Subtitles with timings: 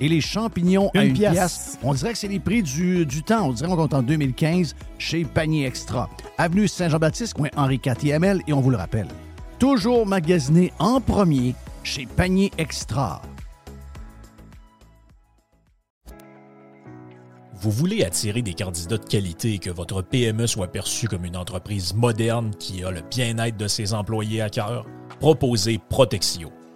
[0.00, 1.78] Et les champignons à 1 pièce.
[1.82, 3.48] On dirait que c'est les prix du, du temps.
[3.48, 6.08] On dirait qu'on est en 2015 chez Panier Extra.
[6.38, 9.08] Avenue Saint-Jean-Baptiste, coin Henri IV Et on vous le rappelle,
[9.58, 13.22] toujours magasiné en premier chez Panier Extra.
[17.62, 21.36] Vous voulez attirer des candidats de qualité et que votre PME soit perçue comme une
[21.36, 24.86] entreprise moderne qui a le bien-être de ses employés à cœur?
[25.18, 26.50] Proposez Protexio,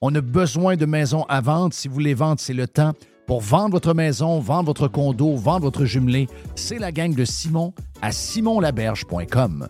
[0.00, 1.74] On a besoin de maisons à vendre.
[1.74, 2.92] Si vous voulez vendre, c'est le temps.
[3.26, 7.74] Pour vendre votre maison, vendre votre condo, vendre votre jumelé, c'est la gang de Simon
[8.00, 9.68] à simonlaberge.com.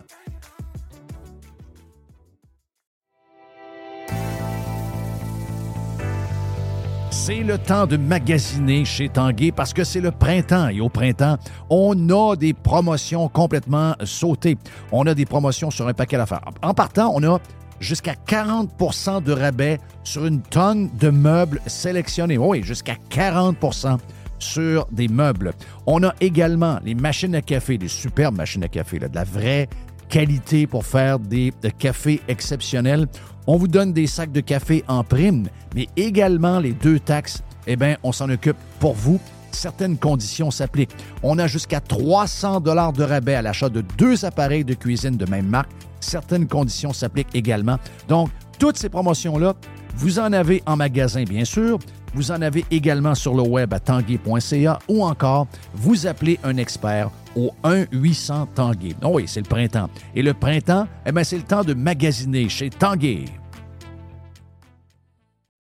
[7.11, 11.37] C'est le temps de magasiner chez Tanguay parce que c'est le printemps et au printemps,
[11.69, 14.57] on a des promotions complètement sautées.
[14.91, 16.41] On a des promotions sur un paquet d'affaires.
[16.61, 17.39] En partant, on a
[17.79, 22.37] jusqu'à 40% de rabais sur une tonne de meubles sélectionnés.
[22.37, 23.97] Oui, jusqu'à 40%
[24.39, 25.53] sur des meubles.
[25.85, 29.67] On a également les machines à café, des superbes machines à café, de la vraie
[30.07, 33.07] qualité pour faire des cafés exceptionnels.
[33.47, 37.75] On vous donne des sacs de café en prime, mais également les deux taxes, eh
[37.75, 39.19] bien, on s'en occupe pour vous.
[39.51, 40.95] Certaines conditions s'appliquent.
[41.23, 45.25] On a jusqu'à 300 dollars de rabais à l'achat de deux appareils de cuisine de
[45.29, 45.71] même marque.
[45.99, 47.77] Certaines conditions s'appliquent également.
[48.07, 49.53] Donc, toutes ces promotions-là,
[49.95, 51.79] vous en avez en magasin, bien sûr.
[52.13, 57.11] Vous en avez également sur le web à tanguay.ca ou encore vous appelez un expert
[57.35, 58.95] au 1-800 Tanguay.
[59.03, 59.89] Oh oui, c'est le printemps.
[60.15, 63.25] Et le printemps, eh bien, c'est le temps de magasiner chez Tanguay.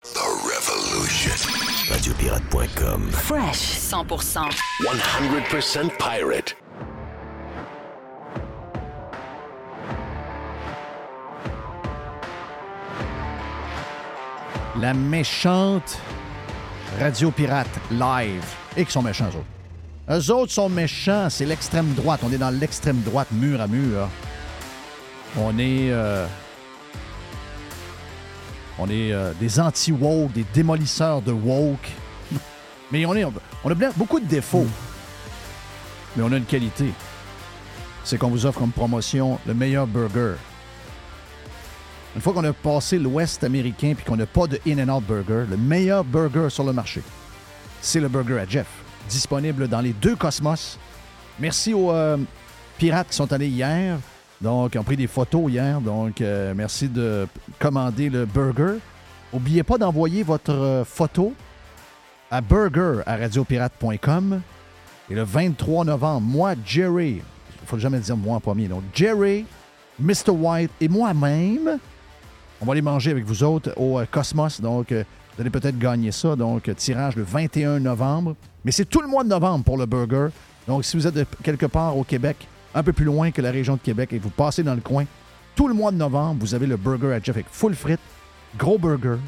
[0.02, 1.32] The Revolution.
[1.90, 3.08] Radiopirate.com.
[3.10, 4.50] Fresh 100%.
[4.82, 6.56] 100% pirate.
[14.80, 15.98] La méchante
[17.00, 18.44] Radio Pirate live.
[18.76, 19.46] Et qui sont méchants, eux autres?
[20.10, 22.20] Eux autres sont méchants, c'est l'extrême droite.
[22.22, 24.08] On est dans l'extrême droite, mur à mur.
[25.38, 25.90] On est.
[25.90, 26.26] Euh,
[28.78, 31.88] on est euh, des anti-woke, des démolisseurs de woke.
[32.92, 34.66] Mais on, est, on a beaucoup de défauts.
[36.16, 36.92] Mais on a une qualité.
[38.04, 40.34] C'est qu'on vous offre comme promotion le meilleur burger.
[42.16, 45.58] Une fois qu'on a passé l'Ouest américain puis qu'on n'a pas de In-N-Out Burger, le
[45.58, 47.02] meilleur burger sur le marché,
[47.82, 48.66] c'est le burger à Jeff.
[49.06, 50.78] Disponible dans les deux cosmos
[51.38, 52.16] Merci aux euh,
[52.78, 53.98] pirates qui sont allés hier.
[54.40, 55.78] Donc, ils ont pris des photos hier.
[55.82, 57.28] Donc, euh, merci de
[57.58, 58.78] commander le burger.
[59.34, 61.34] N'oubliez pas d'envoyer votre euh, photo
[62.30, 64.40] à burger à radiopirate.com.
[65.10, 67.20] Et le 23 novembre, moi, Jerry,
[67.62, 69.44] il faut jamais dire moi en premier, donc Jerry,
[70.00, 70.30] Mr.
[70.30, 71.78] White et moi-même,
[72.60, 74.60] on va aller manger avec vous autres au euh, Cosmos.
[74.60, 75.04] Donc, euh,
[75.34, 76.36] vous allez peut-être gagner ça.
[76.36, 78.34] Donc, euh, tirage le 21 novembre.
[78.64, 80.28] Mais c'est tout le mois de novembre pour le burger.
[80.66, 83.74] Donc, si vous êtes quelque part au Québec, un peu plus loin que la région
[83.74, 85.04] de Québec, et vous passez dans le coin,
[85.54, 88.00] tout le mois de novembre, vous avez le burger à Jeff avec full frites,
[88.58, 89.18] gros burger.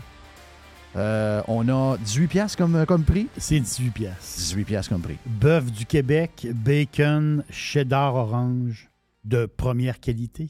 [0.96, 3.28] Euh, on a 18 piastres comme, comme prix?
[3.36, 4.36] C'est 18 pièces.
[4.38, 5.18] 18 piastres comme prix.
[5.26, 8.88] Bœuf du Québec, bacon, cheddar orange
[9.24, 10.48] de première qualité.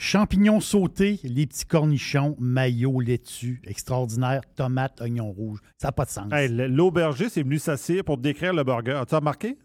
[0.00, 5.58] Champignons sautés, les petits cornichons, maillot, laitue, extraordinaire, tomates, oignons rouges.
[5.76, 6.32] Ça n'a pas de sens.
[6.32, 8.92] Hey, L'aubergiste venu s'asseoir pour décrire le burger.
[8.92, 9.58] As-tu remarqué?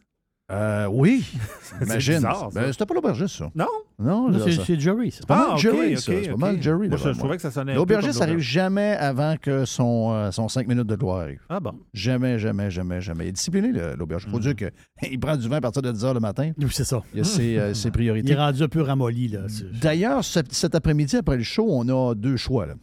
[0.51, 1.25] Euh, oui.
[1.81, 2.16] Imagine.
[2.16, 2.60] bizarre, ça.
[2.62, 3.50] Ben, c'était pas l'aubergiste, ça.
[3.56, 3.66] Non?
[3.98, 5.19] Non, Là, c'est ça- c'est Jerry, ça.
[5.22, 6.00] C'est pas mal Ah, ok, Jerry, ok.
[6.01, 6.40] C'est pas ok.
[6.40, 6.78] mal Jerry.
[6.78, 9.36] Moi, je, d'après je trouvais que ça sonnait un peu L'aubergiste comme arrive jamais avant
[9.42, 11.40] que son, euh, son 5 minutes de gloire arrive.
[11.48, 11.72] Ah bon.
[11.94, 13.25] Jamais, jamais, jamais, jamais.
[13.25, 14.28] Il est discipliné, le- l'aubergiste.
[14.31, 16.51] Il faut dire qu'il prend du vin à partir de 10 h le matin.
[16.57, 17.01] Oui, c'est ça.
[17.13, 18.34] Il a ses, euh, ses Il priorités.
[18.34, 19.42] est rendu un peu ramolli, là.
[19.48, 22.66] C'est- D'ailleurs, ce- cet après-midi, après le show, on a deux choix.
[22.66, 22.74] là.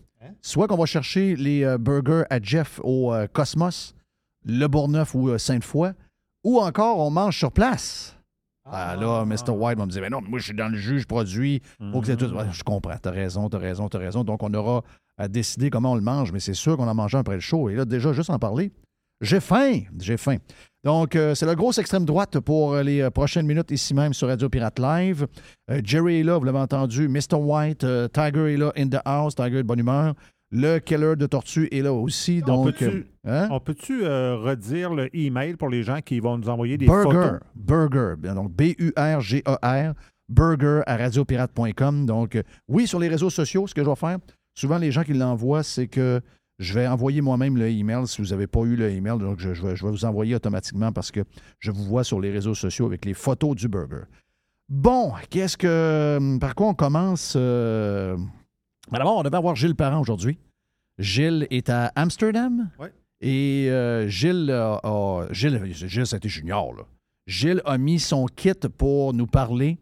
[0.42, 3.94] Soit qu'on va chercher les euh, burgers à Jeff au euh, Cosmos,
[4.46, 5.90] Le Bourgneuf ou euh, Sainte-Foy,
[6.44, 8.16] ou encore on mange sur place.
[8.64, 9.50] Ah, là, Mr.
[9.50, 11.60] White va me dire, mais non, moi, je suis dans le jus, je produis.
[11.92, 12.26] Faut que c'est tout.
[12.26, 14.22] Ouais, je comprends, t'as raison, t'as raison, t'as raison.
[14.22, 14.82] Donc, on aura
[15.18, 17.40] à décider comment on le mange, mais c'est sûr qu'on en mange un après le
[17.40, 17.68] show.
[17.68, 18.70] Et là, déjà, juste en parler,
[19.20, 20.36] j'ai faim, j'ai faim.
[20.82, 24.28] Donc, euh, c'est la grosse extrême droite pour les euh, prochaines minutes ici même sur
[24.28, 25.26] Radio Pirate Live.
[25.70, 27.06] Euh, Jerry est là, vous l'avez entendu.
[27.06, 27.34] Mr.
[27.34, 30.14] White, Tiger est là, in the house, Tiger est de bonne humeur.
[30.52, 32.40] Le Keller de Tortue est là aussi.
[32.44, 33.48] On Donc, peut-tu- euh, hein?
[33.52, 37.02] On peut-tu euh, redire le email pour les gens qui vont nous envoyer des Burger,
[37.12, 37.40] photos?
[37.54, 39.94] Burger, donc B-U-R-G-E-R,
[40.28, 42.06] burger à radiopirate.com.
[42.06, 44.18] Donc, euh, oui, sur les réseaux sociaux, ce que je vais faire,
[44.54, 46.20] souvent les gens qui l'envoient, c'est que
[46.58, 49.18] je vais envoyer moi-même le email si vous n'avez pas eu le email.
[49.18, 51.20] Donc, je, je vais, je vais vous envoyer automatiquement parce que
[51.60, 54.02] je vous vois sur les réseaux sociaux avec les photos du burger.
[54.68, 56.38] Bon, qu'est-ce que.
[56.38, 57.34] Par quoi on commence?
[57.36, 58.16] euh,
[58.90, 60.38] ben D'abord, on devait avoir Gilles Parent aujourd'hui.
[60.98, 62.70] Gilles est à Amsterdam.
[62.78, 62.92] Ouais.
[63.20, 66.82] Et euh, Gilles, a- a- Gilles, Gilles, c'était junior, là.
[67.26, 69.78] Gilles a mis son kit pour nous parler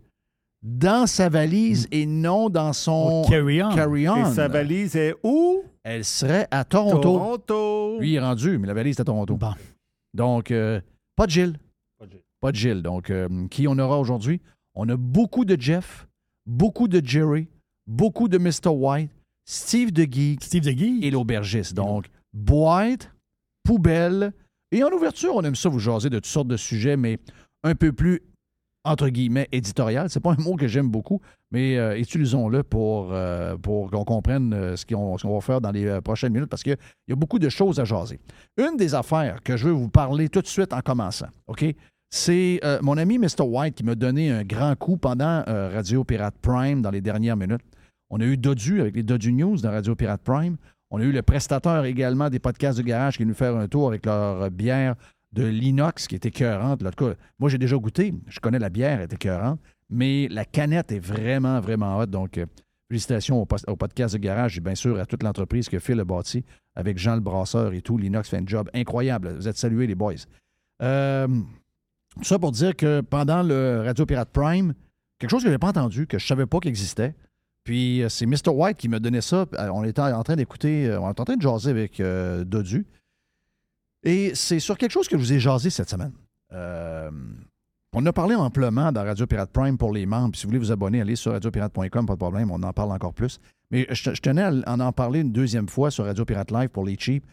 [0.62, 3.74] dans sa valise et non dans son Oh, carry on.
[3.74, 4.30] carry-on.
[4.30, 5.62] Et sa valise est où?
[5.84, 6.98] Elle serait à Toronto.
[7.00, 8.00] Toronto.
[8.00, 9.36] Lui, il est rendu, mais la valise est à Toronto.
[9.36, 9.52] Bon.
[10.12, 10.80] Donc, euh,
[11.16, 11.58] pas de Gilles.
[11.98, 12.22] Pas de Gilles.
[12.40, 12.82] Pas de Gilles.
[12.82, 14.40] Donc, euh, qui on aura aujourd'hui?
[14.74, 16.06] On a beaucoup de Jeff,
[16.44, 17.48] beaucoup de Jerry,
[17.88, 18.68] beaucoup de Mr.
[18.68, 19.10] White,
[19.44, 21.00] Steve de Geek Steve de Guy.
[21.02, 21.74] et l'aubergiste.
[21.74, 23.10] Donc, boîte,
[23.64, 24.32] poubelle.
[24.70, 27.18] Et en ouverture, on aime ça vous jaser de toutes sortes de sujets, mais
[27.64, 28.20] un peu plus,
[28.84, 30.10] entre guillemets, éditorial.
[30.10, 34.52] C'est pas un mot que j'aime beaucoup, mais euh, utilisons-le pour, euh, pour qu'on comprenne
[34.52, 36.76] euh, ce qu'on ce qu'on va faire dans les prochaines minutes, parce qu'il
[37.08, 38.20] y a beaucoup de choses à jaser.
[38.58, 41.64] Une des affaires que je veux vous parler tout de suite en commençant, OK?
[42.10, 43.42] C'est mon ami Mr.
[43.42, 47.60] White qui m'a donné un grand coup pendant Radio Pirate Prime dans les dernières minutes.
[48.10, 50.56] On a eu Dodu avec les Dodu News dans Radio Pirate Prime.
[50.90, 53.68] On a eu le prestateur également des podcasts de garage qui est venu faire un
[53.68, 54.94] tour avec leur bière
[55.32, 56.82] de l'inox qui était écœurante.
[56.82, 58.14] En tout cas, moi, j'ai déjà goûté.
[58.28, 59.60] Je connais la bière, elle est écœurante.
[59.90, 62.06] Mais la canette est vraiment, vraiment hot.
[62.06, 62.46] Donc, euh,
[62.88, 66.44] félicitations au podcast de garage et bien sûr à toute l'entreprise que Phil a bâti
[66.74, 67.98] avec Jean le brasseur et tout.
[67.98, 69.34] L'inox fait un job incroyable.
[69.36, 70.14] Vous êtes salués, les boys.
[70.82, 71.28] Euh,
[72.16, 74.72] tout ça pour dire que pendant le Radio Pirate Prime,
[75.18, 77.14] quelque chose que je n'avais pas entendu, que je ne savais pas qu'il existait,
[77.68, 78.48] puis euh, c'est Mr.
[78.48, 79.44] White qui m'a donné ça.
[79.58, 82.00] Euh, On était en train d'écouter, euh, on était en train de jaser avec
[82.46, 82.86] Dodu.
[84.02, 86.12] Et c'est sur quelque chose que je vous ai jasé cette semaine.
[86.50, 90.34] On a parlé amplement dans Radio Pirate Prime pour les membres.
[90.34, 93.12] Si vous voulez vous abonner, allez sur radiopirate.com, pas de problème, on en parle encore
[93.12, 93.38] plus.
[93.70, 96.96] Mais je, tenais à en, parler une deuxième fois sur Radio Pirate Live pour les
[96.98, 97.26] cheap.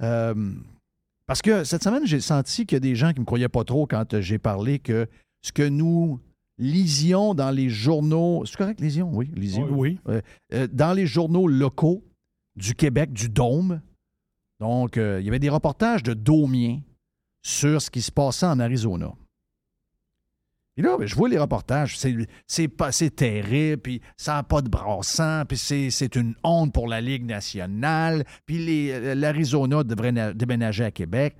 [0.00, 3.48] Parce que cette semaine, j'ai senti qu'il y a des gens qui ne me croyaient
[3.48, 5.06] pas trop quand j'ai parlé que
[5.42, 6.18] ce que nous
[6.60, 8.44] lisions dans les journaux.
[8.46, 9.10] C'est correct, lisions?
[9.12, 9.66] Oui, lisions.
[9.70, 9.98] Oui.
[10.08, 12.04] Euh, dans les journaux locaux
[12.54, 13.80] du Québec, du Dôme.
[14.60, 16.80] Donc, euh, il y avait des reportages de Domiens
[17.42, 19.10] sur ce qui se passait en Arizona.
[20.76, 22.14] Et là, ben, je vois les reportages, c'est,
[22.46, 26.72] c'est, pas, c'est terrible, puis ça n'a pas de brassant, puis c'est, c'est une honte
[26.72, 31.36] pour la Ligue nationale, puis les- euh, l'Arizona devrait na- déménager à Québec.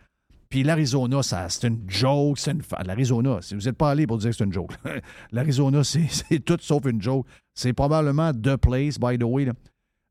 [0.50, 2.38] Puis l'Arizona, c'est une joke.
[2.38, 2.62] C'est une...
[2.84, 4.72] L'Arizona, si vous n'êtes pas allé pour dire que c'est une joke,
[5.32, 7.24] l'Arizona, c'est, c'est tout sauf une joke.
[7.54, 9.44] C'est probablement the place, by the way.
[9.46, 9.52] là.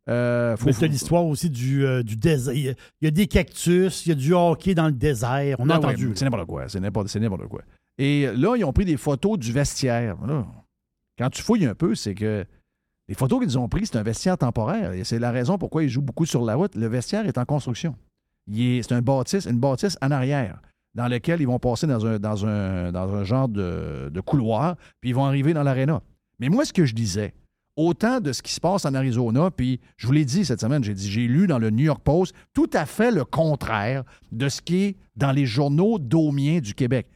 [0.09, 2.53] Euh, faut- Mais t'as l'histoire aussi du, euh, du désert.
[2.53, 5.57] Il y a- des cactus, il y a du hockey dans le désert.
[5.59, 6.11] On a Ah ouais, entendu.
[6.15, 6.67] c'est n'importe quoi.
[6.69, 7.61] C'est n'importe, c'est n'importe quoi.
[7.97, 10.15] Et là, ils ont pris des photos du vestiaire.
[10.25, 10.47] Là,
[11.17, 12.45] quand tu fouilles un peu, c'est que
[13.09, 14.93] les photos qu'ils ont prises, c'est un vestiaire temporaire.
[14.93, 16.75] Et c'est la raison pourquoi ils jouent beaucoup sur la route.
[16.75, 17.93] Le vestiaire est en construction.
[18.51, 20.61] C'est un bâtisse, une bâtisse en arrière,
[20.95, 22.05] dans lequel ils vont passer dans
[22.45, 26.01] un, genre de, couloir, puis ils vont arriver dans l'aréna.
[26.39, 27.33] Mais moi, ce que je disais,
[27.75, 30.83] autant de ce qui se passe en Arizona, puis je vous l'ai dit cette semaine,
[30.83, 34.83] j'ai lu dans le New York Post tout à fait le contraire de ce qui
[34.83, 37.07] est dans les journaux domiens du Québec.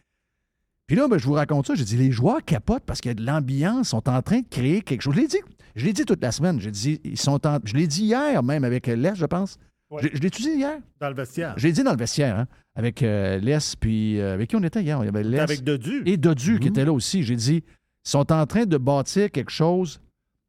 [0.88, 3.26] Puis là, ben, je vous raconte ça, j'ai dit, les joueurs capotent parce que de
[3.26, 5.16] l'ambiance sont en train de créer quelque chose.
[5.16, 5.40] Je l'ai dit,
[5.76, 6.58] je l'ai dit toute la semaine.
[6.58, 9.58] Dit, ils sont je l'ai dit hier même avec Les, je pense.
[9.94, 10.10] Ouais.
[10.14, 10.80] Je, l'ai dit hier?
[11.00, 11.54] Dans le vestiaire.
[11.58, 14.64] Je l'ai dit dans le vestiaire, hein, avec euh, Les, puis euh, avec qui on
[14.64, 14.98] était hier?
[15.02, 16.02] Il y avait Les Avec Dodu.
[16.06, 16.74] et Dodu qui Mhm.
[16.74, 17.24] était là aussi.
[17.24, 20.02] J'ai dit, ils sont en train de bâtir quelque chose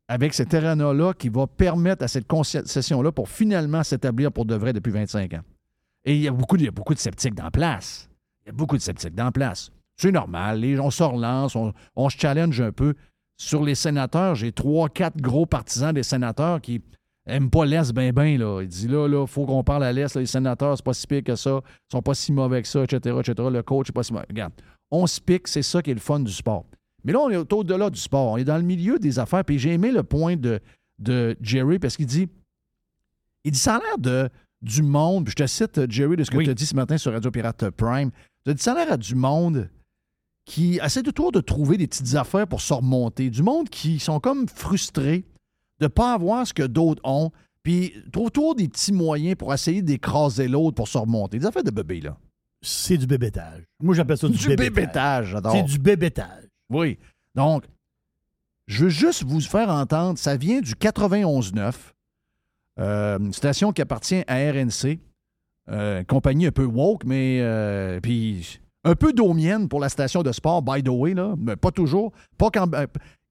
[0.09, 4.73] avec cet terrain-là qui va permettre à cette concession-là pour finalement s'établir pour de vrai
[4.73, 5.43] depuis 25 ans.
[6.05, 8.09] Et il y a beaucoup, de- il y a beaucoup de sceptiques dans la place.
[8.45, 9.71] Il y a beaucoup de sceptiques dans la place.
[9.97, 10.61] C'est normal.
[10.61, 12.95] Les, on se relance, on, on se challenge un peu.
[13.37, 16.83] Sur les sénateurs, j'ai trois, quatre gros partisans des sénateurs qui
[17.27, 18.39] aiment pas l'Est ben ben.
[18.39, 18.61] Là.
[18.63, 20.15] Il dit là, là, faut qu'on parle à l'Est.
[20.17, 21.61] Les sénateurs, c'est pas si pire que ça.
[21.65, 23.49] Ils sont pas si mauvais que ça, etc., etc.
[23.51, 24.27] Le coach, c'est pas si mauvais.
[24.29, 24.53] Regarde,
[24.91, 26.65] on se pique, c'est ça qui est le fun du sport.
[27.05, 28.33] Mais là, on est au-delà du sport.
[28.33, 29.45] On est dans le milieu des affaires.
[29.45, 30.61] Puis j'ai aimé le point de,
[30.99, 32.29] de Jerry parce qu'il dit
[33.45, 34.31] il dit ça a l'air de,
[34.63, 35.25] du monde.
[35.25, 36.45] Puis je te cite, euh, Jerry, de ce que Oui.
[36.45, 38.11] tu as dit ce matin sur Radio Pirate Prime.
[38.45, 39.69] Tu as dit ça a l'air à du monde
[40.47, 43.29] qui essaie de toujours de trouver des petites affaires pour se remonter.
[43.31, 45.25] Du monde qui sont comme frustrés
[45.85, 47.31] de ne pas avoir ce que d'autres ont.
[47.63, 51.39] Puis trouve toujours des petits moyens pour essayer d'écraser l'autre pour se remonter.
[51.39, 52.17] Des affaires de bébé, là.
[52.63, 53.63] C'est du bébétage.
[53.83, 54.75] Moi, j'appelle ça du, Du bébétage.
[54.75, 55.53] bébétage, j'adore.
[55.53, 56.45] C'est du bébétage.
[56.71, 56.99] Oui.
[57.35, 57.65] Donc,
[58.67, 61.75] je veux juste vous faire entendre, ça vient du 91.9,
[62.81, 64.99] euh, une station qui appartient à RNC,
[65.71, 70.23] euh, une compagnie un peu woke, mais euh, puis un peu domienne pour la station
[70.23, 72.13] de sport, by the way, là, mais pas toujours.
[72.39, 72.87] Pas quand, euh,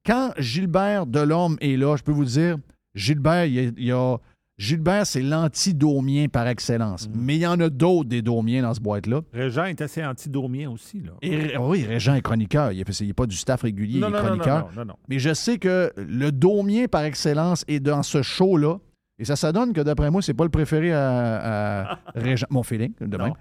[0.06, 2.58] quand Gilbert Delorme est là, je peux vous dire,
[2.96, 4.18] Gilbert, il y a, il y a-
[4.60, 7.10] Gilbert, c'est l'anti-domien par excellence.
[7.14, 9.22] Mais il y en a d'autres des domiens dans ce boîte-là.
[9.34, 11.02] Régent est assez anti-domien aussi.
[11.02, 11.12] Là.
[11.24, 12.72] Et, oui, Régent est chroniqueur.
[12.72, 14.70] Il n'est pas du staff régulier, non, il est non, chroniqueur.
[14.76, 14.94] non, non, non.
[15.10, 18.78] Mais je sais que le domien par excellence est dans ce show-là.
[19.18, 22.48] Et ça, ça donne que d'après moi, c'est pas le préféré à, à Régent.
[22.52, 23.30] Mon feeling, de même.
[23.30, 23.34] Non.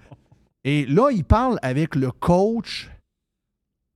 [0.63, 2.89] Et là, il parle avec le coach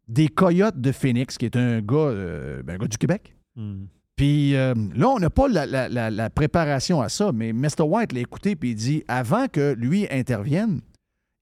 [0.07, 3.35] des Coyotes de Phoenix, qui est un gars, euh, ben, un gars du Québec.
[3.55, 3.85] Hmm.
[4.15, 7.81] Puis euh, là, on n'a pas la, la- la- la préparation à ça, mais Mr.
[7.83, 10.81] White l'a écouté, puis il dit avant que lui intervienne,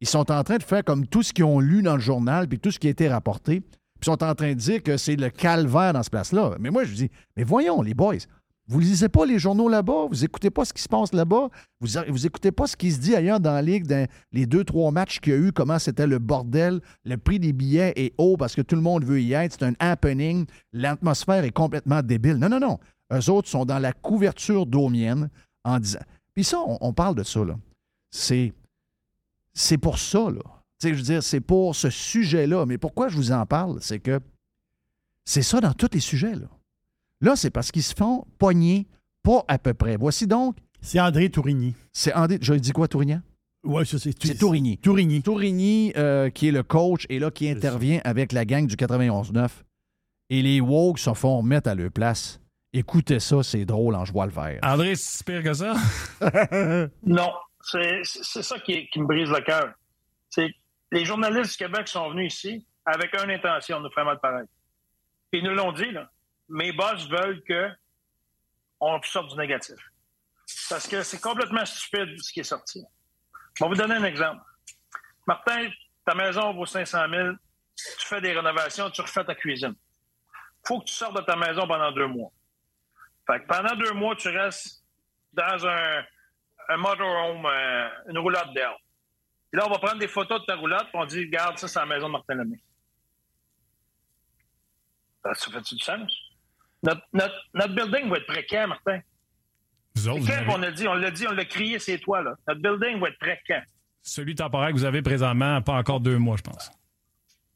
[0.01, 2.47] ils sont en train de faire comme tout ce qu'ils ont lu dans le journal,
[2.49, 3.69] puis tout ce qui a été rapporté, puis
[4.01, 6.55] ils sont en train de dire que c'est le calvaire dans ce place-là.
[6.59, 8.15] Mais moi, je dis, mais voyons, les boys,
[8.67, 11.87] vous lisez pas les journaux là-bas, vous écoutez pas ce qui se passe là-bas, vous,
[12.09, 14.91] vous écoutez pas ce qui se dit ailleurs dans la ligue, dans les deux, trois
[14.91, 18.37] matchs qu'il y a eu, comment c'était le bordel, le prix des billets est haut
[18.37, 22.37] parce que tout le monde veut y être, c'est un happening, l'atmosphère est complètement débile.
[22.37, 22.79] Non, non, non.
[23.13, 25.29] Eux autres sont dans la couverture domienne
[25.63, 25.99] en disant.
[26.33, 27.57] Puis ça, on, parle de ça, là.
[28.11, 28.53] C'est.
[29.53, 30.41] C'est pour ça, là.
[30.83, 32.65] Je veux dire, c'est pour ce sujet-là.
[32.65, 33.77] Mais pourquoi je vous en parle?
[33.81, 34.19] C'est que
[35.23, 36.47] c'est ça dans tous les sujets, là.
[37.21, 38.87] Là, c'est parce qu'ils se font pogner
[39.23, 39.95] pas à peu près.
[39.97, 41.73] Voici donc, C'est André Tourigny.
[41.93, 42.37] c'est André.
[42.41, 43.21] Je dis quoi, Tourignan?
[43.63, 44.77] Oui, ça, c'est C'est Tourigny.
[44.77, 45.23] Tourigny.
[45.23, 49.47] Tourigny, euh, qui est le coach, et là, qui intervient avec la gang du 91-9.
[50.29, 52.39] Et les Wogs se font remettre à leur place.
[52.73, 54.59] Écoutez ça, c'est drôle en joie le vert.
[54.61, 55.73] André, c'est si pire que ça?
[57.03, 57.31] Non,
[57.61, 59.73] c'est c'est ça qui, qui me brise le cœur.
[60.29, 60.49] C'est
[60.91, 64.45] les journalistes du Québec sont venus ici avec une intention de nous faire mal pareil.
[65.31, 66.09] Puis ils nous l'ont dit, là.
[66.49, 67.69] Mes boss veulent que
[68.79, 69.75] on sorte du négatif.
[70.69, 72.83] Parce que c'est complètement stupide ce qui est sorti.
[73.55, 74.43] Je vais vous donner un exemple.
[75.25, 75.69] Martin,
[76.05, 77.29] ta maison vaut 500 000,
[77.75, 79.75] tu fais des rénovations, tu refais ta cuisine.
[80.67, 82.31] faut que tu sortes de ta maison pendant deux mois.
[83.25, 84.83] Fait que pendant deux mois, tu restes
[85.33, 86.03] dans un,
[86.69, 88.75] un motorhome, euh, une roulotte d'air.
[89.51, 91.67] Puis là, on va prendre des photos de ta roulotte, puis on dit, regarde, ça,
[91.67, 92.61] c'est la maison de Martin Lemay.
[95.23, 96.11] Ça fait-tu du sens?
[96.85, 98.99] Notre, notre, notre building va être précaire, Martin.
[99.95, 102.21] Vous autres, Quand avez- on a dit, on l'a dit, on l'a crié, c'est toi,
[102.21, 102.35] là.
[102.47, 103.63] Notre building va être précaire.
[104.01, 106.71] celui temporaire que vous avez présentement, pas encore deux mois, je pense.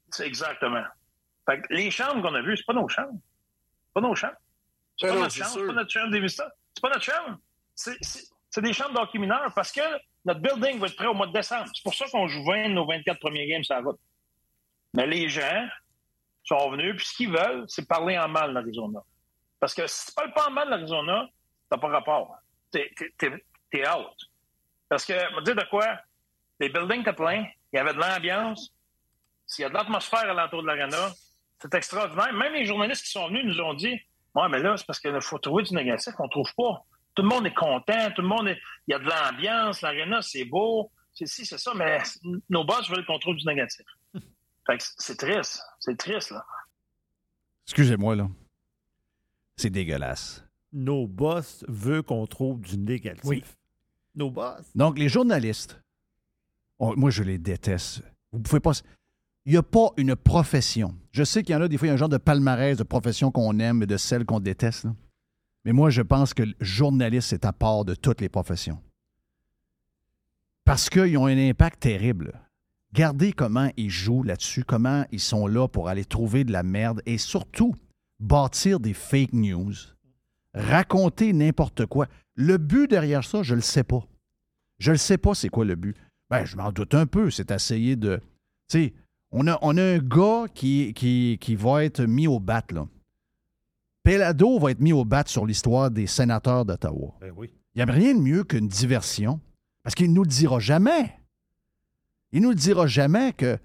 [0.10, 0.84] C'est exactement.
[1.48, 3.14] Fait que les chambres qu'on a vues, c'est pas nos chambres.
[3.14, 4.34] C'est pas nos chambres.
[4.98, 5.54] C'est Ben pas notre c'est chambre.
[5.60, 6.52] C'est pas notre chambre des visiteurs.
[6.74, 7.38] C'est pas notre chambre.
[7.76, 9.82] C'est- C'est c'est des chambres d'hockey mineurs parce que
[10.26, 11.70] notre building va être prêt au mois de décembre.
[11.72, 14.00] C'est pour ça qu'on joue 20 de nos 24 premiers games sur la route.
[14.96, 15.68] Mais les gens
[16.44, 19.02] sont venus, puis ce qu'ils veulent, c'est parler en mal de l'Arizona.
[19.60, 21.28] Parce que si tu parles pas mal de l'Arizona,
[21.70, 22.38] t'as pas rapport.
[22.72, 23.32] t'es, t'es,
[23.72, 24.16] t'es out.
[24.88, 26.00] Parce que, me dire de quoi,
[26.60, 28.74] les buildings étaient pleins, il y avait de l'ambiance,
[29.46, 31.12] s'il y a de l'atmosphère alentour de l'arena,
[31.62, 32.34] c'est extraordinaire.
[32.34, 34.00] Même les journalistes qui sont venus nous ont dit
[34.36, 36.86] Ouais, mais là, c'est parce qu'il faut trouver du négatif qu'on ne trouve pas.
[37.16, 38.60] Tout le monde est content, tout le monde est.
[38.88, 40.92] Il y a de l'ambiance, l'arena, c'est beau.
[41.14, 41.98] C'est si, c'est ça, mais
[42.50, 43.86] nos boss veulent qu'on trouve du négatif.
[44.14, 45.62] Fait que c'est triste.
[45.80, 46.46] C'est triste, là.
[47.66, 48.28] Excusez-moi, là.
[49.60, 50.46] C'est dégueulasse.
[50.72, 53.26] Nos boss veulent qu'on trouve du négatif.
[53.26, 53.44] Oui.
[54.16, 54.62] Nos boss?
[54.74, 55.82] Donc, les journalistes,
[56.78, 58.02] oh, moi, je les déteste.
[58.32, 58.72] Vous pouvez pas.
[59.46, 60.96] Il n'y a pas une profession.
[61.12, 62.78] Je sais qu'il y en a des fois, il y a un genre de palmarès
[62.78, 64.86] de professions qu'on aime et de celles qu'on déteste.
[64.86, 64.96] là.
[65.66, 68.82] Mais moi, je pense que le journaliste est à part de toutes les professions.
[70.64, 72.40] Parce qu'ils ont un impact terrible.
[72.94, 77.02] Regardez comment ils jouent là-dessus, comment ils sont là pour aller trouver de la merde
[77.06, 77.76] et surtout
[78.20, 79.74] bâtir des fake news,
[80.54, 82.08] raconter n'importe quoi.
[82.36, 84.06] Le but derrière ça, je ne le sais pas.
[84.78, 85.96] Je ne sais pas c'est quoi le but.
[86.30, 87.30] Ben, je m'en doute un peu.
[87.32, 88.22] C'est essayer de.
[88.70, 88.94] Tu sais,
[89.32, 92.88] on a, on a un gars qui, qui, qui va être mis au bat, là.
[94.04, 97.16] Pelado va être mis au bat sur l'histoire des sénateurs d'Ottawa.
[97.20, 97.54] Ben oui.
[97.76, 99.40] Il n'y a rien de mieux qu'une diversion.
[99.84, 101.20] Parce qu'il ne nous le dira jamais.
[102.32, 103.58] Il ne nous le dira jamais que,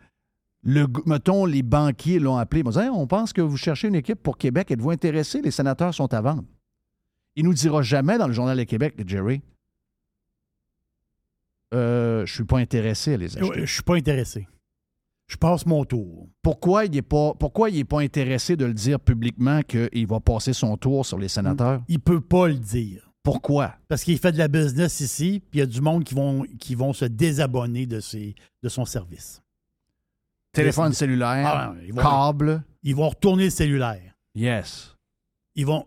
[0.64, 2.62] le, mettons, les banquiers l'ont appelé.
[2.64, 4.70] Ils Hey, on pense que vous cherchez une équipe pour Québec.
[4.70, 5.42] Êtes-vous intéressé?
[5.42, 6.44] Les sénateurs sont à vendre.
[7.36, 9.42] Il ne nous dira jamais dans le Journal de Québec, Jerry,
[11.74, 13.66] euh, je ne suis pas intéressé à les acheter.
[13.66, 14.46] Je suis pas intéressé.
[15.26, 16.28] Je passe mon tour.
[16.42, 20.20] Pourquoi il n'est pas, pourquoi il est pas intéressé de le dire publiquement qu'il va
[20.20, 21.82] passer son tour sur les sénateurs?
[21.88, 23.10] Il peut pas le dire.
[23.22, 23.74] Pourquoi?
[23.88, 26.44] Parce qu'il fait de la business ici, puis il y a du monde qui vont,
[26.60, 29.42] qui vont se désabonner de, ses, de son service.
[30.54, 34.14] Téléphone cellulaire, Ah, ils vont- câble, Ils vont retourner le cellulaire.
[34.34, 34.94] yes.
[35.56, 35.84] Ils vont,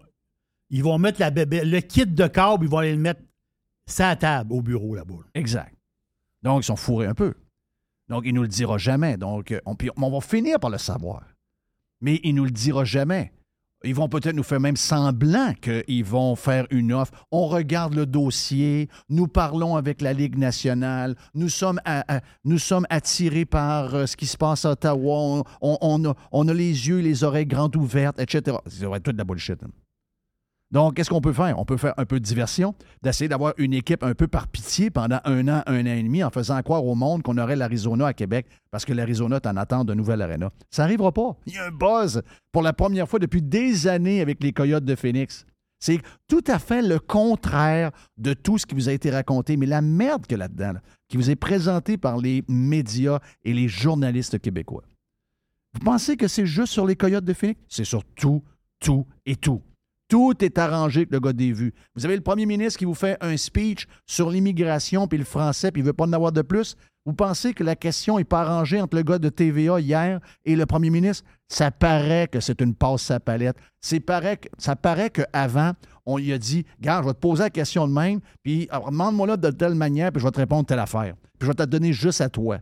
[0.69, 3.21] ils vont mettre la bébé, le kit de câble, ils vont aller le mettre
[3.85, 5.15] sa table au bureau là-bas.
[5.33, 5.73] Exact.
[6.43, 7.33] Donc, ils sont fourrés un peu.
[8.09, 9.17] Donc, il ne nous le dira jamais.
[9.17, 11.23] Donc, euh, on, on va finir par le savoir.
[11.99, 13.33] Mais il ne nous le dira jamais.
[13.83, 17.11] Ils vont peut-être nous faire même semblant qu'ils vont faire une offre.
[17.31, 21.79] On regarde le dossier, nous parlons avec la Ligue nationale, nous sommes,
[22.43, 26.53] nous sommes attirés par euh, ce qui se passe à Ottawa, on a, on a
[26.53, 28.57] les yeux et les oreilles grandes ouvertes, etc.
[28.65, 29.61] Ça va être toute de la bullshit.
[29.63, 29.67] hein.
[30.71, 31.57] Donc, qu'est-ce qu'on peut faire?
[31.59, 34.89] On peut faire un peu de diversion, d'essayer d'avoir une équipe un peu par pitié
[34.89, 38.07] pendant un an, un an et demi, en faisant croire au monde qu'on aurait l'Arizona
[38.07, 40.51] à Québec parce que l'Arizona est en attente de nouvelle arena.
[40.69, 41.37] Ça n'arrivera pas.
[41.45, 44.83] Il y a un buzz pour la première fois depuis des années avec les Coyotes
[44.83, 45.45] de Phoenix.
[45.79, 49.67] C'est tout à fait le contraire de tout ce qui vous a été raconté, mais
[49.67, 54.39] la merde a là-dedans, là, qui vous est présentée par les médias et les journalistes
[54.39, 54.83] québécois.
[55.73, 57.61] Vous pensez que c'est juste sur les Coyotes de Phoenix?
[57.69, 58.43] C'est sur tout,
[58.79, 59.61] tout et tout.
[60.09, 61.73] Tout est arrangé avec le gars des vues.
[61.95, 65.71] Vous avez le premier ministre qui vous fait un speech sur l'immigration puis le français
[65.71, 66.75] puis il veut pas en avoir de plus.
[67.05, 70.55] Vous pensez que la question n'est pas arrangée entre le gars de TVA hier et
[70.55, 71.25] le premier ministre?
[71.49, 73.55] Ça paraît que c'est une passe à palette.
[74.05, 75.71] Paraît que- ça paraît qu'avant,
[76.05, 78.91] on lui a dit Gars, je vais te poser la question de même, puis alors,
[78.91, 81.15] demande-moi là de telle manière, puis je vais te répondre telle affaire.
[81.39, 82.59] Puis je vais te la donner juste à toi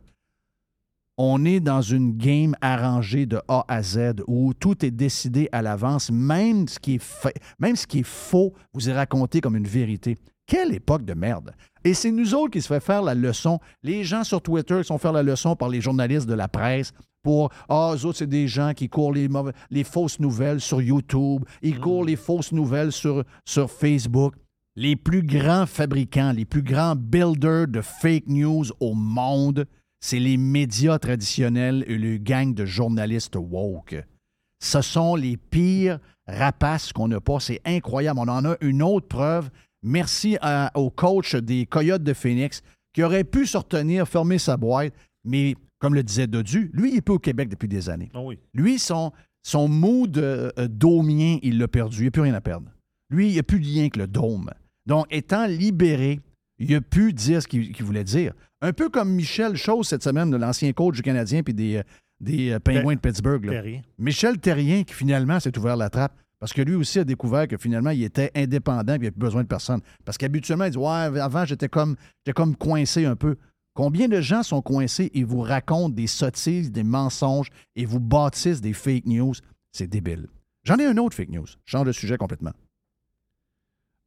[1.18, 5.62] on est dans une game arrangée de A à Z où tout est décidé à
[5.62, 9.56] l'avance, même ce qui est fait, même ce qui est faux vous est raconté comme
[9.56, 10.18] une vérité.
[10.48, 11.52] Quelle époque de merde!
[11.84, 13.60] Et c'est nous autres qui se fait faire la leçon.
[13.82, 16.92] Les gens sur Twitter qui sont faire la leçon par les journalistes de la presse
[17.24, 20.82] pour Ah, eux autres, c'est des gens qui courent les, mauvais- les fausses nouvelles sur
[20.82, 24.36] YouTube, ils courent les fausses nouvelles sur, sur Facebook.
[24.76, 29.66] Les plus grands fabricants, les plus grands builders de fake news au monde,
[30.06, 33.96] c'est les médias traditionnels et le gang de journalistes woke.
[34.64, 37.40] Ce sont les pires rapaces qu'on n'a pas.
[37.40, 38.20] C'est incroyable.
[38.20, 39.50] On en a une autre preuve.
[39.82, 42.62] Merci à- au coach des Coyotes de Phoenix
[42.94, 46.98] qui aurait pu se retenir, fermer sa boîte, mais comme le disait Dodu, lui, il
[46.98, 48.12] est plus au Québec depuis des années.
[48.14, 48.38] Ah oui.
[48.54, 51.98] Lui, son, son mood euh, euh, domien, il l'a perdu.
[51.98, 52.70] Il n'y a plus rien à perdre.
[53.10, 54.52] Lui, il n'y a plus de lien avec le dôme.
[54.86, 56.20] Donc, étant libéré,
[56.60, 58.34] il a pu dire ce qu'il voulait dire.
[58.62, 61.84] Un peu comme Michel Chose cette semaine, de l'ancien coach du Canadien puis des, euh,
[62.20, 63.46] des euh, Penguins de Pittsburgh.
[63.46, 63.62] là.
[64.00, 67.58] Michel Terrien, qui finalement s'est ouvert la trappe, parce que lui aussi a découvert que
[67.58, 69.82] finalement, il était indépendant et il n'avait plus besoin de personne.
[70.04, 73.36] Parce qu'habituellement, il dit Ouais, avant, j'étais comme, j'étais comme coincé un peu.
[73.74, 78.62] Combien de gens sont coincés et vous racontent des sottises, des mensonges et vous bâtissent
[78.62, 79.34] des fake news?
[79.74, 80.28] C'est débile.
[80.64, 81.46] J'en ai un autre fake news.
[81.66, 82.54] Je change de sujet complètement.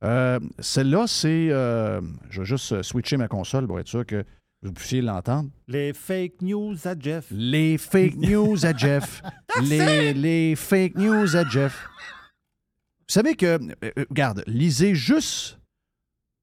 [0.05, 1.49] Euh, Celle-là, c'est.
[1.51, 4.25] euh, je vais juste euh, switcher ma console pour être sûr que
[4.63, 5.51] vous puissiez l'entendre.
[5.67, 7.27] Les fake news à Jeff.
[7.31, 9.23] Les fake news à Jeff.
[9.63, 11.89] les, les fake news à Jeff.
[13.09, 15.59] Vous savez que, euh, regarde, lisez juste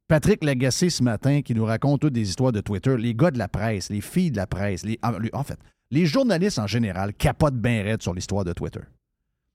[0.07, 3.37] Patrick Lagacé ce matin qui nous raconte toutes des histoires de Twitter, les gars de
[3.37, 4.99] la presse, les filles de la presse, les,
[5.33, 5.59] en fait,
[5.91, 8.81] les journalistes en général capotent bien raide sur l'histoire de Twitter.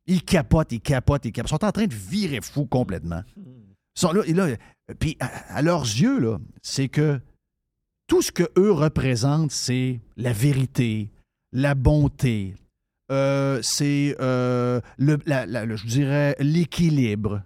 [0.07, 1.51] Ils capotent, ils capotent, ils capotent.
[1.51, 3.23] Ils sont en train de virer fou complètement.
[4.99, 7.21] Puis à, leurs yeux, là, c'est que
[8.07, 11.11] tout ce qu'eux représentent, c'est la vérité,
[11.53, 12.55] la bonté,
[13.11, 17.43] euh, c'est, euh, je dirais, l'équilibre.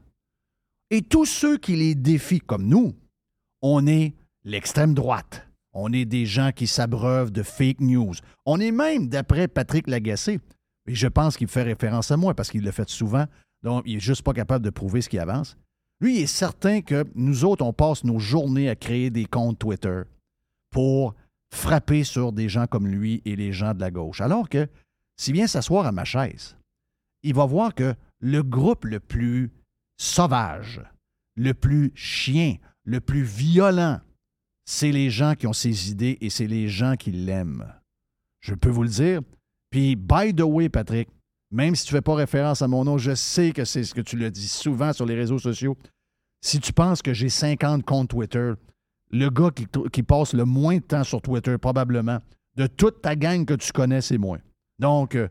[0.91, 2.95] Et tous ceux qui les défient, comme nous,
[3.63, 5.47] on est l'extrême droite.
[5.73, 8.15] On est des gens qui s'abreuvent de fake news.
[8.47, 10.39] On est même, d'après Patrick Lagacé,
[10.87, 13.25] et je pense qu'il fait référence à moi parce qu'il le fait souvent,
[13.63, 15.57] donc il n'est juste pas capable de prouver ce qui avance.
[16.01, 19.59] Lui, il est certain que nous autres, on passe nos journées à créer des comptes
[19.59, 20.03] Twitter
[20.71, 21.15] pour
[21.53, 24.21] frapper sur des gens comme lui et les gens de la gauche.
[24.21, 24.69] Alors que,
[25.17, 26.57] s'il vient s'asseoir à ma chaise,
[27.23, 29.53] il va voir que le groupe le plus
[29.97, 30.83] sauvage,
[31.37, 34.01] le plus chien, le plus violent,
[34.67, 37.73] c'est les gens qui ont ses idées et c'est les gens qui l'aiment.
[38.41, 39.21] Je peux vous le dire.
[39.71, 41.09] Puis, by the way, Patrick,
[41.55, 43.95] même si tu ne fais pas référence à mon nom, je sais que c'est ce
[43.95, 45.77] que tu le dis souvent sur les réseaux sociaux.
[46.41, 48.55] Si tu penses que j'ai 50 comptes Twitter,
[49.13, 49.51] le gars
[49.93, 52.19] qui, passe le moins de temps sur Twitter, probablement,
[52.57, 54.39] de toute ta gang que tu connais, c'est moi.
[54.81, 55.29] Donc, euh,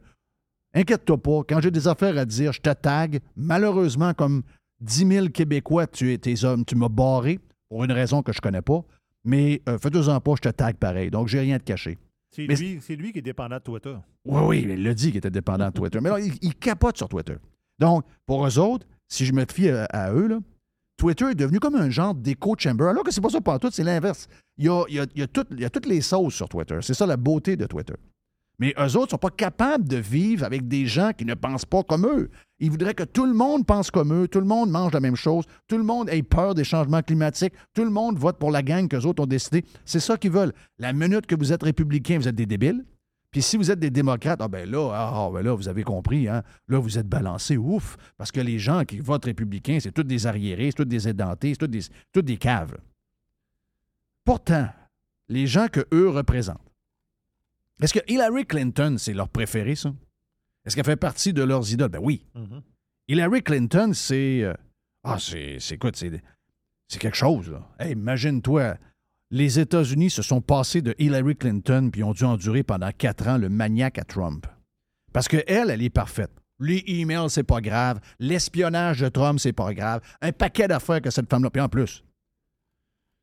[0.73, 1.41] inquiète-toi pas.
[1.47, 3.19] Quand j'ai des affaires à dire, je te tag.
[3.36, 4.43] Malheureusement, comme
[4.79, 8.62] 10 000 Québécois, tu, tes hommes, tu m'as barré pour une raison que je connais
[8.62, 8.81] pas.
[9.25, 11.12] Mais euh, fais-toi-en pas, je te tag pareil.
[11.12, 11.97] Donc, j'ai rien de caché.
[12.33, 13.95] C'est lui, qui est dépendant de Twitter.
[14.25, 15.99] Oui, oui, il l'a dit qu'il était dépendant de Twitter.
[16.01, 17.35] Mais là, il, capote sur Twitter.
[17.79, 20.39] Donc, pour eux autres, si je me fie à, eux, là,
[20.97, 23.83] Twitter est devenu comme un genre d'écho chamber, alors que c'est pas ça tout, c'est
[23.83, 24.27] l'inverse.
[24.57, 26.77] Il, y a, toutes les sauces sur Twitter.
[26.81, 27.95] C'est ça la beauté de Twitter.
[28.59, 31.65] Mais eux autres ne sont pas capables de vivre avec des gens qui ne pensent
[31.65, 32.29] pas comme eux.
[32.59, 35.15] Ils voudraient que tout le monde pense comme eux, tout le monde mange la même
[35.15, 38.61] chose, tout le monde ait peur des changements climatiques, tout le monde vote pour la
[38.61, 39.65] gang qu'eux autres ont décidé.
[39.85, 40.53] C'est ça qu'ils veulent.
[40.77, 42.85] La minute que vous êtes républicain, vous êtes des débiles.
[43.33, 45.83] Puis si vous êtes des démocrates, ah ben là, ah, ah ben là, vous avez
[45.83, 46.43] compris, hein?
[46.67, 50.27] Là, vous êtes balancés, ouf, parce que les gens qui votent républicains, c'est tous des
[50.27, 52.77] arriérés, c'est tous des édentés, c'est tous des, des caves.
[54.23, 54.67] Pourtant,
[55.29, 56.61] les gens que eux représentent,
[57.83, 59.93] est-ce que Hillary Clinton, c'est leur préféré, ça?
[60.65, 61.89] Est-ce qu'elle fait partie de leurs idoles?
[61.89, 62.25] Ben oui.
[62.35, 62.61] Mm-hmm.
[63.09, 64.43] Hillary Clinton, c'est.
[64.43, 64.53] Euh,
[65.03, 65.57] ah, c'est.
[65.59, 65.91] C'est quoi?
[65.93, 66.11] C'est
[66.99, 67.67] quelque chose, là.
[67.79, 68.77] Hey, imagine-toi
[69.33, 73.39] les États-Unis se sont passés de Hillary Clinton puis ont dû endurer pendant quatre ans
[73.39, 74.45] le maniaque à Trump.
[75.11, 76.29] Parce qu'elle, elle, elle est parfaite.
[76.59, 77.99] Les emails, c'est pas grave.
[78.19, 80.01] L'espionnage de Trump, c'est pas grave.
[80.21, 81.49] Un paquet d'affaires que cette femme-là.
[81.49, 82.03] Puis en plus,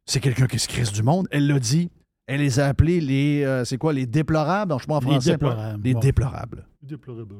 [0.04, 1.28] c'est quelqu'un qui se crisse du monde.
[1.30, 1.90] Elle l'a dit.
[2.30, 3.42] Elle les a appelés les.
[3.44, 4.72] Euh, c'est quoi, les déplorables?
[4.78, 5.30] Je sais pas en français.
[5.30, 5.82] Les déplorables.
[5.82, 6.66] Les déplorables.
[6.80, 7.34] Déplorables.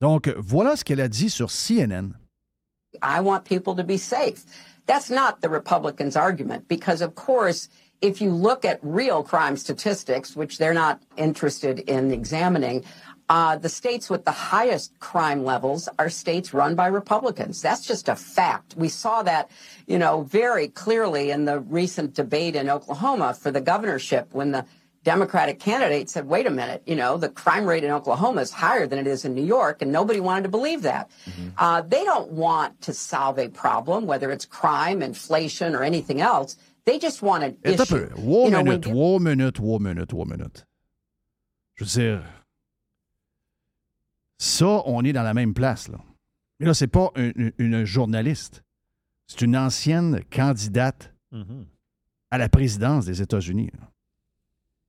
[0.00, 2.12] Donc, voilà ce qu'elle a dit sur CNN.
[3.02, 4.44] I want people to be safe.
[4.86, 7.68] That's not the Republicans' argument because, of course,
[8.02, 12.84] if you look at real crime statistics, which they're not interested in examining,
[13.30, 17.62] uh, the states with the highest crime levels are states run by Republicans.
[17.62, 18.74] That's just a fact.
[18.76, 19.48] We saw that,
[19.86, 24.66] you know, very clearly in the recent debate in Oklahoma for the governorship when the
[25.04, 28.86] Democratic candidate said, wait a minute, you know, the crime rate in Oklahoma is higher
[28.88, 31.08] than it is in New York, and nobody wanted to believe that.
[31.24, 31.48] Mm-hmm.
[31.56, 36.56] Uh, they don't want to solve a problem, whether it's crime, inflation, or anything else.
[36.84, 38.10] They just want an issue.
[38.16, 38.94] War you know, minute, when...
[38.96, 40.64] war minute, war minute, war minute.
[41.76, 42.24] Je veux dire,
[44.40, 45.98] ça, on est dans la même place, là.
[46.58, 48.62] Mais là, c'est pas une, une journaliste.
[49.26, 51.64] C'est une ancienne candidate mm-hmm.
[52.30, 53.70] à la présidence des États-Unis.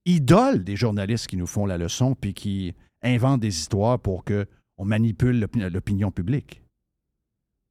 [0.05, 4.85] Idole des journalistes qui nous font la leçon puis qui inventent des histoires pour qu'on
[4.85, 6.61] manipule l'opinion publique.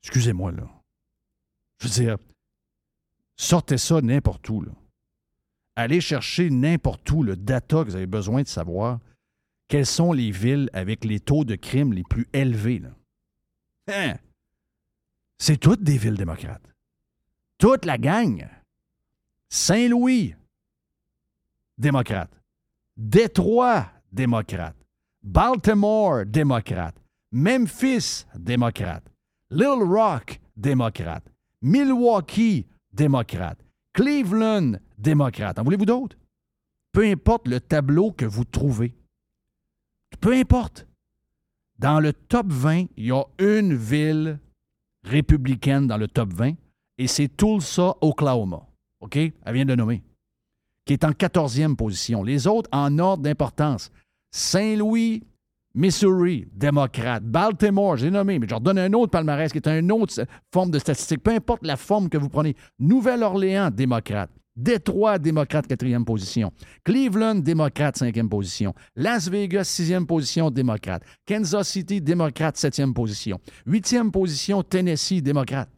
[0.03, 0.67] Excusez-moi, là.
[1.79, 2.17] Je veux dire,
[3.41, 4.61] Sortez ça n'importe où.
[4.61, 4.73] Là.
[5.75, 9.01] Allez chercher n'importe où le data que vous avez besoin de savoir.
[9.71, 12.83] Quelles sont les villes avec les taux de crime les plus élevés?
[13.87, 14.17] Hein?
[15.39, 16.69] C'est toutes des villes démocrates.
[17.57, 18.49] Toute la gang.
[19.49, 20.35] Saint-Louis,
[21.79, 22.33] démocrate.
[22.97, 24.75] Détroit, démocrate.
[25.23, 26.97] Baltimore, démocrate.
[27.31, 29.05] Memphis, démocrate.
[29.53, 31.25] Little Rock, démocrate.
[31.63, 33.61] Milwaukee, démocrate.
[33.93, 35.61] Cleveland, démocrate.
[35.61, 36.17] En voulez-vous d'autres?
[36.91, 38.97] Peu importe le tableau que vous trouvez.
[40.21, 40.87] Peu importe.
[41.79, 44.39] Dans le top 20, il y a une ville
[45.03, 46.53] républicaine dans le top 20
[46.99, 48.61] et c'est Tulsa, Oklahoma.
[49.01, 49.17] OK?
[49.17, 50.03] Elle vient de nommer.
[50.85, 52.23] Qui est en 14e position.
[52.23, 53.91] Les autres en ordre d'importance.
[54.31, 55.25] Saint-Louis,
[55.75, 57.23] Missouri, démocrate.
[57.25, 60.13] Baltimore, j'ai nommé, mais je redonne un autre palmarès qui est une autre
[60.53, 61.23] forme de statistique.
[61.23, 62.57] Peu importe la forme que vous prenez.
[62.79, 64.31] Nouvelle-Orléans, démocrate.
[64.61, 66.53] Détroit, démocrate, quatrième position.
[66.85, 68.75] Cleveland, démocrate, cinquième position.
[68.95, 71.03] Las Vegas, sixième position, démocrate.
[71.27, 73.41] Kansas City, démocrate, septième position.
[73.65, 75.71] Huitième position, Tennessee, démocrate.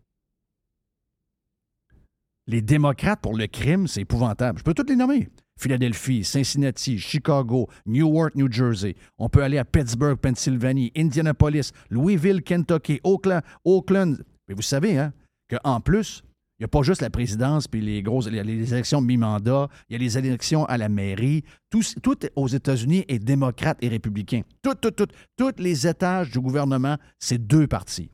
[2.49, 4.59] Les démocrates pour le crime, c'est épouvantable.
[4.59, 5.29] Je peux toutes les nommer.
[5.61, 8.97] Philadelphie, Cincinnati, Chicago, Newark, New Jersey.
[9.17, 13.43] On peut aller à Pittsburgh, Pennsylvanie, Indianapolis, Louisville, Kentucky, Oakland.
[13.65, 14.25] Oakland.
[14.49, 15.13] Mais vous savez, hein,
[15.49, 16.25] qu'en plus,
[16.63, 19.97] il n'y a pas juste la présidence puis les grosses les élections mi-mandat, il y
[19.97, 21.43] a les élections à la mairie.
[21.71, 24.43] Tout, tout aux États-Unis est démocrate et républicain.
[24.63, 28.13] Tout, tout, tout, tous les étages du gouvernement, c'est deux partis.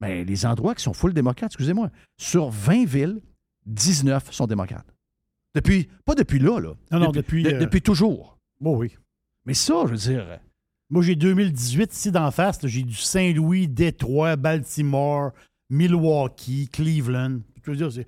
[0.00, 3.20] Mais les endroits qui sont full démocrates, excusez-moi, sur 20 villes,
[3.66, 4.86] 19 sont démocrates.
[5.54, 6.72] Depuis, pas depuis là, là.
[6.90, 7.42] Non, non, depuis.
[7.42, 8.38] de- euh, depuis toujours.
[8.58, 8.96] bon, oui.
[9.44, 10.40] Mais ça, je veux dire,
[10.88, 12.58] Moi, j'ai 2018 ici d'en face.
[12.66, 15.32] J'ai du Saint-Louis, Détroit, Baltimore,
[15.70, 17.40] Milwaukee, Cleveland.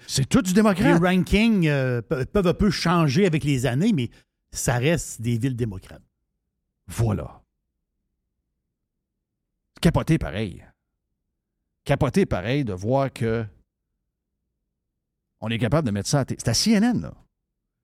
[0.07, 1.03] C'est- tout du les démocrate.
[1.03, 4.09] rankings euh, pe- peuvent un peu changer avec les années, mais
[4.51, 6.03] ça reste des villes démocrates.
[6.87, 7.42] Voilà.
[9.81, 10.64] Capoté pareil.
[11.85, 13.44] Capoté pareil de voir que
[15.40, 17.14] on est capable de mettre ça à C'est à CNN, là.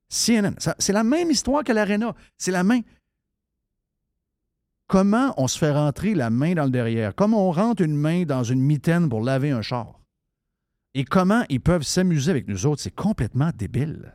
[0.08, 0.54] CNN.
[0.78, 2.14] C'est la même histoire que l'Arena.
[2.38, 2.80] C'est la main.
[4.88, 7.14] Comment on se fait rentrer la main dans le derrière?
[7.14, 10.00] Comment on rentre une main dans une mitaine pour laver un char?
[10.94, 12.82] Et comment ils peuvent s'amuser avec nous autres?
[12.82, 14.14] C'est complètement débile.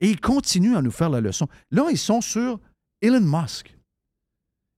[0.00, 1.48] Et ils continuent à nous faire la leçon.
[1.70, 2.60] Là, ils sont sur
[3.00, 3.76] Elon Musk.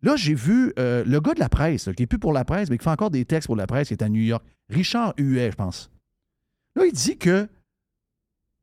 [0.03, 2.71] Là, j'ai vu euh, le gars de la presse, qui n'est plus pour la presse,
[2.71, 4.45] mais qui fait encore des textes pour la presse, qui est à New York.
[4.69, 5.91] Richard Huet, je pense.
[6.77, 7.49] Là, il dit que.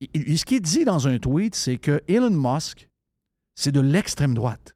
[0.02, 2.88] ce qu'il dit dans un tweet, c'est que Elon Musk,
[3.56, 4.76] c'est de l'extrême droite.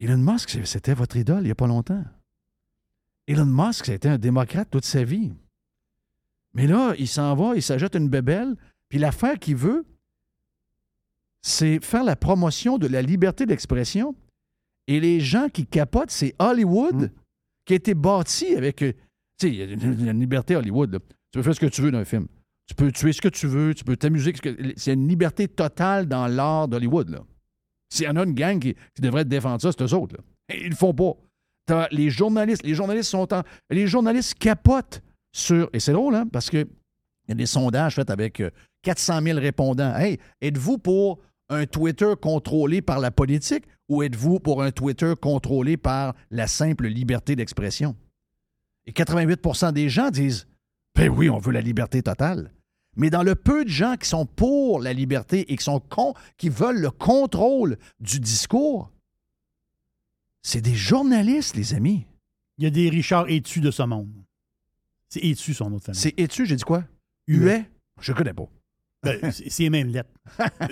[0.00, 2.04] Elon Musk, c'était votre idole il n'y a pas longtemps.
[3.26, 5.32] Elon Musk, c'était un démocrate toute sa vie.
[6.54, 8.56] Mais là, il s'en va, il s'ajoute une bébelle,
[8.88, 9.84] puis l'affaire qu'il veut,
[11.42, 14.14] c'est faire la promotion de la liberté d'expression.
[14.86, 17.10] Et les gens qui capotent, c'est Hollywood,
[17.64, 18.82] qui a été bâti avec.
[18.82, 18.92] euh,
[19.38, 20.92] Tu sais, il y a une, liberté à Hollywood.
[20.92, 20.98] là.
[21.00, 22.26] Tu peux faire ce que tu veux dans un film.
[22.66, 24.32] Tu peux tuer ce que tu veux, tu peux t'amuser.
[24.76, 27.20] C'est une liberté totale dans l'art d'Hollywood.
[27.88, 30.16] S'il y en a une gang qui, devrait défendre ça, c'est eux autres.
[30.52, 31.12] ils le font pas.
[31.90, 33.42] Les journalistes, les journalistes sont en.
[33.70, 35.68] Les journalistes capotent sur.
[35.72, 38.50] Et c'est drôle, hein, parce que il y a des sondages faits avec euh,
[38.82, 39.96] 400 000 répondants.
[39.96, 41.18] Hey, êtes-vous pour
[41.48, 46.86] un Twitter contrôlé par la politique ou êtes-vous pour un Twitter contrôlé par la simple
[46.86, 47.96] liberté d'expression?
[48.86, 50.46] Et 88% des gens disent
[50.94, 52.52] Ben oui, on veut la liberté totale.
[52.96, 56.14] Mais dans le peu de gens qui sont pour la liberté et qui sont con,
[56.38, 58.90] qui veulent le contrôle du discours,
[60.42, 62.06] c'est des journalistes, les amis.
[62.58, 64.10] Il y a des Richard Étu de ce monde?
[65.08, 66.00] C'est Étu, son autre famille?
[66.00, 66.84] C'est es-tu, j'ai dit quoi?
[67.28, 67.38] Huet.
[67.58, 67.70] Huet?
[68.00, 68.46] Je connais pas.
[69.02, 70.10] Ben, c'est les mêmes lettres.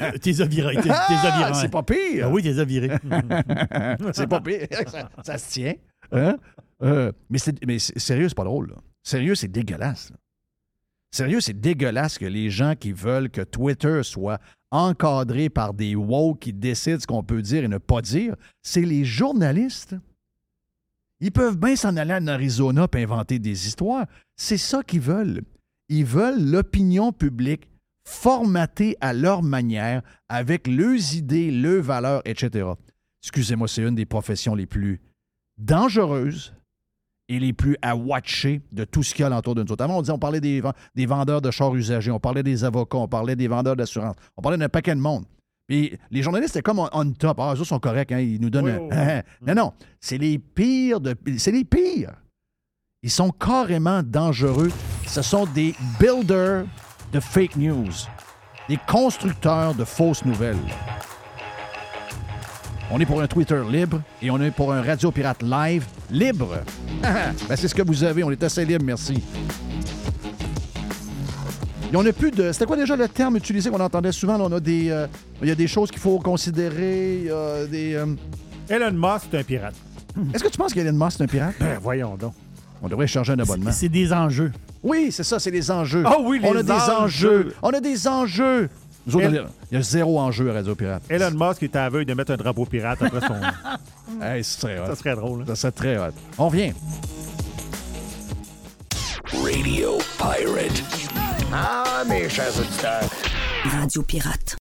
[0.00, 0.74] Euh, t'es as viré.
[0.76, 2.26] T'es Ah, c'est pas pire.
[2.26, 2.88] Ah oui, t'es as viré.
[4.12, 4.66] c'est pas pire.
[4.88, 5.74] Ça, ça se tient.
[6.10, 6.36] Hein?
[6.82, 8.70] Euh, mais c'est, mais sérieux, c'est pas drôle.
[8.70, 8.76] là.
[9.02, 10.10] Sérieux, c'est dégueulasse.
[10.10, 10.16] là.
[11.14, 14.40] Sérieux, c'est dégueulasse que les gens qui veulent que Twitter soit
[14.72, 18.80] encadré par des woke qui décident ce qu'on peut dire et ne pas dire, c'est
[18.80, 19.94] les journalistes.
[21.20, 24.06] Ils peuvent bien s'en aller en Arizona et inventer des histoires.
[24.34, 25.42] C'est ça qu'ils veulent.
[25.88, 27.70] Ils veulent l'opinion publique
[28.04, 32.70] formatée à leur manière, avec leurs idées, leurs valeurs, etc.
[33.22, 35.00] Excusez-moi, c'est une des professions les plus
[35.58, 36.54] dangereuses
[37.28, 39.82] et les plus à watcher de tout ce qu'il y a alentour de nous autres.
[39.84, 40.62] Avant, on disait, on parlait des,
[40.94, 44.42] des vendeurs de chars usagés, on parlait des avocats, on parlait des vendeurs d'assurance, on
[44.42, 45.24] parlait d'un paquet de monde.
[45.66, 47.38] Puis les journalistes, c'était comme on, on top.
[47.40, 48.66] Ah, eux sont corrects, hein, ils nous donnent...
[48.66, 51.14] Oui, un- oui, non, non, c'est les pires de...
[51.38, 52.12] C'est les pires.
[53.02, 54.70] Ils sont carrément dangereux.
[55.06, 56.64] Ce sont des builders
[57.12, 57.90] de fake news,
[58.68, 60.56] des constructeurs de fausses nouvelles.
[62.90, 66.58] On est pour un Twitter libre et on est pour un Radio Pirate live libre.
[67.02, 68.24] Ben, c'est ce que vous avez.
[68.24, 69.22] On est assez libre, merci.
[71.92, 72.50] Et on a plus de.
[72.52, 74.38] C'était quoi déjà le terme utilisé qu'on entendait souvent?
[74.38, 74.44] là?
[74.44, 74.88] on a des.
[74.90, 75.06] euh,
[75.42, 77.24] il y a des choses qu'il faut considérer.
[77.70, 77.94] des.
[77.94, 78.06] euh,
[78.68, 79.74] Elon Musk, c'est un pirate.
[80.32, 81.54] Est-ce que tu penses qu'Elon Musk est un pirate?
[81.60, 82.32] Ben, voyons donc.
[82.82, 83.70] On devrait charger un abonnement.
[83.72, 84.52] C'est des enjeux.
[84.82, 86.04] Oui, c'est ça, c'est les enjeux.
[86.06, 87.54] Ah oui, les On a des enjeux.
[87.62, 88.68] On a des enjeux.
[89.06, 91.02] Nous autres, El- il y a zéro enjeu à Radio Pirate.
[91.10, 93.34] Elon Musk est veille de mettre un drapeau pirate après son.
[94.22, 94.86] Hey, ça serait hot.
[94.86, 95.40] ça serait drôle.
[95.42, 95.44] hein.
[95.48, 96.12] Ça serait très hot.
[96.38, 96.72] On revient.
[99.32, 100.82] Radio Pirate.
[101.52, 103.08] Ah, mes chers auditeurs.
[103.64, 104.56] Radio Pirate.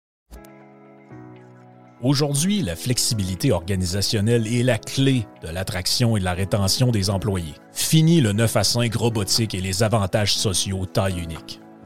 [2.02, 7.54] Aujourd'hui, la flexibilité organisationnelle est la clé de l'attraction et de la rétention des employés.
[7.72, 11.62] Fini le 9 à 5 robotique et les avantages sociaux taille unique.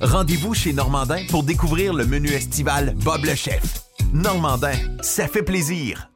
[0.00, 3.82] Rendez-vous chez Normandin pour découvrir le menu estival Bob le chef.
[4.12, 6.10] Normandin, ça fait plaisir.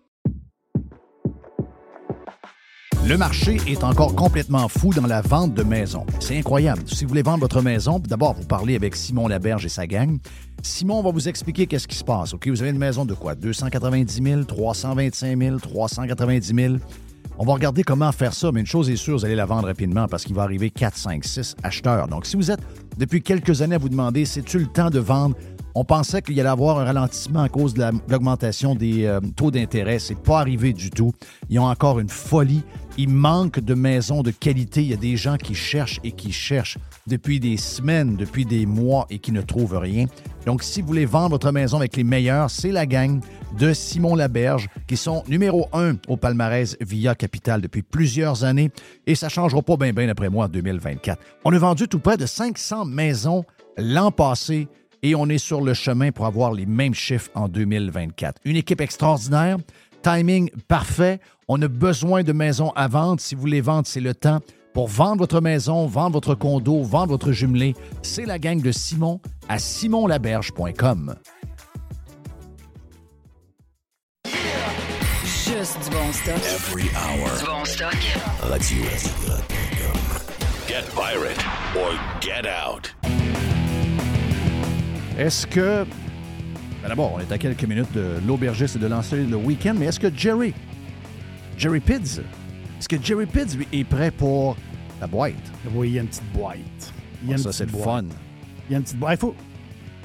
[3.07, 6.05] Le marché est encore complètement fou dans la vente de maisons.
[6.21, 6.83] C'est incroyable.
[6.85, 10.19] Si vous voulez vendre votre maison, d'abord, vous parlez avec Simon Laberge et sa gang.
[10.63, 12.35] Simon va vous expliquer qu'est-ce qui se passe.
[12.35, 13.35] OK, vous avez une maison de quoi?
[13.35, 16.75] 290 000, 325 000, 390 000.
[17.43, 19.67] On va regarder comment faire ça, mais une chose est sûre, vous allez la vendre
[19.67, 22.07] rapidement parce qu'il va arriver 4, 5, 6 acheteurs.
[22.07, 22.61] Donc, si vous êtes
[22.99, 25.35] depuis quelques années à vous demander, c'est-tu le temps de vendre?
[25.75, 29.99] On pensait qu'il allait avoir un ralentissement à cause de l'augmentation des euh, taux d'intérêt.
[29.99, 31.13] C'est pas arrivé du tout.
[31.49, 32.63] Ils ont encore une folie.
[32.99, 34.83] Il manque de maisons de qualité.
[34.83, 38.67] Il y a des gens qui cherchent et qui cherchent depuis des semaines, depuis des
[38.67, 40.07] mois et qui ne trouvent rien.
[40.47, 43.21] Donc, si vous voulez vendre votre maison avec les meilleurs, c'est la gang
[43.59, 48.71] de Simon Laberge qui sont numéro un au palmarès via Capital depuis plusieurs années
[49.07, 51.21] et ça changera pas bien, bien après moi en 2024.
[51.45, 53.45] On a vendu tout près de 500 maisons
[53.77, 54.69] l'an passé
[55.03, 58.41] et on est sur le chemin pour avoir les mêmes chiffres en 2024.
[58.45, 59.57] Une équipe extraordinaire,
[60.03, 61.21] timing parfait.
[61.49, 63.21] On a besoin de maisons à vendre.
[63.21, 64.41] Si vous voulez vendre, c'est le temps.
[64.73, 69.21] Pour vendre votre maison, vendre votre condo, vendre votre jumelé, c'est la gang de Simon
[69.49, 71.17] à simonlaberge.com.
[75.25, 76.37] Juste du bon stock.
[76.37, 77.39] Every hour.
[77.39, 77.97] Du bon stock.
[78.43, 78.85] Radio.
[80.69, 81.45] Get pirate
[81.77, 82.95] or get out.
[85.19, 85.85] Est-ce que.
[86.83, 89.87] Ben D'abord, on est à quelques minutes de l'aubergiste et de lancer le week-end, mais
[89.87, 90.55] est-ce que Jerry,
[91.59, 92.23] Jerry Pids,
[92.81, 94.57] est-ce que Jerry lui, est prêt pour
[95.01, 95.35] la boîte?
[95.75, 96.95] Oui, il y a une petite boîte.
[97.23, 98.05] Il y a Ah, une ça, c'est le fun.
[98.69, 99.19] Il y a une petite boîte.
[99.19, 99.35] Il faut,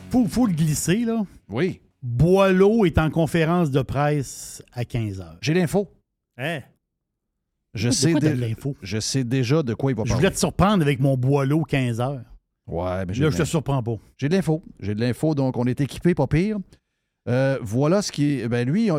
[0.10, 1.24] faut, faut le glisser, là.
[1.48, 1.80] Oui.
[2.04, 5.26] Boileau est en conférence de presse à 15 h.
[5.42, 5.90] J'ai l'info.
[6.38, 6.60] Hein?
[7.74, 8.76] Je sais, dé- de l'info?
[8.82, 10.22] je sais déjà de quoi il va Je parler.
[10.22, 12.24] voulais te surprendre avec mon Boileau 15 h.
[12.68, 13.96] Ouais, mais Là, je te surprends pas.
[14.18, 14.64] J'ai de l'info.
[14.82, 16.58] J'ai de l'info, donc on est équipé, pas pire.
[17.28, 18.48] Euh, voilà ce qui est.
[18.48, 18.90] Ben lui,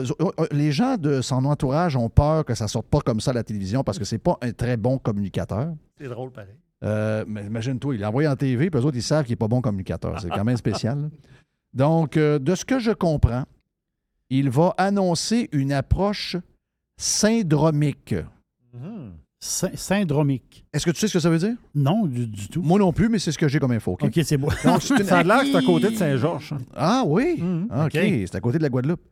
[0.51, 3.45] les gens de son entourage ont peur que ça sorte pas comme ça à la
[3.45, 5.73] télévision parce que c'est pas un très bon communicateur.
[5.99, 6.57] C'est drôle, pareil.
[6.83, 9.37] Euh, mais imagine-toi, il l'a envoyé en TV, puis eux autres, ils savent qu'il n'est
[9.37, 10.21] pas bon communicateur.
[10.21, 11.11] C'est quand même spécial.
[11.75, 13.45] Donc, euh, de ce que je comprends,
[14.29, 16.37] il va annoncer une approche
[16.97, 18.15] syndromique.
[19.39, 20.65] Sy- syndromique.
[20.73, 21.57] Est-ce que tu sais ce que ça veut dire?
[21.75, 22.63] Non, du, du tout.
[22.63, 23.93] Moi non plus, mais c'est ce que j'ai comme info.
[24.01, 24.11] OK?
[24.25, 24.49] C'est bon.
[24.65, 26.53] Donc, c'est une- Ça a l'air que c'est à côté de Saint-Georges.
[26.55, 26.59] hein.
[26.75, 27.37] Ah oui?
[27.41, 27.69] Mhm.
[27.71, 29.03] Ah, OK, c'est à côté de la Guadeloupe.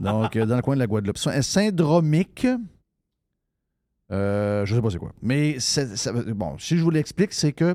[0.00, 1.18] Donc, euh, dans le coin de la Guadeloupe.
[1.18, 2.46] Sy- Syndromique,
[4.12, 5.12] euh, je ne sais pas c'est quoi.
[5.20, 7.74] Mais ça bon, si je vous l'explique, c'est que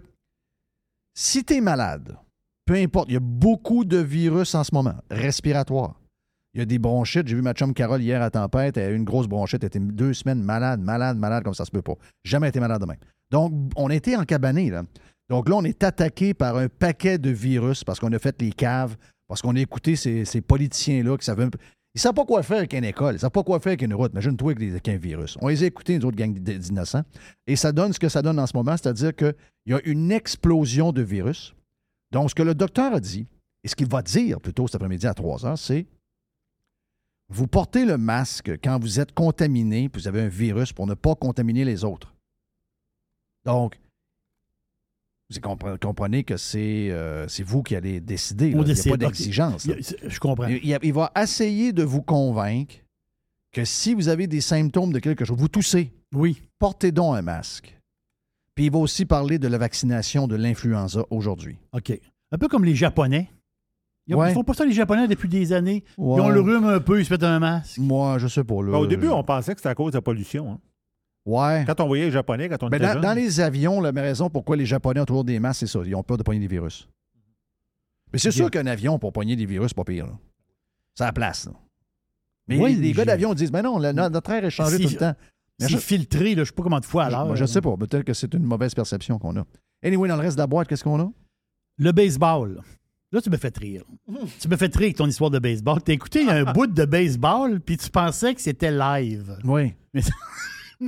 [1.13, 2.17] si tu es malade,
[2.65, 6.00] peu importe, il y a beaucoup de virus en ce moment, respiratoires.
[6.53, 7.27] Il y a des bronchites.
[7.27, 8.77] J'ai vu ma chum Carole hier à Tempête.
[8.77, 9.63] Elle a eu une grosse bronchite.
[9.63, 11.95] Elle était deux semaines malade, malade, malade, comme ça se peut pas.
[12.23, 12.87] Jamais été malade de.
[13.29, 14.83] Donc, on a été encabané, là.
[15.29, 18.51] Donc là, on est attaqué par un paquet de virus parce qu'on a fait les
[18.51, 18.97] caves,
[19.29, 21.47] parce qu'on a écouté ces, ces politiciens-là qui savaient.
[21.93, 23.71] Ils ne savent pas quoi faire avec une école, ils ne savent pas quoi faire
[23.71, 24.11] avec une route.
[24.11, 25.37] Imagine-toi avec, un virus.
[25.41, 27.03] On les a écoutés, nous autres gangs d'innocents.
[27.47, 29.35] Et ça donne ce que ça donne en ce moment, c'est-à-dire qu'il
[29.67, 31.53] y a une explosion de virus.
[32.11, 33.27] Donc, ce que le docteur a dit,
[33.63, 35.85] et ce qu'il va dire plutôt cet après-midi à 3 heures, c'est
[37.31, 40.93] vous portez le masque quand vous êtes contaminé, puis vous avez un virus pour ne
[40.93, 42.13] pas contaminer les autres.
[43.45, 43.79] Donc,
[45.29, 48.49] vous compre- comprenez que c'est euh, c'est vous qui allez décider.
[48.49, 49.65] Il n'y a pas d'exigence.
[49.65, 50.47] Je comprends.
[50.47, 52.75] Il, il- il va essayer de vous convaincre
[53.53, 56.41] que si vous avez des symptômes de quelque chose, vous toussez, Oui.
[56.59, 57.77] portez donc un masque.
[58.55, 61.57] Puis il va aussi parler de la vaccination de l'influenza aujourd'hui.
[61.73, 61.97] OK.
[62.33, 63.29] Un peu comme les Japonais.
[64.11, 64.29] Ils Ouais.
[64.29, 65.83] ne font pas ça, les Japonais, depuis des années.
[65.97, 66.17] Ouais.
[66.17, 67.77] Ils ont le rhume un peu, ils se mettent un masque.
[67.77, 68.61] Moi, je sais pas.
[68.61, 70.51] Là, Ben, au début, on pensait que c'était à cause de la pollution.
[70.51, 70.59] hein.
[71.25, 71.63] Ouais.
[71.65, 73.01] Quand on voyait les Japonais, quand on Ben, était dans, jeune.
[73.01, 75.79] dans les avions, la raison pourquoi les Japonais ont toujours des masques, c'est ça.
[75.85, 76.87] Ils ont peur de pogner des virus.
[78.11, 80.07] Mais c'est sûr qu'un avion pour pogner des virus, c'est pas pire.
[80.99, 81.45] a la place.
[81.45, 81.53] là.
[82.47, 84.83] Mais Oui, les, les gars d'avion disent Ben non, la- notre air est changé Si-
[84.83, 85.15] tout le temps.
[85.59, 87.25] Mais C'est je- filtré, là, je ne sais pas combien de fois à l'heure.
[87.25, 87.75] Moi, je sais pas.
[87.77, 89.43] Peut-être que c'est une mauvaise perception qu'on a.
[89.83, 91.11] Anyway, dans le reste de la boîte, qu'est-ce qu'on a?
[91.77, 92.61] Le baseball.
[93.13, 93.83] Là, tu me fais rire.
[94.39, 95.81] tu me fais rire avec ton histoire de baseball.
[95.83, 99.37] T'as écouté un bout de baseball, puis tu pensais que c'était live.
[99.43, 99.73] Oui.
[99.93, 100.01] Mais-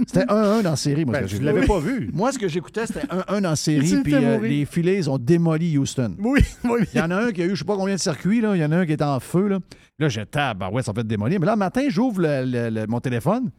[0.08, 1.20] C'était 1-1 dans la série, moi.
[1.20, 1.68] Ben, je j'ai l'avais vu.
[1.68, 2.10] pas vu.
[2.14, 5.78] Moi, ce que j'écoutais, c'était 1-1 dans la série, puis euh, les Phillies ont démoli
[5.78, 6.16] Houston.
[6.18, 6.80] Oui, oui.
[6.96, 8.56] Il y en a un qui a eu je sais pas combien de circuits, là.
[8.56, 9.60] Il y en a un qui est en feu, là.
[10.00, 11.40] Là, je tape, ouais, ça fait démolir.
[11.40, 13.52] Mais là, le matin, j'ouvre le- le- le- mon téléphone,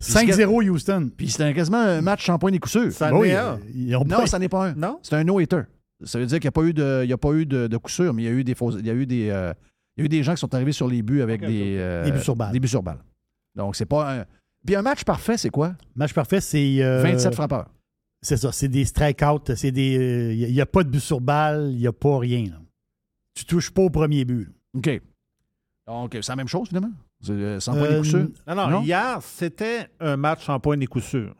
[0.00, 1.10] 5-0 Houston.
[1.16, 2.92] puis c'était quasiment un match sans point ni coup sûr.
[2.92, 3.58] Ça Oui, n'est euh, un.
[3.74, 4.74] ils ont Non, pas- ça n'est pas un.
[4.74, 4.98] Non?
[5.02, 5.62] C'est un no-hitter.
[6.04, 7.66] Ça veut dire qu'il n'y a pas eu de, il y a pas eu de,
[7.66, 9.30] de coup sûr, mais il y a eu des fausses- il y a eu des,
[9.30, 9.52] euh,
[9.96, 12.04] il y a eu des gens qui sont arrivés sur les buts avec des, euh,
[12.04, 12.52] Des buts sur balle.
[12.52, 12.98] Des buts sur balle.
[13.54, 14.24] Donc, c'est pas un.
[14.64, 15.74] Puis un match parfait, c'est quoi?
[15.96, 16.82] Match parfait, c'est.
[16.82, 17.68] euh, 27 frappeurs.
[18.20, 19.54] C'est ça, c'est des strikeouts.
[19.56, 20.34] C'est des.
[20.38, 22.44] Il n'y a, pas de but sur balle, il n'y a pas rien.
[22.44, 22.60] là.
[23.34, 24.44] Tu touches pas au premier but.
[24.44, 24.50] là.
[24.78, 25.02] OK.
[25.86, 26.92] Donc, c'est la même chose, finalement?
[27.20, 28.28] C'est euh, sans point Euh, ni coup sûr?
[28.46, 28.82] Non, non, Non?
[28.82, 31.34] hier, c'était un match sans point ni coup sûr.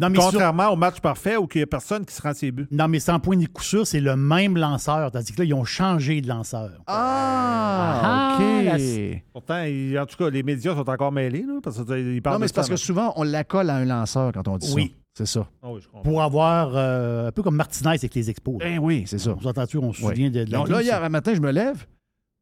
[0.00, 2.32] Non, mais, sur- Contrairement au match parfait où il n'y a personne qui se rend
[2.32, 2.68] ses buts.
[2.70, 5.10] non, mais sans point ni coup sûr, c'est le même lanceur.
[5.10, 6.70] Tandis que là, ils ont changé de lanceur.
[6.86, 8.64] Ah, Ah, OK.
[8.64, 12.36] la- Pourtant, il- en tout cas, les médias sont encore mêlés, là, parce qu'ils parlent
[12.36, 14.72] Non, mais c'est parce que souvent, on la colle à un lanceur quand on dit
[14.74, 14.94] Oui.
[15.14, 15.24] ça.
[15.24, 15.48] C'est ça.
[15.64, 16.02] Ah oui, je comprends.
[16.08, 16.70] Pour avoir.
[16.76, 18.58] euh, un peu comme Martinez avec les expos.
[18.64, 19.34] Eh oui, c'est ça.
[19.36, 21.08] On s'entend-tu, on se souvient de, de la Donc, là, hier ça?
[21.08, 21.86] matin, je me lève,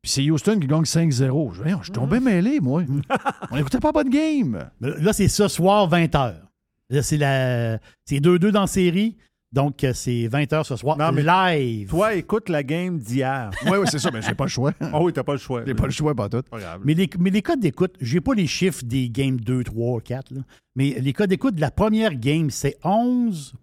[0.02, 1.52] puis c'est Houston qui gagne 5-0.
[1.54, 2.82] Je, je suis tombé mêlé, moi.
[3.50, 4.68] on n'écoutait pas bonne game.
[4.82, 6.34] Mais Là, c'est ce soir, 20h.
[7.02, 7.78] C'est la.
[8.04, 9.16] C'est 2-2 dans la série.
[9.52, 10.98] Donc, euh, c'est 20h ce soir.
[10.98, 11.88] Non, mais live.
[11.88, 13.50] Toi, écoute la game d'hier.
[13.64, 14.72] Oui, oui, c'est ça, mais j'ai pas le choix.
[14.80, 15.62] Ah oui, t'as pas le choix.
[15.64, 16.42] J'ai pas le choix, pas tout.
[16.50, 16.80] Pas grave.
[16.84, 20.32] Mais les, mais les codes d'écoute, j'ai pas les chiffres des games 2, 3, 4,
[20.34, 20.40] là.
[20.74, 22.76] mais les codes d'écoute de la première game, c'est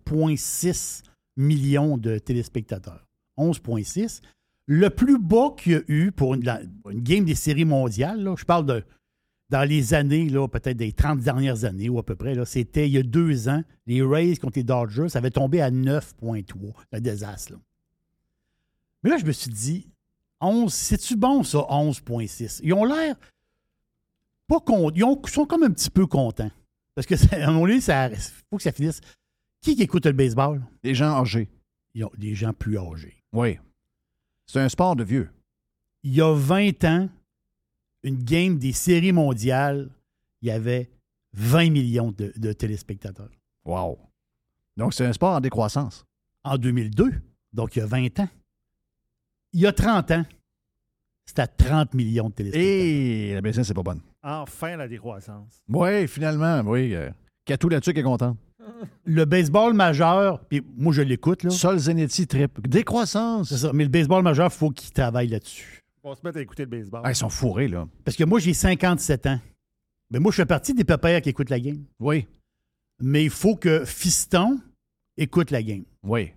[0.09, 1.03] 11,6
[1.37, 3.05] millions de téléspectateurs.
[3.37, 4.21] 11,6.
[4.65, 8.23] Le plus bas qu'il y a eu pour une, la- une game des séries mondiales,
[8.23, 8.83] là, je parle de
[9.53, 12.87] dans les années, là, peut-être des 30 dernières années ou à peu près, là, c'était
[12.89, 16.73] il y a deux ans, les Rays contre les Dodgers, ça avait tombé à 9,3.
[16.91, 17.53] Un désastre.
[17.53, 17.59] là.
[19.03, 19.87] Mais là, je me suis dit,
[20.41, 22.61] 11, c'est-tu bon ça, 11,6?
[22.63, 23.15] Ils ont l'air
[24.47, 24.91] pas contents.
[24.95, 26.51] Ils ont- sont comme un petit peu contents.
[26.95, 28.09] Parce que, ça- à moment donné, ça
[28.49, 29.01] faut que ça finisse.
[29.61, 30.61] Qui qui écoute le baseball?
[30.83, 31.47] Les gens âgés.
[31.93, 33.23] Ils ont des gens plus âgés.
[33.31, 33.59] Oui.
[34.47, 35.29] C'est un sport de vieux.
[36.03, 37.07] Il y a 20 ans,
[38.03, 39.89] une game des séries mondiales,
[40.41, 40.89] il y avait
[41.33, 43.29] 20 millions de, de téléspectateurs.
[43.65, 43.97] Wow.
[44.77, 46.05] Donc, c'est un sport en décroissance.
[46.43, 47.13] En 2002,
[47.53, 48.29] donc il y a 20 ans.
[49.53, 50.25] Il y a 30 ans,
[51.25, 52.71] c'était à 30 millions de téléspectateurs.
[52.71, 54.01] Et la business, c'est pas bonne.
[54.21, 55.63] Enfin, la décroissance.
[55.69, 56.93] Oui, finalement, oui.
[56.95, 57.09] Euh,
[57.45, 58.35] Katou là-dessus qui est content.
[59.05, 61.49] Le baseball majeur, puis moi je l'écoute, là.
[61.49, 62.65] Sol Zenetti trip.
[62.67, 63.49] Décroissance.
[63.49, 63.71] C'est ça.
[63.73, 65.82] Mais le baseball majeur, il faut qu'il travaille là-dessus.
[66.03, 67.01] On va se mettre à écouter le baseball.
[67.03, 67.87] Ah, ils sont fourrés, là.
[68.03, 69.39] Parce que moi, j'ai 57 ans.
[70.11, 71.83] Mais moi, je fais partie des papas qui écoutent la game.
[71.99, 72.27] Oui.
[73.01, 74.59] Mais il faut que Fiston
[75.17, 75.83] écoute la game.
[76.03, 76.33] Oui.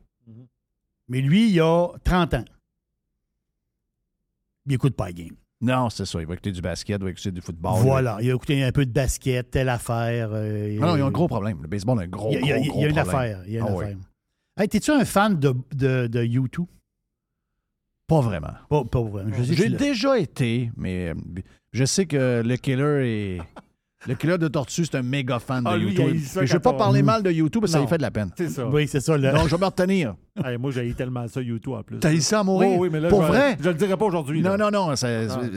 [1.08, 2.44] Mais lui, il a 30 ans.
[4.66, 5.36] Il écoute pas la game.
[5.60, 6.20] Non, c'est ça.
[6.20, 7.80] Il va écouter du basket, il va écouter du football.
[7.82, 8.18] voilà.
[8.20, 10.30] Il a écouté un peu de basket, telle affaire.
[10.32, 11.60] euh, Ah non, il y a un gros problème.
[11.62, 12.88] Le baseball a un gros, il y a, il y a- gros, il y a
[12.88, 13.16] gros une problème.
[13.16, 13.42] affaire.
[13.46, 13.84] Il y a une Ah oui.
[13.84, 13.98] affaire.
[14.58, 16.66] Hey, T'es-tu un fan de, de, de U2?
[18.06, 18.52] Pas vraiment.
[18.68, 19.30] Pas, pas vraiment.
[19.42, 21.14] J'ai déjà été, mais euh,
[21.72, 23.40] je sais que le killer est.
[24.06, 26.20] Le killer de Tortue, c'est un méga fan de Ah, lui, YouTube.
[26.22, 27.84] ça je ne vais pas on- parler mal de YouTube parce que ça Non.
[27.86, 28.30] lui fait de la peine.
[28.36, 28.64] C'est ça.
[28.68, 29.16] Oui, c'est ça.
[29.16, 30.14] le- Donc, je vais me retenir.
[30.44, 31.98] Hey, moi, j'ai tellement ça, YouTube, en plus.
[31.98, 32.68] T'as eu ça à mourir?
[32.76, 33.56] Oh, oui, mais là, Pour je, vrai?
[33.58, 34.42] Je le dirai pas aujourd'hui.
[34.42, 34.94] Non, non, non.
[34.94, 35.50] ça- Non,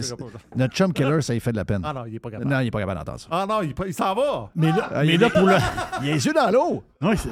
[0.56, 1.82] notre chum killer, ça lui fait de la peine.
[1.84, 2.50] Ah non, il est pas capable.
[2.50, 3.28] Non, il n'est pas capable d'entendre ça.
[3.30, 4.50] Ah non, il, il s'en va.
[4.56, 5.54] Mais là, Ah, mais il- là, pour le.
[6.02, 6.84] Il a les yeux dans l'eau.
[7.18, 7.30] C'est-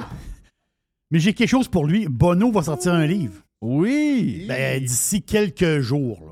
[1.10, 2.06] mais j'ai quelque chose pour lui.
[2.06, 3.34] Bono va sortir un livre.
[3.60, 4.44] Oui.
[4.48, 6.20] Ben, d'ici quelques jours.
[6.24, 6.30] là.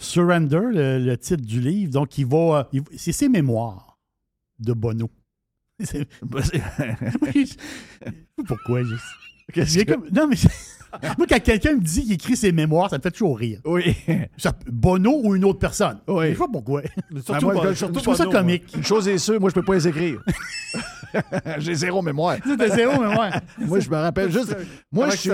[0.00, 1.92] Surrender, le, le titre du livre.
[1.92, 2.36] Donc, il va.
[2.58, 3.98] euh, il- c'est ses mémoires
[4.58, 5.10] de Bono.
[5.80, 6.06] C'est-
[7.34, 7.56] je sais
[8.36, 9.02] pas pourquoi, juste.
[9.52, 10.36] Qu'est-ce J'ai que- comme- Non, mais.
[11.18, 13.60] Moi, quand quelqu'un me dit qu'il écrit ses mémoires, ça me fait toujours rire.
[13.64, 13.94] Oui.
[14.38, 15.98] Ça- Bono ou une autre personne.
[16.08, 16.28] Oui.
[16.28, 16.82] Je sais pas pourquoi.
[17.10, 18.74] Ben, moi, je- Je trouve ça comique.
[18.74, 20.22] Une chose est sûre, moi, je peux pas les écrire.
[21.58, 22.36] J'ai zéro mémoire.
[22.42, 23.40] Tu as zéro mémoire.
[23.58, 24.56] Moi, je me rappelle juste.
[24.92, 25.30] Moi, je il suis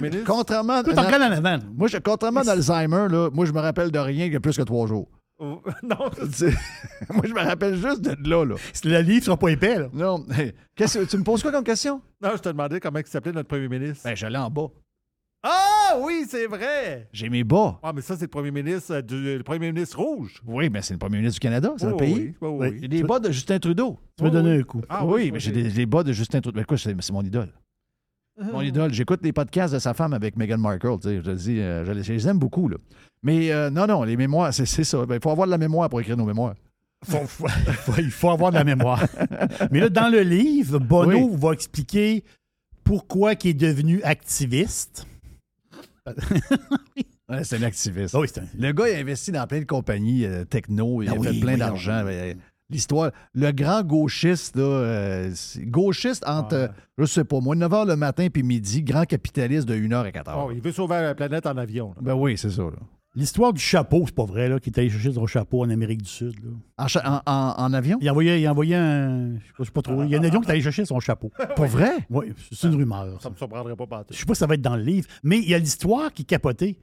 [0.00, 0.24] ministre?
[0.26, 0.82] contrairement.
[0.82, 1.58] T'en regardes en avant.
[1.74, 4.62] Moi, je, contrairement là, moi, je me rappelle de rien qu'il y a plus que
[4.62, 5.08] trois jours.
[5.38, 8.54] Oh, non, moi, je me rappelle juste de là, là.
[8.84, 9.88] Le livre sera pas épais, là.
[9.92, 12.00] Non, hey, tu me poses quoi comme question?
[12.20, 14.02] non, je te demandais comment il s'appelait notre premier ministre.
[14.04, 14.68] Ben, j'allais en bas.
[15.44, 17.08] Ah oui, c'est vrai!
[17.12, 17.80] J'ai mes bas.
[17.82, 20.40] Ah, mais ça, c'est le premier ministre euh, du le premier ministre rouge.
[20.46, 22.14] Oui, mais c'est le premier ministre du Canada, c'est Oh, un pays.
[22.14, 22.78] Oui, oui, oui.
[22.80, 23.98] J'ai des bas de Justin Trudeau.
[24.16, 24.60] Tu me Oh, donner oui.
[24.60, 24.82] un coup.
[24.88, 26.58] Ah, oui, oui, mais j'ai des, des bas de Justin Trudeau.
[26.60, 27.52] Mais quoi, c'est c'est mon idole.
[28.40, 28.92] Mon idole.
[28.94, 30.96] J'écoute les podcasts de sa femme avec Meghan Markle.
[31.02, 32.68] tu sais, Je dis, euh, je, les- je les aime beaucoup.
[32.68, 32.76] Là.
[33.22, 35.04] Mais euh, non, non, les mémoires, c'est c'est ça.
[35.06, 36.54] Ben, Il faut avoir de la mémoire pour écrire nos mémoires.
[37.04, 39.04] Faut- faut- faut- il faut avoir de la mémoire.
[39.72, 41.36] Mais là, dans le livre, Bono Oui.
[41.36, 42.22] va expliquer
[42.84, 45.06] pourquoi il est devenu activiste.
[47.28, 48.14] Ouais, c'est un activiste.
[48.14, 51.02] Ah oui, un- Le gars, il a investi dans plein de compagnies euh, techno.
[51.02, 52.04] Il Ah a oui, fait plein d'argent.
[52.68, 55.30] L'histoire, le grand gauchiste, là, euh,
[55.60, 56.62] gauchiste entre, Ouais.
[56.64, 59.88] euh, je sais pas, moi, 9 h le matin puis midi, grand capitaliste de 1
[59.88, 60.34] h à 4 h.
[60.46, 61.88] Oh, il veut sauver la planète en avion.
[61.96, 62.02] là.
[62.02, 62.62] Ben oui, c'est ça.
[62.62, 62.70] Là.
[63.14, 66.00] L'histoire du chapeau, c'est pas vrai, là, qui est allé chercher son chapeau en Amérique
[66.02, 66.34] du Sud.
[66.42, 66.50] là.
[66.78, 67.98] En, cha- en- en- en avion?
[68.00, 69.34] Il envoyait, il envoyait un.
[69.58, 70.02] Je sais pas, pas trop.
[70.04, 71.30] Il y a un avion qui est allé chercher son chapeau.
[71.56, 71.92] Pour vrai?
[72.08, 73.20] Oui, c'est une rumeur.
[73.20, 74.14] Ça me surprendrait pas partout.
[74.14, 76.10] Je sais pas si ça va être dans le livre, mais il y a l'histoire
[76.12, 76.78] qui est capotée.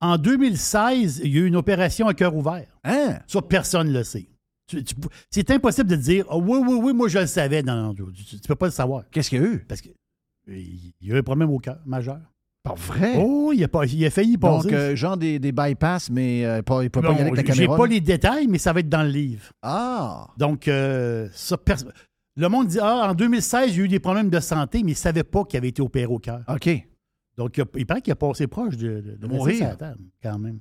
[0.00, 2.66] En 2016, il y a eu une opération à cœur ouvert.
[2.84, 3.18] Hein?
[3.26, 4.28] Ça, personne ne le sait.
[4.68, 4.94] Tu- tu-
[5.30, 7.62] c'est impossible de dire Ah oui, oui, oui, moi je le savais.
[7.62, 9.02] Non, non, tu, tu- tu peux pas le savoir.
[9.10, 9.58] Qu'est-ce qu'il y a eu?
[9.68, 9.88] Parce que
[10.46, 12.20] il y a eu un problème au cœur majeur.
[12.64, 13.14] Pas vrai?
[13.18, 14.74] Oh, il a, pas, il a failli y Donc, passer.
[14.74, 17.54] euh, genre des, des bypass, mais euh, pas, il peut pas y aller avec la
[17.54, 17.76] J'ai caméra.
[17.76, 17.92] pas là?
[17.94, 19.50] les détails, mais ça va être dans le livre.
[19.62, 20.28] Ah!
[20.36, 21.84] Donc, euh, ça, pers-
[22.36, 24.90] le monde dit Ah, en 2016, il y a eu des problèmes de santé, mais
[24.90, 26.42] il ne savait pas qu'il avait été opéré au cœur.
[26.48, 26.68] OK.
[27.36, 29.76] Donc, il, a- il paraît qu'il a passé proche de, de, de mourir.
[29.76, 30.58] table, quand même.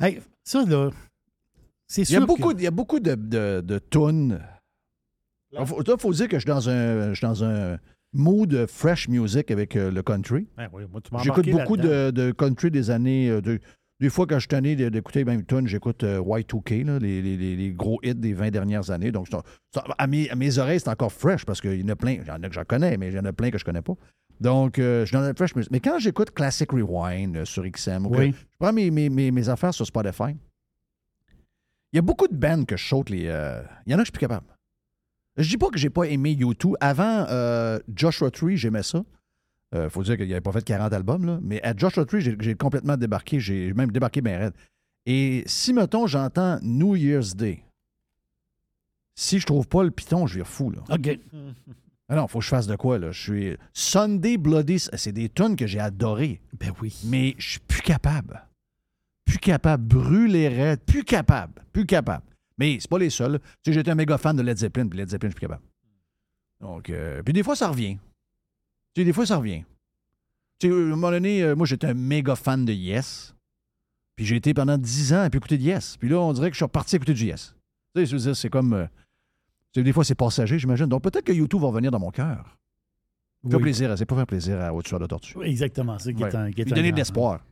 [0.00, 0.90] Hey, ça, là,
[1.86, 2.26] c'est Il y a sûr.
[2.26, 4.40] beaucoup, que- il y a beaucoup de, de, de tunes.
[5.58, 7.78] Il faut dire que je suis dans un, je suis dans un
[8.16, 10.48] mood fresh music avec euh, le country.
[10.56, 10.82] Ben oui,
[11.22, 13.28] J'écoute beaucoup de, de country des années.
[13.30, 13.60] euh, de-
[13.98, 14.46] des fois, quand je
[14.76, 18.34] de- d'écouter même tunes, j'écoute euh, Y2K, là, les, les- les- les gros hits des
[18.34, 19.10] 20 dernières années.
[19.10, 19.26] Donc,
[19.96, 22.12] à, mes, à mes oreilles, c'est encore fresh parce qu'il y en a plein.
[22.12, 23.64] Il y en a que j'en connais, mais il y en a plein que je
[23.64, 23.94] connais pas.
[24.38, 25.70] Donc, je le fresh music.
[25.72, 28.32] Mais quand j'écoute Classic Rewind sur XM, Oui.
[28.32, 30.36] je prends mes, mes, mes, mes affaires sur Spotify,
[31.92, 33.22] il y a beaucoup de bands que je saute les.
[33.86, 34.46] Il y en a que je suis plus capable.
[35.36, 36.74] Je dis pas que j'ai pas aimé U2.
[36.80, 39.04] Avant euh, Joshua Tree, j'aimais ça.
[39.74, 41.38] Il faut dire qu'il n'avait pas fait 40 albums, là.
[41.42, 43.40] mais à Joshua Tree, j'ai complètement débarqué.
[43.40, 44.54] J'ai même débarqué bien raide.
[45.04, 47.62] Et si, mettons, j'entends New Year's Day,
[49.14, 50.70] si je trouve pas le piton, je vais fou.
[50.70, 50.82] Là.
[50.90, 51.18] OK.
[52.08, 53.10] Ah non, faut que je fasse de quoi, là?
[53.10, 53.56] Je suis.
[53.72, 56.40] Sunday Bloody, c'est des tunes que j'ai adorées.
[56.58, 56.96] Ben oui.
[57.04, 58.46] Mais je suis plus capable.
[59.24, 59.84] Plus capable.
[59.84, 60.80] Brûler raide.
[60.86, 61.62] Plus capable.
[61.72, 62.24] Plus capable.
[62.58, 63.38] Mais c'est pas les seuls.
[63.62, 65.46] Tu sais, j'étais un méga fan de Led Zeppelin, puis Led Zeppelin, je suis plus
[65.48, 65.62] capable.
[66.60, 67.96] Donc, euh, puis des fois, ça revient.
[68.94, 69.62] Tu sais, des fois, ça revient.
[70.58, 73.34] Tu sais, à un moment donné, euh, moi, j'étais un méga fan de Yes.
[74.16, 75.98] Puis j'ai été pendant 10 ans à plus écouter de Yes.
[75.98, 77.54] Puis là, on dirait que je suis reparti à écouter du Yes.
[77.94, 78.72] Tu sais, je veux dire, c'est comme.
[78.72, 78.86] euh,
[79.72, 80.86] tu sais, des fois, c'est passager, j'imagine.
[80.86, 82.56] Donc, peut-être que YouTube va revenir dans mon cœur.
[83.48, 83.62] Faire Oui.
[83.62, 85.36] plaisir, c'est pas faire plaisir à Haute-Tueur de Tortue.
[85.36, 85.98] Oui, Exactement.
[85.98, 87.44] C'est qui est un- qui est Lui un donner de l'espoir.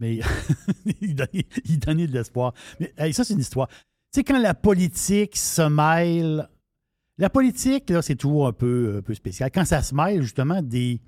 [0.00, 0.20] Mais
[1.00, 2.54] il donnait, il donnait de l'espoir.
[2.80, 3.68] Mais hey, ça, c'est une histoire.
[4.12, 6.48] Tu sais, quand la politique se mêle.
[7.18, 9.50] La politique, là, c'est toujours un peu, un peu spécial.
[9.52, 11.00] Quand ça se mêle, justement, des,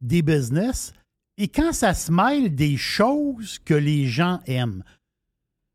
[0.00, 0.92] des business
[1.36, 4.82] et quand ça se mêle des choses que les gens aiment.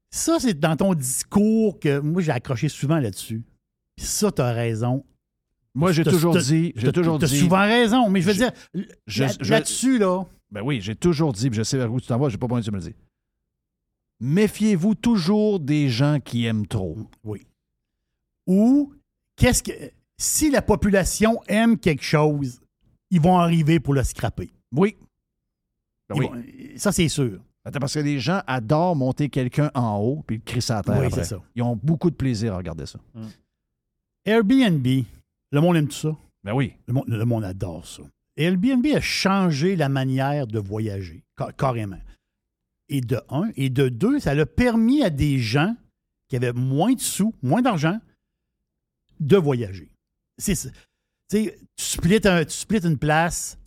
[0.09, 3.43] Ça, c'est dans ton discours que moi, j'ai accroché souvent là-dessus.
[3.95, 5.05] Puis ça, tu as raison.
[5.75, 7.39] Moi, j'ai toujours dit, j'ai toujours dit.
[7.39, 11.57] souvent raison, mais je veux Je- dire, là-dessus, là, Ben oui, j'ai toujours dit, puis
[11.57, 12.95] je sais vers où tu t'en vas, j'ai pas besoin de me le dis.
[14.25, 16.97] Méfiez-vous toujours des gens qui aiment trop.
[17.25, 17.45] Oui.
[18.47, 18.93] Ou
[19.35, 19.71] qu'est-ce que
[20.17, 22.61] si la population aime quelque chose,
[23.11, 24.49] ils vont arriver pour le scraper.
[24.71, 24.95] Oui.
[26.07, 26.25] Ben oui.
[26.27, 27.41] vont- ça, c'est sûr.
[27.65, 30.99] Attends, parce que les gens adorent monter quelqu'un en haut puis le crisser à terre.
[31.01, 31.41] Oui, c'est ça.
[31.55, 32.99] Ils ont beaucoup de plaisir à regarder ça.
[34.25, 34.87] Airbnb,
[35.51, 36.15] le monde aime tout ça?
[36.43, 36.73] Ben oui.
[36.87, 38.03] Le monde, le monde adore ça.
[38.37, 41.99] Airbnb a changé la manière de voyager, ca- carrément.
[42.93, 43.49] Et de un.
[43.57, 45.75] Et de deux, ça a permis à des gens
[46.29, 47.99] qui avaient moins de sous, moins d'argent,
[49.19, 49.91] de voyager.
[50.37, 50.53] C'est.
[50.55, 53.57] Tu sais, tu splits, un- tu splits une place.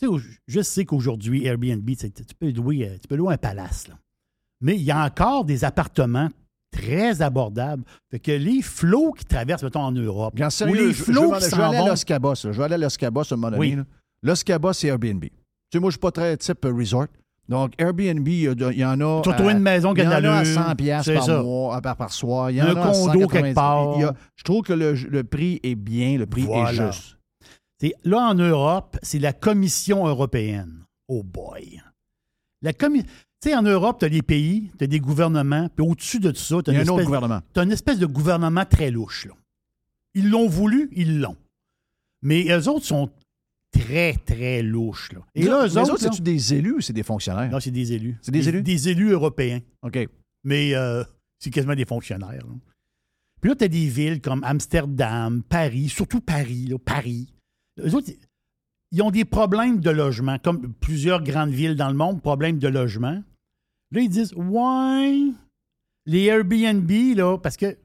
[0.46, 3.88] Je sais qu'aujourd'hui, Airbnb, tu peux, louer, euh, tu peux louer un palace.
[3.88, 3.98] là.
[4.60, 6.28] Mais il y a encore des appartements
[6.70, 7.82] très abordables.
[8.10, 11.32] Fait que les flots qui traversent, mettons, en Europe, Bien ou les je, je flots
[11.32, 12.34] vais, qui je vais aller à Los Cabos.
[12.36, 13.76] Je vais aller à Los Cabos à un moment donné.
[13.76, 13.82] Oui.
[14.22, 15.24] Los Cabos, c'est Airbnb.
[15.24, 15.30] Tu
[15.72, 17.06] sais, moi, je suis pas très type resort.
[17.48, 18.40] Donc, Airbnb, il
[18.76, 19.22] y en a.
[19.22, 20.52] Tu trouver une maison qui il y en a à l'allure.
[20.52, 21.42] 100 piastres C'est par ça.
[21.42, 22.50] mois, à par, par soir.
[22.50, 23.28] Il y en a condo 190.
[23.32, 23.88] quelque part.
[24.00, 26.72] A- je trouve que le, le prix est bien, le prix Voilà.
[26.72, 27.18] est juste.
[27.80, 30.84] C'est- là, en Europe, c'est la Commission européenne.
[31.08, 31.80] Oh boy.
[32.62, 32.72] La
[33.42, 36.30] Tu sais, en Europe, tu as des pays, tu as des gouvernements, puis au-dessus de
[36.30, 37.06] tout ça, tu as a une, un autre espèce-
[37.62, 37.70] une
[38.00, 39.26] de gouvernement très louche.
[39.26, 39.34] Là.
[40.14, 41.36] Ils l'ont voulu, ils l'ont.
[42.22, 43.10] Mais eux autres sont
[43.78, 45.12] très, très louches.
[45.12, 45.20] Là.
[45.34, 47.50] Et là, eux les autres, c'est-tu des élus ou c'est des fonctionnaires?
[47.50, 48.16] non, c'est des élus.
[48.22, 48.62] C'est des élus?
[48.62, 49.60] Des élus européens.
[49.82, 50.08] OK.
[50.44, 51.02] Mais euh,
[51.38, 52.30] c'est quasiment des fonctionnaires.
[52.46, 52.54] là.
[53.40, 57.28] Puis là, tu as des villes comme Amsterdam, Paris, surtout Paris, là, Paris.
[57.78, 58.10] Eux autres,
[58.92, 62.68] ils ont des problèmes de logement, comme plusieurs grandes villes dans le monde, problèmes de
[62.68, 63.22] logement.
[63.92, 65.20] Là, ils disent Ouais,
[66.06, 67.76] les Airbnb, là, parce que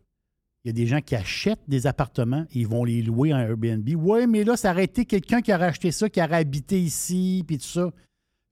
[0.63, 3.39] il y a des gens qui achètent des appartements et ils vont les louer en
[3.39, 3.87] Airbnb.
[3.95, 7.43] Ouais, mais là, ça aurait été quelqu'un qui aurait acheté ça, qui aurait habité ici,
[7.47, 7.89] puis tout ça.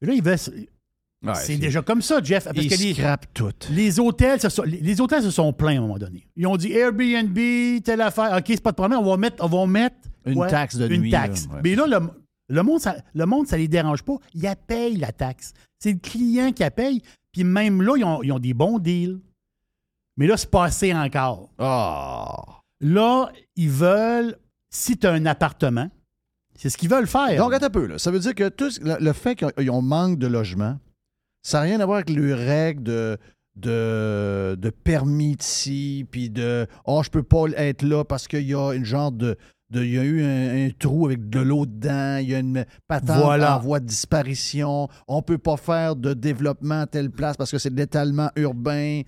[0.02, 0.38] Et là, ils veulent.
[1.22, 2.46] Ouais, c'est déjà comme ça, Jeff.
[2.46, 3.52] Parce Ils que les, scrapent tout.
[3.72, 6.26] les hôtels, se sont, les- les hôtels se sont plaints à un moment donné.
[6.38, 7.38] Ils ont dit Airbnb,
[7.84, 8.38] telle affaire.
[8.38, 10.88] OK, c'est pas de problème, on va mettre, on va mettre Une ouais, taxe de
[10.88, 11.48] une nuit, taxe.
[11.48, 11.62] là, ouais.
[11.64, 12.08] Mais là, le,
[12.48, 14.16] le monde, ça, le monde, ça les dérange pas.
[14.34, 15.52] Ils payent la taxe.
[15.78, 17.02] C'est le client qui la paye.
[17.34, 19.20] Puis même là, ils ont, ils ont des bons deals.
[20.20, 21.50] Mais là, c'est pas assez encore.
[21.58, 22.62] Ah.
[22.82, 24.36] Là, ils veulent,
[24.70, 25.90] si tu as un appartement,
[26.56, 27.38] c'est ce qu'ils veulent faire.
[27.38, 27.86] Donc, attends un peu.
[27.86, 27.98] Là.
[27.98, 30.78] Ça veut dire que tout, le, le fait qu'ils ont manque de logement,
[31.42, 33.18] ça n'a rien à voir avec les règles de,
[33.56, 38.54] de, de permis ici, puis de «Oh, je peux pas être là parce qu'il y
[38.54, 39.38] a une genre de...
[39.70, 42.40] de- il y a eu un, un trou avec de l'eau dedans, il y a
[42.40, 43.56] une patente Voilà.
[43.56, 47.58] en voie de disparition, on peut pas faire de développement à telle place parce que
[47.58, 49.04] c'est de l'étalement urbain.»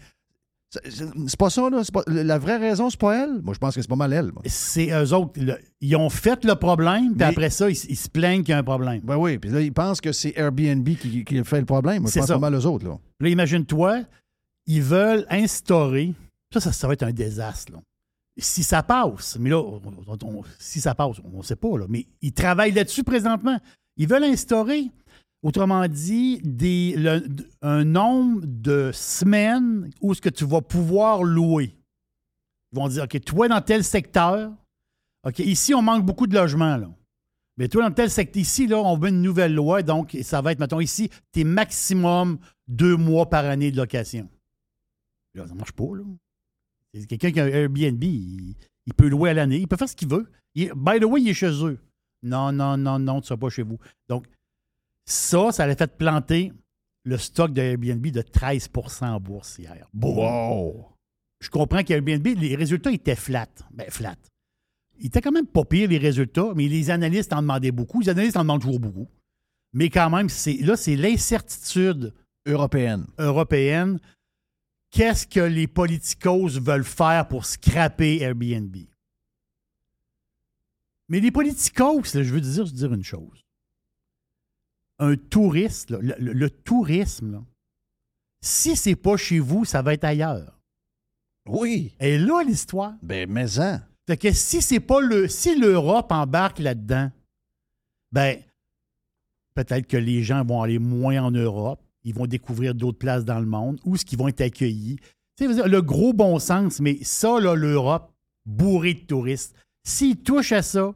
[0.71, 1.81] C'est- pas ça, là.
[1.91, 3.41] Pas- la vraie raison, c'est pas elle?
[3.41, 4.31] Moi, je pense que c'est pas mal elle.
[4.45, 5.37] C'est eux autres.
[5.37, 8.55] le- ils ont fait le problème, puis après ça, ils, ils se plaignent qu'il y
[8.55, 9.01] a un problème.
[9.03, 12.03] Ben oui, puis là, ils pensent que c'est Airbnb qui, qui fait le problème.
[12.03, 12.35] Moi, je pense ça.
[12.35, 12.97] pas mal aux autres, là.
[13.19, 14.03] Là, imagine-toi,
[14.65, 16.13] ils veulent instaurer.
[16.53, 17.73] Ça, ça, ça va être un désastre.
[17.73, 17.79] là.
[18.37, 21.77] Si ça passe, mais là, on- on- on- si ça passe, on ne sait pas,
[21.77, 23.59] là, mais ils travaillent là-dessus présentement.
[23.97, 24.89] Ils veulent instaurer,
[25.43, 26.95] autrement dit, des,
[27.61, 31.75] un nombre de semaines où ce que tu vas pouvoir louer.
[32.71, 34.51] Ils vont dire, OK, toi, dans tel secteur,
[35.27, 36.89] OK, ici, on manque beaucoup de logements, là.
[37.57, 40.51] Mais toi, dans tel secteur, ici, là, on veut une nouvelle loi, donc ça va
[40.51, 44.29] être, mettons, ici, t'es maximum deux mois par année de location.
[45.35, 46.03] Là, ça marche pas, là.
[47.07, 49.95] Quelqu'un qui a un Airbnb, il, il peut louer à l'année, il peut faire ce
[49.95, 50.29] qu'il veut.
[50.55, 51.79] Il- by the way, il est chez eux.
[52.23, 53.79] Non, non, non, non, tu ne seras pas chez vous.
[54.09, 54.27] Donc,
[55.11, 56.53] ça, ça a fait planter
[57.03, 59.87] le stock de Airbnb de 13% en bourse hier.
[59.93, 60.85] Boum.
[61.39, 63.49] Je comprends qu'Airbnb, les résultats étaient flat.
[63.71, 64.15] Ben, flat.
[64.99, 68.01] Ils étaient quand même pas pires, les résultats, mais les analystes en demandaient beaucoup.
[68.01, 69.07] Les analystes en demandent toujours beaucoup.
[69.73, 72.13] Mais quand même, c'est, là, c'est l'incertitude
[72.45, 73.07] Européenne.
[73.17, 73.99] européenne.
[74.91, 78.75] Qu'est-ce que les politicos veulent faire pour scraper Airbnb?
[81.09, 83.40] Mais les politicos, là, je veux dire, je veux dire une chose.
[85.03, 87.43] Un touriste, là, le, le- le tourisme, là,
[88.43, 90.59] si c'est pas chez vous, ça va être ailleurs.
[91.47, 91.93] Oui.
[91.99, 92.93] Et là, l'histoire.
[93.01, 93.79] Ben, mais en.
[94.07, 95.27] Fait que si c'est pas le.
[95.27, 97.11] Si l'Europe embarque là-dedans,
[98.11, 98.39] ben
[99.55, 103.39] peut-être que les gens vont aller moins en Europe, ils vont découvrir d'autres places dans
[103.39, 104.97] le monde, où ce qu'ils vont être accueillis.
[105.37, 108.11] Dire, le gros bon sens, mais ça, là, l'Europe,
[108.45, 109.55] bourrée de touristes.
[109.83, 110.93] S'ils touchent à ça,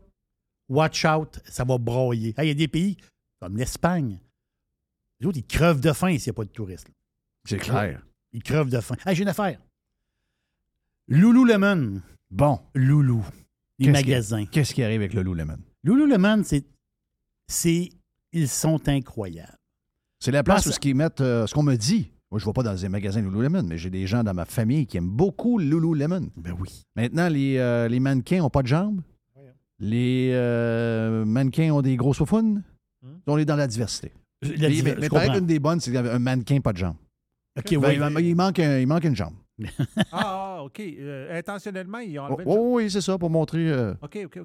[0.69, 2.33] watch out, ça va broyer.
[2.37, 2.97] Hey, Il y a des pays
[3.45, 4.19] comme l'Espagne.
[5.19, 6.87] Les autres, ils crevent de faim s'il n'y a pas de touristes.
[7.47, 8.01] C'est clair.
[8.33, 8.95] Ils crevent de faim.
[9.05, 9.59] Hey, j'ai une affaire.
[11.07, 12.01] Lululemon.
[12.31, 12.59] Bon.
[12.73, 13.23] Loulou.
[13.77, 14.45] Les Qu'est-ce qui- magasins.
[14.47, 15.57] Qu'est-ce qui arrive avec le Lululemon?
[15.83, 16.65] Lululemon, c'est.
[17.47, 17.89] c'est
[18.33, 19.55] ils sont incroyables.
[20.19, 22.11] C'est la place où ce qu'ils mettent, euh, ce qu'on me dit.
[22.31, 24.45] Moi, je ne vais pas dans des magasins Lululemon, mais j'ai des gens dans ma
[24.45, 26.29] famille qui aiment beaucoup Lululemon.
[26.35, 26.83] Ben oui.
[26.95, 29.01] Maintenant, les, euh, les mannequins n'ont pas de jambes.
[29.77, 32.63] Les euh, mannequins ont des grosses faufounes.
[33.27, 34.11] On est dans la diversité.
[34.41, 35.33] La Mais- mais comprends.
[35.37, 36.95] une des bonnes, c'est qu'il y avait un mannequin pas de jambes.
[37.57, 38.21] OK, Ben, oui.
[38.23, 39.33] il, il manque un- il manque une jambe.
[40.11, 40.79] Ah, ah, OK.
[40.81, 43.93] Euh, intentionnellement, ils ont Oh, enlevé une oh, oui, c'est ça, pour montrer, euh,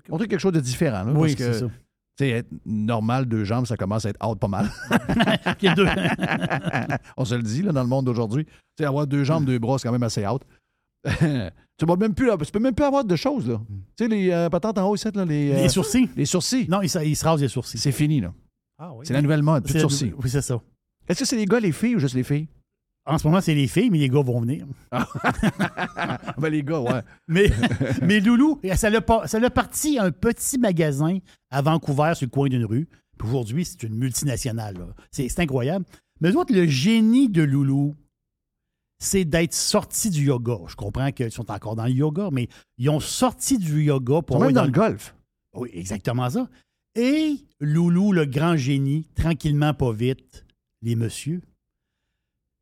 [0.09, 1.03] montrer quelque chose de différent.
[1.05, 1.67] là, Oui, parce que, c'est ça.
[1.67, 1.73] tu
[2.19, 4.71] sais, être normal, deux jambes, ça commence à être out pas mal.
[5.63, 5.75] Il
[7.17, 8.45] On se le dit, là, dans le monde d'aujourd'hui.
[8.45, 10.43] Tu sais, avoir deux jambes, deux bras, c'est quand même assez out.
[11.05, 13.61] tu ne même plus, tu peux même plus avoir de choses, là.
[13.97, 16.09] Tu sais, les euh, patentes en haut, ici, là, les, euh, Les sourcils.
[16.17, 16.69] les sourcils.
[16.69, 17.79] Non, ils, se- ils se rasent les sourcils.
[17.79, 18.33] C'est fini, là.
[18.83, 19.05] Ah oui.
[19.07, 20.15] C'est la nouvelle mode, plus de C'est- sourcils.
[20.17, 20.61] Oui, c'est ça.
[21.07, 22.49] Est-ce que c'est les gars, les filles ou juste les filles?
[23.05, 24.67] En ce moment, c'est les filles, mais les gars vont venir.
[26.39, 27.03] ben, les gars, ouais.
[27.29, 27.51] Mais,
[28.03, 31.19] mais Loulou, ça l'a pas- ça l'a parti un petit magasin
[31.51, 32.89] à Vancouver sur le coin d'une rue.
[33.19, 34.77] Puis aujourd'hui, c'est une multinationale.
[35.11, 35.85] C'est incroyable.
[36.21, 37.95] Mais autres, le génie de Loulou,
[38.99, 40.59] c'est d'être sorti du yoga.
[40.69, 44.23] Je comprends qu'ils sont encore dans le yoga, mais ils ont sorti du yoga Ils
[44.23, 45.15] pour sont même dans le golf.
[45.55, 46.49] Oui, exactement ça.
[46.95, 50.45] Et Loulou, le grand génie, tranquillement, pas vite,
[50.83, 51.41] les messieurs,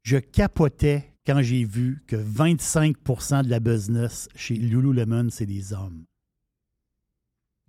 [0.02, 6.04] je capotais quand j'ai vu que 25% de la business chez Lululemon, c'est des hommes.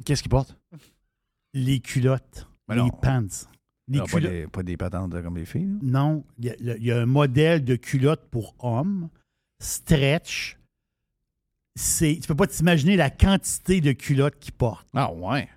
[0.06, 0.58] Qu'est-ce qu'ils portent?
[1.54, 2.90] Les culottes, Mais les non.
[2.90, 3.26] pants.
[3.88, 5.78] Les Non, pas, culottes- des, pas des patentes comme les filles.
[5.82, 9.10] Non, il y, a- il y a un modèle de culotte pour hommes,
[9.60, 10.58] stretch.
[11.76, 14.88] C'est, tu peux pas t'imaginer la quantité de culottes qu'ils portent.
[14.94, 15.50] Ah ouais.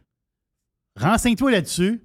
[0.99, 2.03] Renseigne-toi là-dessus.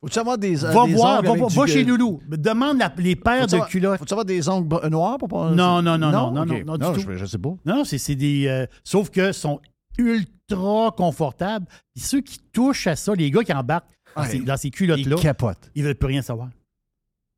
[0.00, 2.20] Faut-tu avoir des, euh, Va des voir, ongles va, chez Loulou.
[2.28, 3.98] Demande la- les paires de culottes.
[4.00, 5.50] Faut-tu avoir des ongles noirs pour pas...
[5.52, 7.00] Non, non, non, non, non, non, non, tout.
[7.00, 7.50] je, je sais pas.
[7.64, 8.48] Non, non, c'est, c'est des.
[8.48, 9.60] euh, sauf que sont
[9.98, 11.66] ultra confortables.
[11.94, 15.16] Puis ceux qui touchent à ça, les gars qui embarquent dans, ces, dans ces culottes-là,
[15.18, 15.70] Ils capotent.
[15.74, 16.48] ils veulent plus rien savoir.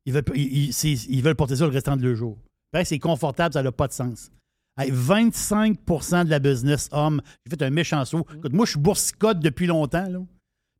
[0.07, 2.37] Ils veulent, plus- ils, ils- c'est- ils veulent porter ça le restant de leur jour.
[2.73, 4.31] Ben, c'est confortable, ça n'a pas de sens.
[4.77, 7.21] Hey, 25% de la business homme.
[7.45, 8.25] J'ai fait un méchant saut.
[8.35, 10.07] Écoute, moi, je suis boursicote depuis longtemps.
[10.09, 10.19] Là.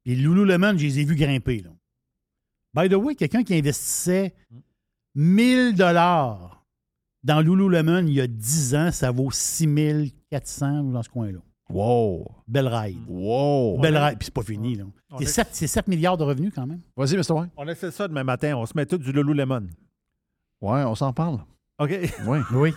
[0.06, 1.60] Puis Lululemon, je les ai vus grimper.
[1.62, 1.72] Là.
[2.74, 4.34] By the way, quelqu'un qui investissait
[5.16, 6.64] 1000 dollars
[7.24, 11.40] dans Lululemon il y a 10 ans, ça vaut 6400 dans ce coin-là.
[11.70, 12.28] Wow.
[12.48, 12.98] Belle ride.
[13.08, 13.80] Wow.
[13.80, 14.20] Belle ride.
[14.20, 14.76] Puis c'est pas fini.
[14.76, 14.84] Là.
[15.18, 16.82] C'est est- 7, c'est 7 milliards de revenus quand même.
[16.96, 17.32] Vas-y, Mr.
[17.34, 17.50] Wayne.
[17.58, 18.56] On essaie ça demain matin.
[18.56, 19.68] On se met tout du Lululemon.
[20.62, 21.40] Ouais, on s'en parle.
[21.80, 21.92] OK.
[22.28, 22.40] Oui.
[22.54, 22.74] Oui.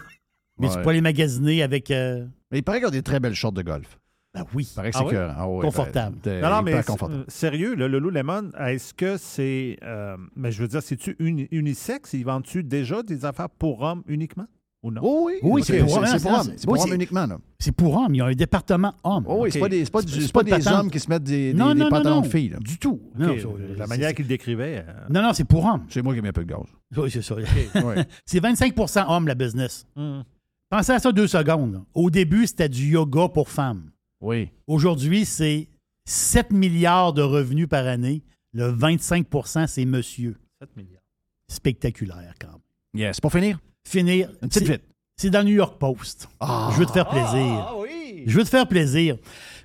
[0.58, 1.90] Mais tu peux aller magasiner avec.
[1.90, 3.98] euh, Mais il paraît qu'ils ont des très belles shorts de golf.
[4.34, 4.68] Ben oui.
[4.70, 5.12] Il paraît que Ah c'est oui?
[5.12, 6.16] que- ah ouais, Confortable.
[6.22, 7.20] ben, Non, mais confortable.
[7.20, 9.78] euh, sérieux, le Lululemon, est-ce que c'est.
[9.82, 12.12] euh, mais je veux dire, c'est-tu uni- unisexe?
[12.12, 14.46] Ils vendent-tu déjà des affaires pour hommes uniquement?
[14.84, 15.00] Ou non?
[15.02, 16.06] Oh oui, Oui, c'est pour hommes.
[16.06, 16.42] C'est pour hommes.
[16.44, 17.26] c'est- C'est pour oui, hommes c'est- uniquement.
[17.26, 17.38] Là.
[17.58, 18.14] C'est pour hommes.
[18.14, 19.24] Il y a un département homme.
[19.26, 19.90] Oh oui, c'est pas des, c'est
[20.32, 22.20] pas, des hommes qui se mettent des, des, non, des non, non, pantalons non.
[22.20, 22.50] de filles.
[22.50, 22.58] là.
[22.60, 23.00] Du tout.
[23.16, 24.84] La c'est- manière qu'il le décrivait.
[24.86, 25.84] euh, Non, non, c'est pour hommes.
[25.88, 26.60] C'est moi qui mets un peu de gaz.
[26.96, 27.34] Oui, c'est ça.
[28.24, 29.84] C'est 25% hommes, la business.
[29.96, 30.22] hum.
[30.70, 31.82] Pensez à ça deux secondes.
[31.94, 33.90] Au début, c'était du yoga pour femmes.
[34.20, 34.50] Oui.
[34.66, 35.68] Aujourd'hui, c'est
[36.04, 38.22] 7 milliards de revenus par année.
[38.52, 40.36] Le 25% c'est monsieur.
[40.60, 41.02] 7 milliards.
[41.50, 42.58] Spectaculaire, quand même.
[42.94, 43.20] Yes.
[43.20, 44.30] Pour finir, Finir.
[44.42, 44.82] une petite c'est- vite.
[45.16, 46.28] C'est dans le New York Post.
[46.38, 46.70] Ah.
[46.72, 47.74] Je veux te faire plaisir.
[47.78, 48.22] oui!
[48.26, 49.16] Je veux te faire plaisir.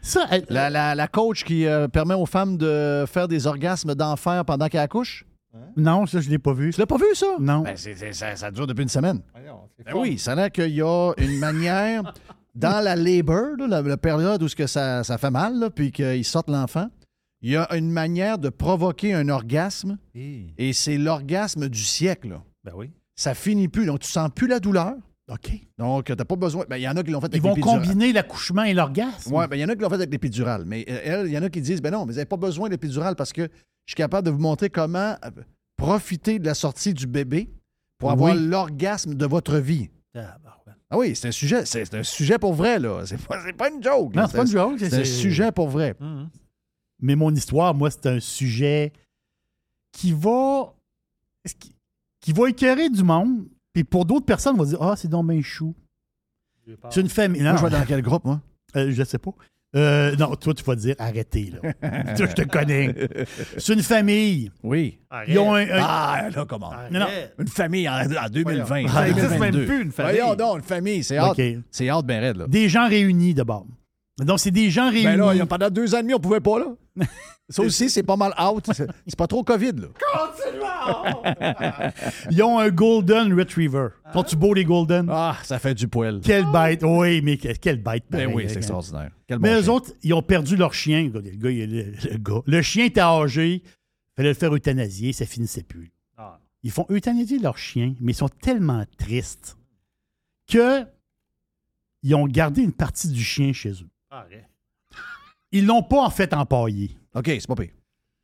[0.01, 3.93] Ça, elle- La, la, la coach qui euh, permet aux femmes de faire des orgasmes
[3.95, 5.25] d'enfer pendant qu'elles accouchent?
[5.77, 6.73] non, ça, je ne l'ai pas vu.
[6.73, 7.35] Tu l'as pas vu, ça?
[7.39, 7.61] Non.
[7.61, 9.21] Ben, ça, ça dure depuis une semaine.
[9.85, 12.11] Ben oui, ça a l'air qu'il y a une manière,
[12.55, 15.91] dans la labor, là, la, la période où que ça, ça fait mal, là, puis
[15.91, 16.89] qu'ils sortent l'enfant,
[17.41, 22.29] il y a une manière de provoquer un orgasme, Eh, et c'est l'orgasme du siècle.
[22.29, 22.43] là.
[22.63, 22.91] Ben oui.
[23.15, 24.93] Ça finit plus, donc tu sens plus la douleur.
[25.31, 25.51] OK.
[25.77, 26.65] Donc, tu n'as pas besoin.
[26.69, 29.33] Ben, Il y en a qui l'ont fait avec Ils vont combiner l'accouchement et l'orgasme.
[29.33, 30.63] Oui, ben, il y en a qui l'ont fait avec l'épidurale.
[30.65, 32.37] Mais euh, elle, il y en a qui disent, ben non, mais vous n'avez pas
[32.37, 35.29] besoin de l'épidurale parce que je suis capable de vous montrer comment euh,
[35.77, 37.49] profiter de la sortie du bébé
[37.99, 38.47] pour avoir Oui.
[38.47, 39.89] l'orgasme de votre vie.
[40.15, 40.62] Ah, ouais.
[40.93, 43.03] Ah oui, c'est un sujet, c'est c'est un sujet pour vrai, là.
[43.05, 44.13] C'est pas, c'est pas une joke.
[44.15, 44.75] Non, c'est pas une joke.
[44.79, 45.95] C'est un sujet pour vrai.
[45.99, 46.29] Hum.
[47.01, 48.93] Mais mon histoire, moi, c'est un sujet
[49.91, 50.73] qui va.
[51.59, 51.75] qui,
[52.21, 53.47] qui va écœurer du monde.
[53.73, 55.73] Puis pour d'autres personnes, on va dire Ah, c'est donc bien chou.
[56.91, 57.41] C'est une famille.
[57.41, 58.39] Non, je vais dans quel groupe, moi?
[58.75, 59.31] euh, je sais pas.
[59.75, 61.73] Euh, non, toi, tu vas dire arrêtez, là.
[62.15, 62.93] Toi, je te connais.
[63.57, 64.51] C'est une famille.
[64.61, 64.99] Oui.
[65.27, 65.61] Ils ont un.
[65.63, 66.71] un- Ah, là, comment?
[66.91, 67.07] non, non.
[67.39, 68.87] Une famille en, en 2020.
[68.87, 69.65] Ça en existe même 2022.
[69.65, 70.19] plus, une famille.
[70.19, 71.39] Voyons donc, une famille, c'est hâte.
[71.39, 71.41] OK.
[71.71, 72.45] C'est hâte, ben raide, là.
[72.47, 73.65] Des gens réunis d'abord.
[74.19, 75.05] Donc, c'est des gens réunis.
[75.05, 76.65] Ben là, il y a- pendant deux ans et demi, on pouvait pas, là.
[77.53, 78.65] Ça aussi, c'est pas mal out.
[78.73, 79.87] C'est pas trop COVID, là.
[82.31, 83.89] Ils ont un Golden Retriever.
[84.11, 85.07] Sont-tu beaux, les Golden?
[85.09, 86.19] Ah, ça fait du poil.
[86.21, 86.81] Quelle bête.
[86.83, 88.03] Oui, mais que- quelle bête.
[88.09, 88.47] Ben pareil, oui, hein.
[88.49, 89.11] c'est extraordinaire.
[89.27, 89.73] Quel Mais bon eux chien.
[89.73, 91.09] autres, ils ont perdu leur chien.
[91.13, 92.41] Le gars, il- le, le gars.
[92.45, 93.61] Le chien était âgé.
[93.63, 95.13] Il fallait le faire euthanasier.
[95.13, 95.91] Ça finissait plus.
[96.17, 96.39] Ah.
[96.63, 99.57] Ils font euthanasier leur chien, mais ils sont tellement tristes
[100.47, 100.85] que
[102.03, 103.89] ils ont gardé une partie du chien chez eux.
[105.51, 106.97] Ils l'ont pas en fait empaillé.
[107.15, 107.71] OK, c'est pas pire.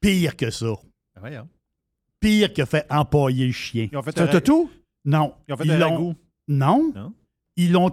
[0.02, 0.68] Pire que ça.
[1.16, 1.48] Ben voyons.
[2.20, 3.88] Pire que fait empailler le chien.
[3.92, 4.26] Ils ont fait un?
[5.06, 5.34] Non.
[5.48, 6.16] Ils ont fait Ils un l'ont- ragoût.
[6.48, 6.92] Non.
[6.96, 7.14] Non?
[7.56, 7.92] Ils l'ont.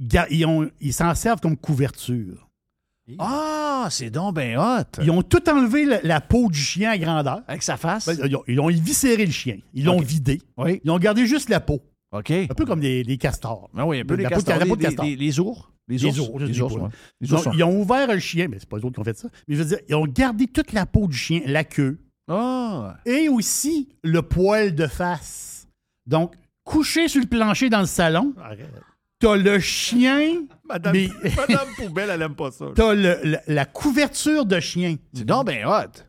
[0.00, 2.48] ga- Ils ont- ils s'en servent comme couverture.
[3.18, 5.02] Ah, c'est donc ben hot.
[5.02, 7.42] Ils ont tout enlevé la, la peau du chien à grandeur.
[7.46, 8.06] Avec sa face?
[8.06, 9.58] Ben, ils, ont, ils ont éviscéré le chien.
[9.74, 10.40] Ils l'ont vidé.
[10.56, 10.80] oui.
[10.84, 11.80] Ils ont gardé juste la peau.
[12.12, 12.30] OK.
[12.30, 13.68] Un peu comme des, des castors.
[13.76, 14.58] Ah oui, un peu La les peau de- castors.
[14.58, 15.04] la peau de les- castor.
[15.04, 15.68] les- Les ours.
[15.88, 16.28] Les Les ours.
[16.28, 16.38] Les ouais.
[16.48, 18.94] Les Ils ont, ours sont- ils ont ouvert le chien, mais c'est pas eux autres
[18.94, 19.28] qui ont fait ça.
[19.48, 22.96] Mais je veux dire, ils ont gardé toute la peau du chien, la queue, Ah!
[23.04, 25.66] et aussi le poil de face.
[26.06, 28.34] Donc, couché sur le plancher dans le salon,
[29.18, 32.66] t'as le chien, Madame, mais Madame Poubelle, elle aime pas ça.
[32.74, 34.96] t'as le- la, la couverture de chien.
[35.12, 36.00] C'est donc ben hot.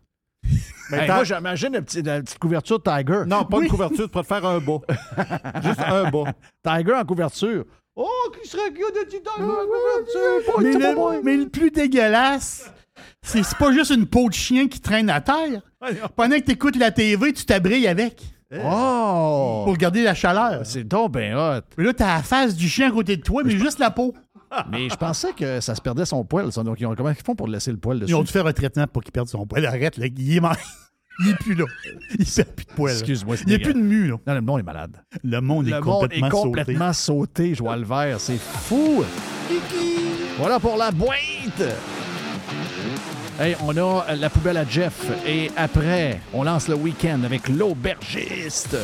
[0.92, 3.24] Mais Hey, moi, j'imagine la petite, la petite couverture de Tiger.
[3.26, 3.64] Non, pas Oui.
[3.66, 4.80] une couverture, tu pourrais te faire un bas.
[5.64, 6.34] Juste un bas.
[6.64, 7.66] Tiger en couverture.
[7.96, 8.10] Oh,
[8.42, 9.24] qui serait cute de?
[10.46, 12.70] Pas Mais le, plus dégueulasse,
[13.22, 15.62] c'est c'est pas juste une peau de chien qui traîne à terre.
[16.16, 18.22] Pendant que tu écoutes la TV, tu t'abriles avec
[18.54, 19.64] Oh!
[19.66, 20.66] pour garder la chaleur.
[20.66, 21.62] C'est donc ben hot.
[21.78, 24.14] Mais là, t'as la face du chien à côté de toi, mais juste la peau.
[24.72, 26.64] Mais je pensais que ça se perdait son poil, ça.
[26.64, 28.12] Donc, ils ont- comment ils font pour laisser le poil dessus?
[28.12, 29.66] Ils ont dû faire un traitement pour qu'il perde son poil.
[29.66, 30.06] Arrête, là.
[30.06, 30.56] Il est, mar-
[31.20, 31.66] il est plus là.
[32.20, 32.94] Il fait plus de poil.
[32.94, 34.16] Excuse-moi, Il n'y a plus de mu, là.
[34.28, 34.98] Non, le monde est malade.
[35.24, 38.20] Le monde est monde complètement, est complètement sauté, je vois le vert.
[38.20, 39.04] C'est fou.
[40.38, 41.18] Voilà pour la boîte.
[43.40, 45.06] Hey, on a la poubelle à Jeff.
[45.28, 48.78] Et après, on lance le week-end avec l'aubergiste.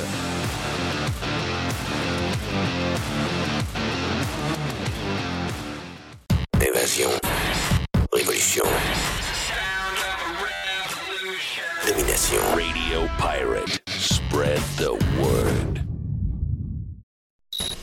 [6.61, 7.09] Évasion.
[8.13, 8.65] Révolution.
[11.91, 12.39] Domination.
[12.55, 13.81] Radio Pirate.
[13.87, 15.81] Spread the word.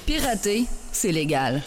[0.06, 1.60] Pirater, c'est légal.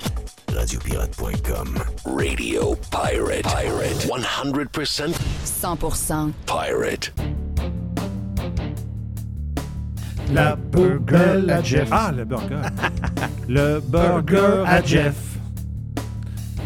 [0.52, 1.78] Radiopirate.com.
[2.04, 3.44] Radio Pirate.
[3.44, 4.08] Pirate.
[4.08, 5.14] 100%
[5.46, 7.14] 100% pirate.
[10.34, 11.90] La burger à Jeff.
[11.92, 12.62] Ah, le burger.
[13.48, 15.16] le burger à Jeff.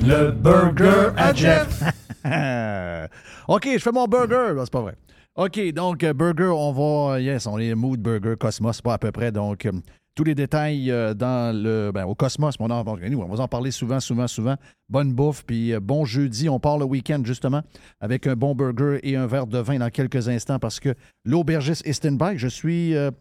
[0.05, 1.83] Le burger à Jeff.
[3.49, 4.53] OK, je fais mon burger.
[4.55, 4.95] Ben, c'est pas vrai.
[5.35, 7.19] OK, donc, euh, burger, on va.
[7.19, 9.31] Yes, on est mood burger Cosmos, pas à peu près.
[9.33, 9.71] Donc, euh,
[10.15, 11.91] tous les détails euh, dans le.
[11.93, 14.55] Ben, au Cosmos, on, en, nous, on va en parler souvent, souvent, souvent.
[14.87, 16.47] Bonne bouffe, puis euh, bon jeudi.
[16.47, 17.61] On part le week-end, justement,
[17.99, 20.93] avec un bon burger et un verre de vin dans quelques instants parce que
[21.25, 22.37] l'aubergiste est stand-by.
[22.37, 22.95] Je suis.
[22.95, 23.11] euh,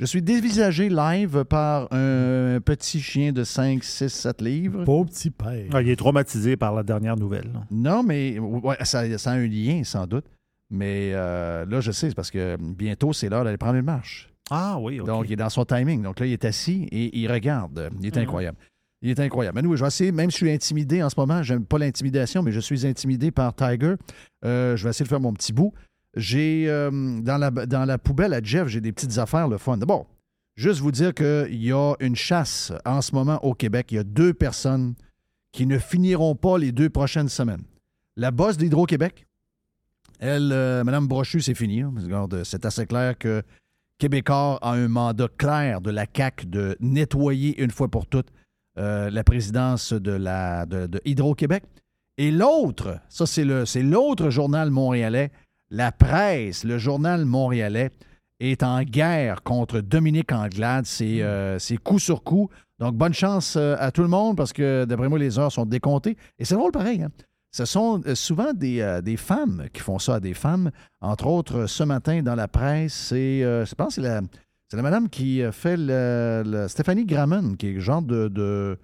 [0.00, 4.82] je suis dévisagé live par un petit chien de 5, 6, 7 livres.
[4.84, 5.66] Pauvre petit père.
[5.72, 7.48] Ah, il est traumatisé par la dernière nouvelle.
[7.70, 10.24] Non, mais ouais, ça, ça a un lien, sans doute.
[10.70, 14.30] Mais euh, là, je sais, c'est parce que bientôt, c'est l'heure d'aller prendre une marche.
[14.50, 15.06] Ah oui, OK.
[15.06, 16.02] Donc, il est dans son timing.
[16.02, 17.90] Donc là, il est assis et il regarde.
[18.00, 18.22] Il est Mhm.
[18.22, 18.58] incroyable.
[19.02, 19.56] Il est incroyable.
[19.56, 21.78] Mais nous, je vais essayer, même si je suis intimidé en ce moment, j'aime pas
[21.78, 23.94] l'intimidation, mais je suis intimidé par Tiger.
[24.44, 25.72] Euh, je vais essayer de faire mon petit bout.
[26.16, 26.90] J'ai euh,
[27.20, 29.76] dans, la, dans la poubelle à Jeff, j'ai des petites affaires, le fun.
[29.78, 30.06] Bon,
[30.56, 33.88] juste vous dire qu'il y a une chasse en ce moment au Québec.
[33.92, 34.94] Il y a deux personnes
[35.52, 37.62] qui ne finiront pas les deux prochaines semaines.
[38.16, 39.26] La boss d'Hydro-Québec,
[40.20, 41.82] elle, euh, Mme Brochu, c'est fini.
[41.82, 41.92] hein.
[41.96, 43.42] Regarde, C'est assez clair que
[43.98, 48.28] Québécois a un mandat clair de la CAQ de nettoyer une fois pour toutes
[48.78, 51.64] euh, la présidence de, la, de, de Hydro-Québec.
[52.18, 55.30] Et l'autre, ça c'est le, c'est l'autre journal montréalais,
[55.70, 57.90] la presse, le journal montréalais,
[58.40, 60.86] est en guerre contre Dominique Anglade.
[60.86, 62.50] C'est, euh, c'est coup sur coup.
[62.80, 65.64] Donc, bonne chance euh, à tout le monde parce que, d'après moi, les heures sont
[65.66, 66.16] décomptées.
[66.38, 67.02] Et c'est drôle pareil.
[67.02, 67.10] hein.
[67.54, 70.72] Ce sont euh, souvent des, euh, des femmes qui font ça à des femmes.
[71.00, 74.22] Entre autres, ce matin, dans la presse, c'est, euh, je pense c'est la,
[74.72, 78.76] la madame qui fait le, Stéphanie Gramman, qui est le genre de,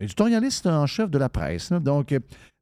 [0.00, 1.70] éditorialiste en chef de la presse.
[1.70, 2.12] Donc,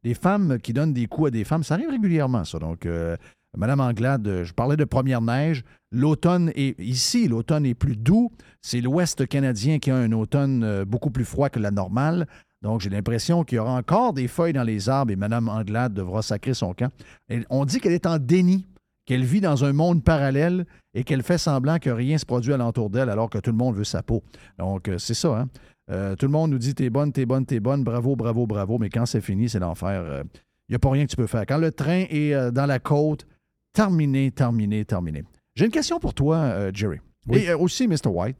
[0.03, 2.59] des femmes qui donnent des coups à des femmes, ça arrive régulièrement, ça.
[2.59, 3.17] Donc, euh,
[3.57, 5.65] Madame Anglade, je parlais de première neige.
[5.91, 8.31] L'automne est ici, l'automne est plus doux.
[8.61, 12.27] C'est l'Ouest canadien qui a un automne beaucoup plus froid que la normale.
[12.65, 15.95] Donc, j'ai l'impression qu'il y aura encore des feuilles dans les arbres et Mme Anglade
[15.95, 16.91] devra sacrer son camp.
[17.29, 18.67] Et on dit qu'elle est en déni,
[19.07, 22.91] qu'elle vit dans un monde parallèle et qu'elle fait semblant que rien se produit alentour
[22.91, 24.25] d'elle alors que tout le monde veut sa peau.
[24.59, 25.49] Donc, euh, c'est ça, hein?
[25.91, 28.79] Euh, tout le monde nous dit t'es bonne, t'es bonne, t'es bonne, bravo, bravo, bravo,
[28.79, 30.25] mais quand c'est fini, c'est l'enfer.
[30.69, 31.45] Il n'y a pas rien que tu peux faire.
[31.47, 33.27] Quand le train est euh, dans la côte,
[33.73, 35.25] terminé, terminé, terminé.
[35.55, 36.99] J'ai une question pour toi, euh, Jerry.
[37.29, 37.39] Oui.
[37.39, 38.07] Et euh, aussi, Mr.
[38.07, 38.37] White.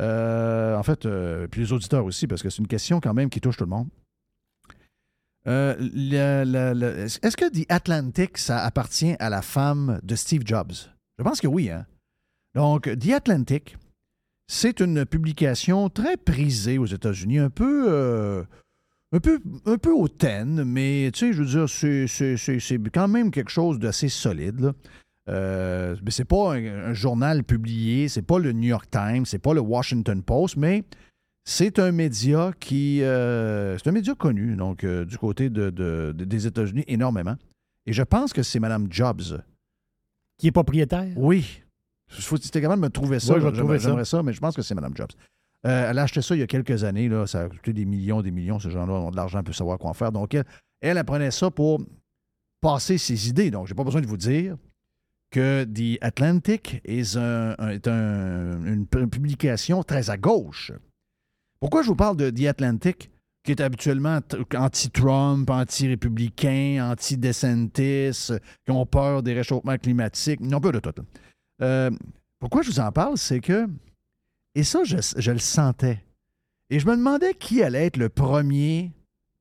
[0.00, 3.28] Euh, en fait, euh, puis les auditeurs aussi, parce que c'est une question quand même
[3.28, 3.88] qui touche tout le monde.
[5.46, 5.74] Euh,
[7.22, 10.72] Est-ce que The Atlantic, ça appartient à la femme de Steve Jobs?
[11.18, 11.86] Je pense que oui, hein?
[12.54, 13.76] Donc, The Atlantic,
[14.46, 18.34] c'est une publication très prisée aux États-Unis, un peu,
[19.92, 24.72] hautaine, mais tu sais, je veux dire, c'est- quand même quelque chose d'assez solide.
[25.30, 29.38] Euh, mais c'est pas un, un journal publié, c'est pas le New York Times, c'est
[29.38, 30.84] pas le Washington Post, mais
[31.44, 36.12] c'est un média qui, euh, c'est un média connu, donc euh, du côté de, de-
[36.16, 37.36] de- des États-Unis énormément.
[37.86, 39.40] Et je pense que c'est Mme Jobs.
[40.38, 41.12] Qui est propriétaire?
[41.16, 41.62] Oui.
[42.16, 43.34] Il faut capable de me trouver ça.
[43.34, 44.04] Oui, je vais trouver ça.
[44.04, 45.12] Ça, mais je pense que c'est Mme Jobs.
[45.66, 47.08] Euh, elle a acheté ça il y a quelques années.
[47.08, 48.58] Là, ça a coûté des millions, des millions.
[48.58, 50.10] Ces gens-là ont de l'argent, peuvent savoir quoi en faire.
[50.10, 50.44] Donc, elle,
[50.80, 51.80] elle, elle prenait ça pour
[52.60, 53.50] passer ses idées.
[53.50, 54.56] Donc, j'ai pas besoin de vous dire
[55.30, 57.54] que The Atlantic est un-
[58.64, 60.72] une, publication très à gauche.
[61.60, 63.10] Pourquoi je vous parle de The Atlantic?
[63.42, 64.20] qui est habituellement
[64.54, 68.32] anti-Trump, anti-républicain, anti-DeSantis,
[68.66, 70.40] qui ont peur des réchauffements climatiques.
[70.42, 70.92] Ils ont peur de tout.
[70.94, 71.02] là.
[71.62, 71.90] Euh,
[72.38, 73.66] pourquoi je vous en parle, c'est que,
[74.54, 76.04] et ça, je, je le sentais.
[76.68, 78.92] Et je me demandais qui allait être le premier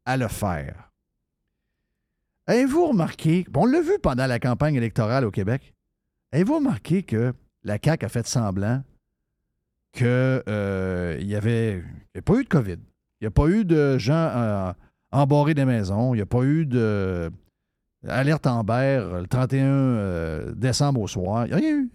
[0.05, 0.91] à le faire.
[2.47, 5.73] Avez-vous remarqué, on l'a vu pendant la campagne électorale au Québec,
[6.31, 8.83] avez-vous remarqué que la CAQ a fait semblant
[9.93, 11.83] qu'il n'y avait,
[12.15, 12.77] y pas eu de COVID?
[13.21, 14.71] Il n'y a pas eu de gens euh,
[15.11, 16.13] embarrés des maisons.
[16.13, 17.29] Il n'y a pas eu de
[18.07, 21.45] alerte Amber le 31 euh, décembre au soir.
[21.45, 21.53] Il n'y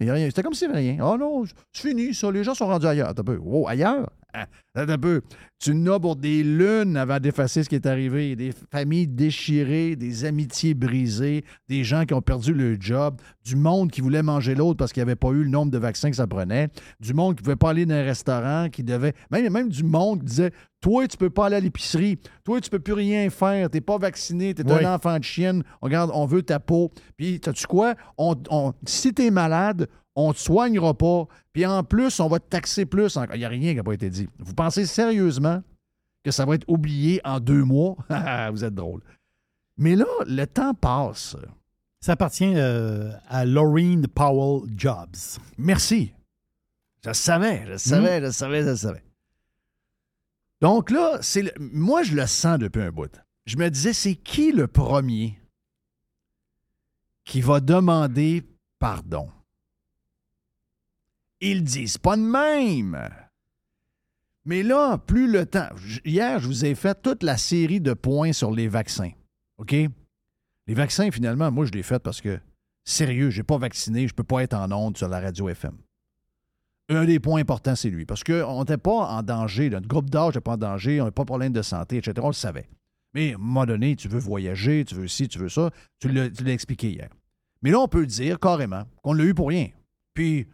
[0.09, 0.29] a rien eu.
[0.29, 1.03] C'était comme s'il n'y avait rien.
[1.03, 2.31] Oh non, c'est fini, ça.
[2.31, 3.13] Les gens sont rendus ailleurs.
[3.43, 4.09] Oh, ailleurs?
[4.37, 5.21] Ah, un peu.
[5.59, 8.35] Tu n'as pour des lunes avant d'effacer ce qui est arrivé.
[8.35, 13.89] Des familles déchirées, des amitiés brisées, des gens qui ont perdu leur job, du monde
[13.91, 16.15] qui voulait manger l'autre parce qu'il n'y avait pas eu le nombre de vaccins que
[16.17, 16.67] ça prenait,
[16.99, 19.13] du monde qui ne pouvait pas aller dans un restaurant, qui devait.
[19.31, 22.19] Même, même du monde qui disait Toi, tu peux pas aller à l'épicerie.
[22.43, 23.69] Toi, tu peux plus rien faire.
[23.69, 24.53] Tu n'es pas vacciné.
[24.53, 24.83] Tu es Oui.
[24.85, 25.63] un enfant de chienne.
[25.81, 26.91] Regarde, on veut ta peau.
[27.17, 27.95] Puis, sais-tu quoi?
[28.17, 31.27] On, on- si tu es malade, on ne te soignera pas.
[31.53, 33.15] Puis en plus, on va te taxer plus.
[33.17, 33.35] encore.
[33.35, 34.27] Il n'y a rien qui n'a pas été dit.
[34.39, 35.61] Vous pensez sérieusement
[36.23, 37.95] que ça va être oublié en deux mois?
[38.51, 39.01] Vous êtes drôle.
[39.77, 41.35] Mais là, le temps passe.
[41.99, 45.39] Ça appartient euh, à Laureen Powell Jobs.
[45.57, 46.13] Merci.
[47.03, 49.03] Je le savais, je le savais, je le savais, je savais.
[50.61, 53.11] Donc là, c'est le- moi, je le sens depuis un bout.
[53.45, 55.39] Je me disais, c'est qui le premier
[57.25, 58.43] qui va demander
[58.79, 59.29] pardon?
[61.41, 63.09] Ils disent pas de même.
[64.45, 65.69] Mais là, plus le temps.
[66.05, 69.11] Hier, je vous ai fait toute la série de points sur les vaccins.
[69.57, 69.71] OK?
[69.71, 72.39] Les vaccins, finalement, moi, je l'ai fait parce que,
[72.83, 75.49] sérieux, je n'ai pas vacciné, je ne peux pas être en onde sur la radio
[75.49, 75.77] FM.
[76.89, 78.05] Un des points importants, c'est lui.
[78.05, 79.71] Parce qu'on n'était pas en danger.
[79.71, 82.13] Notre groupe d'âge n'est pas en danger, on n'a pas de problème de santé, etc.
[82.21, 82.69] On le savait.
[83.15, 85.71] Mais à un moment donné, tu veux voyager, tu veux ci, tu veux ça.
[85.99, 87.09] Tu l'as expliqué hier.
[87.63, 89.69] Mais là, on peut dire carrément qu'on l'a eu pour rien.
[90.13, 90.47] Puis,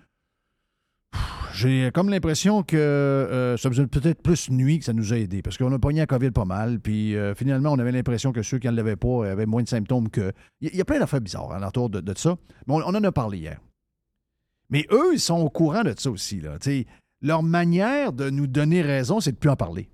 [1.54, 5.42] j'ai comme l'impression que euh, ça faisait peut-être plus nuit que ça nous a aidé.
[5.42, 6.80] Parce qu'on a pogné la COVID pas mal.
[6.80, 9.68] Puis, euh, finalement, on avait l'impression que ceux qui ne l'avaient pas avaient moins de
[9.68, 10.32] symptômes que.
[10.62, 12.38] Il y, a plein d'affaires bizarres à autour de, de ça.
[12.68, 13.60] Mais on, en a parlé hier.
[14.70, 16.42] Mais eux, ils sont au courant de ça aussi.
[17.22, 19.90] Leur manière de nous donner raison, c'est de plus en parler.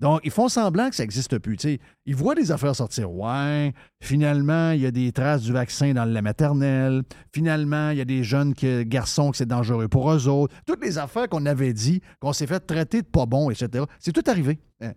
[0.00, 1.56] Donc, ils font semblant que ça n'existe plus.
[1.56, 3.10] Tu sais, ils voient des affaires sortir.
[3.10, 7.02] Ouais, finalement, il y a des traces du vaccin dans la maternelle.
[7.34, 10.54] Finalement, il y a des jeunes garçons que c'est dangereux pour eux autres.
[10.66, 13.84] Toutes les affaires qu'on avait dit, qu'on s'est fait traiter de pas bon, etc.
[13.98, 14.60] C'est tout arrivé.
[14.80, 14.92] Hein.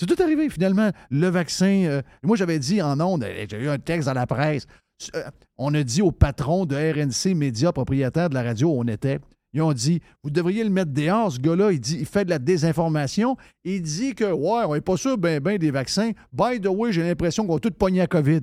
[0.00, 0.90] C'est tout arrivé, finalement.
[1.10, 1.84] Le vaccin.
[1.84, 4.66] euh, moi, j'avais dit en ondes, euh, j'ai eu un texte dans la presse.
[5.14, 5.22] euh,
[5.58, 9.20] on a dit au patron de RNC Média, propriétaire de la radio où on était,
[9.54, 11.70] ils ont dit Vous devriez le mettre dehors, ce gars-là.
[11.72, 13.36] Il, dit, il fait de la désinformation.
[13.62, 16.10] Il dit que, ouais, on n'est pas sûr ben, ben des vaccins.
[16.32, 18.42] By the way, j'ai l'impression qu'on a tout pogné à COVID.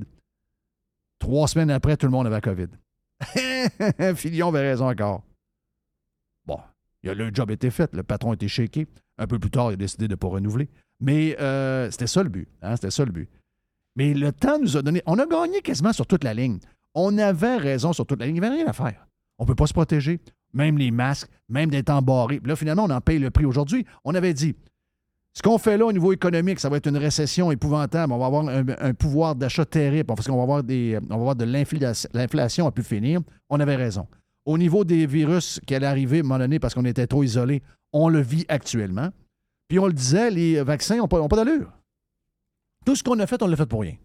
[1.19, 2.67] Trois semaines après, tout le monde avait COVID.
[4.15, 5.23] Filion avait raison encore.
[6.45, 6.57] Bon,
[7.03, 7.93] le job était fait.
[7.93, 8.87] Le patron était shaké.
[9.17, 10.69] Un peu plus tard, il a décidé de ne pas renouveler.
[10.99, 12.47] Mais euh, c'était ça le but.
[12.61, 13.29] hein, c'était ça le but.
[13.97, 15.03] Mais le temps nous a donné.
[15.05, 16.59] On a gagné quasiment sur toute la ligne.
[16.95, 18.37] On avait raison sur toute la ligne.
[18.37, 19.07] Il n'y avait rien à faire.
[19.37, 20.21] On ne peut pas se protéger.
[20.53, 22.39] Même les masques, même d'être embarrés.
[22.39, 23.85] Puis là, finalement, on en paye le prix aujourd'hui.
[24.03, 24.55] On avait dit
[25.33, 28.11] ce qu'on fait là au niveau économique, ça va être une récession épouvantable.
[28.11, 31.45] On va avoir un, pouvoir d'achat terrible parce qu'on va avoir, de
[32.13, 33.21] l'inflation à plus finir.
[33.49, 34.07] On avait raison.
[34.45, 37.23] Au niveau des virus qui allaient arriver à un moment donné parce qu'on était trop
[37.23, 37.61] isolés,
[37.93, 39.09] on le vit actuellement.
[39.69, 41.71] Puis on le disait, les vaccins n'ont pas, pas d'allure.
[42.85, 43.95] Tout ce qu'on a fait, on l'a fait pour rien.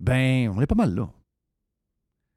[0.00, 1.08] Ben, on est pas mal là.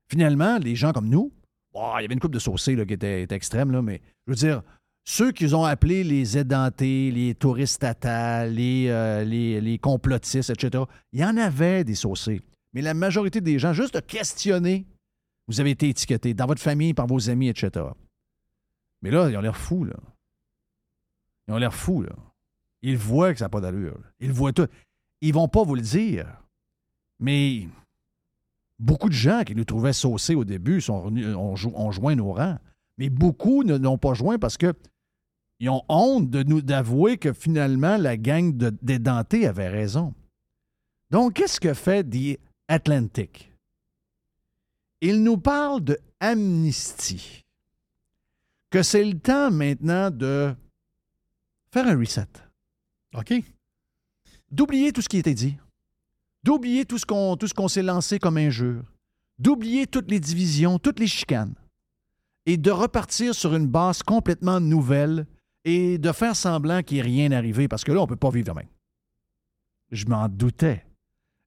[0.07, 1.31] Finalement, les gens comme nous,
[1.73, 4.35] bon, il y avait une coupe de saucés là, qui était, extrême, mais je veux
[4.35, 4.61] dire,
[5.03, 11.19] ceux qu'ils ont appelés les édentés, les touristes tata, les, euh, les, complotistes, etc., il
[11.19, 12.41] y en avait des saucés.
[12.73, 14.85] Mais la majorité des gens, juste de questionner,
[15.47, 17.85] vous avez été étiquetés dans votre famille, par vos amis, etc.
[19.01, 19.95] Mais là, ils ont l'air fous, là.
[21.47, 22.11] Ils ont l'air fous, là.
[22.83, 23.99] Ils voient que ça n'a pas d'allure.
[24.19, 24.67] Ils voient tout.
[25.21, 26.27] Ils vont pas vous le dire.
[27.19, 27.67] Mais
[28.81, 32.15] beaucoup de gens qui nous trouvaient saucés au début sont venus- ont, jo- ont joint
[32.15, 32.57] nos rangs.
[32.97, 34.73] Mais beaucoup ne l'ont pas joint parce que
[35.59, 40.13] ils ont honte de nous d'avouer que finalement la gang de- d'édentés avait raison.
[41.11, 43.51] Donc, qu'est-ce que fait The Atlantic?
[45.01, 47.43] Il nous parle de amnistie.
[48.69, 50.55] Que c'est le temps maintenant de
[51.73, 52.27] faire un reset.
[53.15, 53.33] OK?
[54.49, 55.57] D'oublier tout ce qui était dit.
[56.43, 58.83] D'oublier tout ce qu'on s'est lancé comme injure.
[59.37, 61.53] D'oublier toutes les divisions, toutes les chicanes.
[62.45, 65.27] Et de repartir sur une base complètement nouvelle
[65.63, 68.15] et de faire semblant qu'il n'y ait rien arrivé parce que là, on ne peut
[68.15, 68.69] pas vivre de même.
[69.91, 70.85] Je m'en doutais.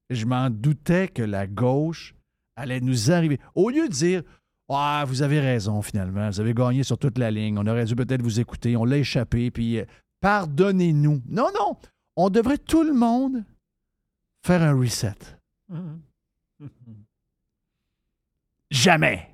[0.09, 2.15] Je m'en doutais que la gauche
[2.55, 3.39] allait nous arriver.
[3.55, 4.23] Au lieu de dire
[4.69, 7.95] Ah, vous avez raison, finalement, vous avez gagné sur toute la ligne, on aurait dû
[7.95, 9.85] peut-être vous écouter, on l'a échappé, puis euh,
[10.21, 11.21] pardonnez-nous.
[11.27, 11.75] Non, non,
[12.15, 13.43] on devrait tout le monde
[14.45, 15.15] faire un reset.
[18.69, 19.29] Jamais.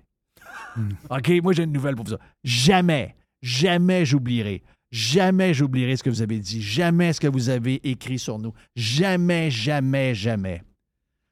[1.10, 2.16] OK, moi j'ai une nouvelle pour vous.
[2.44, 4.64] Jamais, jamais j'oublierai.
[4.90, 6.62] Jamais j'oublierai ce que vous avez dit.
[6.62, 8.54] Jamais ce que vous avez écrit sur nous.
[8.76, 10.64] Jamais, jamais, jamais.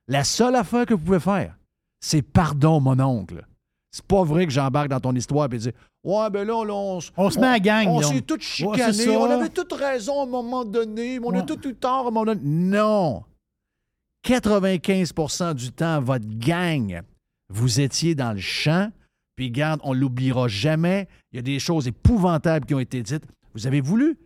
[0.08, 1.56] La seule affaire que vous pouvez faire,
[2.02, 3.46] c'est pardon, mon oncle.
[3.92, 5.74] C'est pas vrai que j'embarque dans ton histoire et dire
[6.04, 9.10] Ouais, ben là, là, on, On se met à gang, On s'est tous chicanés.
[9.16, 12.08] on avait toutes raison à un moment donné, mais on a tout eu tort à
[12.08, 12.42] un moment donné.
[12.44, 13.24] Non.
[14.26, 17.02] 95% du temps, votre gang,
[17.50, 18.92] vous étiez dans le champ,
[19.36, 21.08] puis garde, on l'oubliera jamais.
[21.32, 23.24] Il y a des choses épouvantables qui ont été dites.
[23.54, 24.18] Vous avez voulu.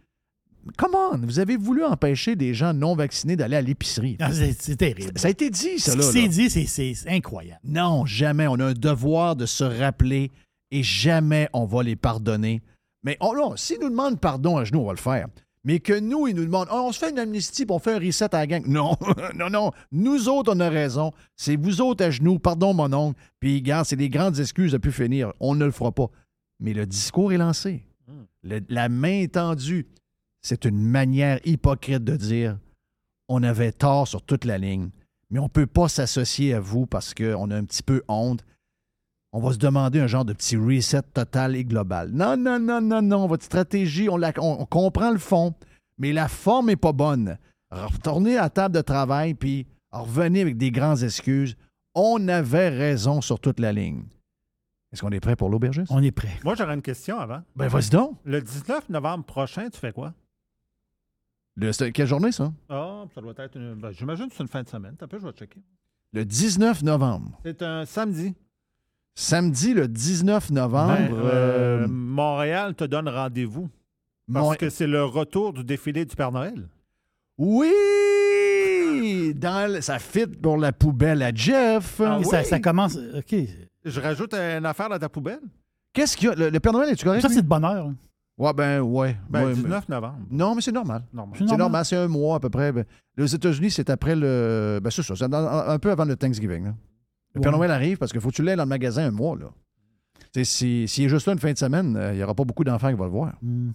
[0.78, 4.16] Come on, vous avez voulu empêcher des gens non vaccinés d'aller à l'épicerie.
[4.22, 5.12] Ah, c'est terrible.
[5.20, 6.04] Ça a été dit, ça, Ce là.
[6.06, 6.28] qui s'est là.
[6.28, 7.60] dit, c'est- incroyable.
[7.66, 8.48] Non, jamais.
[8.48, 10.32] On a un devoir de se rappeler
[10.72, 12.62] et jamais on va les pardonner.
[13.04, 15.28] Mais oh non, s'ils nous demandent pardon à genoux, on va le faire.
[15.66, 17.94] Mais que nous, ils nous demandent, Ah, on se fait une amnistie puis on fait
[17.94, 18.66] un reset à la gang.
[18.68, 18.98] Non,
[19.36, 19.72] non, non.
[19.92, 21.12] Nous autres, on a raison.
[21.38, 22.38] C'est vous autres à genoux.
[22.40, 23.20] Pardon, mon oncle.
[23.40, 25.32] Puis, regarde, c'est des grandes excuses de plus finir.
[25.40, 26.08] On ne le fera pas.
[26.60, 27.86] Mais le discours est lancé.
[28.44, 29.88] Le- la main tendue.
[30.42, 32.58] C'est une manière hypocrite de dire
[33.30, 34.90] on avait tort sur toute la ligne,
[35.30, 38.44] mais on ne peut pas s'associer à vous parce qu'on a un petit peu honte.
[39.36, 42.12] On va se demander un genre de petit reset total et global.
[42.12, 43.26] Non, non, non, non, non.
[43.28, 45.54] Votre stratégie, on, la- on- on comprend le fond,
[45.98, 47.38] mais la forme n'est pas bonne.
[47.72, 51.56] Retournez à la table de travail, puis revenez avec des grandes excuses.
[51.96, 54.04] On avait raison sur toute la ligne.
[54.92, 55.92] Est-ce qu'on est prêt pour l'aubergiste?
[55.92, 56.40] On est prêt.
[56.44, 57.42] Moi, j'aurais une question avant.
[57.56, 58.16] Ben, vas-y donc.
[58.26, 60.14] Le 19 novembre prochain, tu fais quoi?
[61.56, 62.52] Le- quelle journée, ça?
[62.70, 63.76] Ah, ça doit être une.
[63.76, 64.96] ben, J'imagine que c'est une fin de semaine.
[64.98, 65.62] T'as peu, je vais checker.
[66.14, 67.40] Le 19 novembre.
[67.44, 68.36] C'est un samedi.
[69.16, 70.94] Samedi, le 19 novembre.
[70.98, 73.70] Ben, euh, euh, Montréal te donne rendez-vous.
[74.32, 76.68] Parce Mon- que c'est le retour du défilé du Père Noël.
[77.38, 79.34] Oui!
[79.36, 82.00] Dans le- ça fit pour la poubelle à Jeff.
[82.04, 82.46] Ah ça, oui?
[82.46, 82.96] ça commence.
[83.16, 83.36] OK.
[83.86, 85.42] Je rajoute une affaire dans ta poubelle.
[85.94, 86.36] Qu'est-ce qu'il y a?
[86.36, 87.22] Le, le Père Noël, est-tu correct?
[87.22, 87.88] Ça, c'est de bonheur.
[87.88, 87.96] hein.
[88.38, 89.16] Ouais, ben, ouais.
[89.30, 90.18] Ben, Ouais, 19 novembre.
[90.30, 91.04] mais- Non, mais c'est normal.
[91.38, 92.72] C'est normal, c'est un mois à peu près.
[92.72, 92.84] Ben,
[93.18, 94.80] les États-Unis, c'est après le.
[94.82, 96.66] Ben, c'est ça, c'est un peu avant le Thanksgiving.
[96.66, 96.74] là.
[97.36, 97.52] Le Père.
[97.52, 99.36] Noël arrive parce qu'il faut que tu l'aies dans le magasin un mois.
[99.38, 99.48] là.
[100.34, 102.44] Sais, si- S'il est juste là une fin de semaine, euh, il n'y aura pas
[102.44, 103.34] beaucoup d'enfants qui vont le voir.
[103.42, 103.74] Mhm.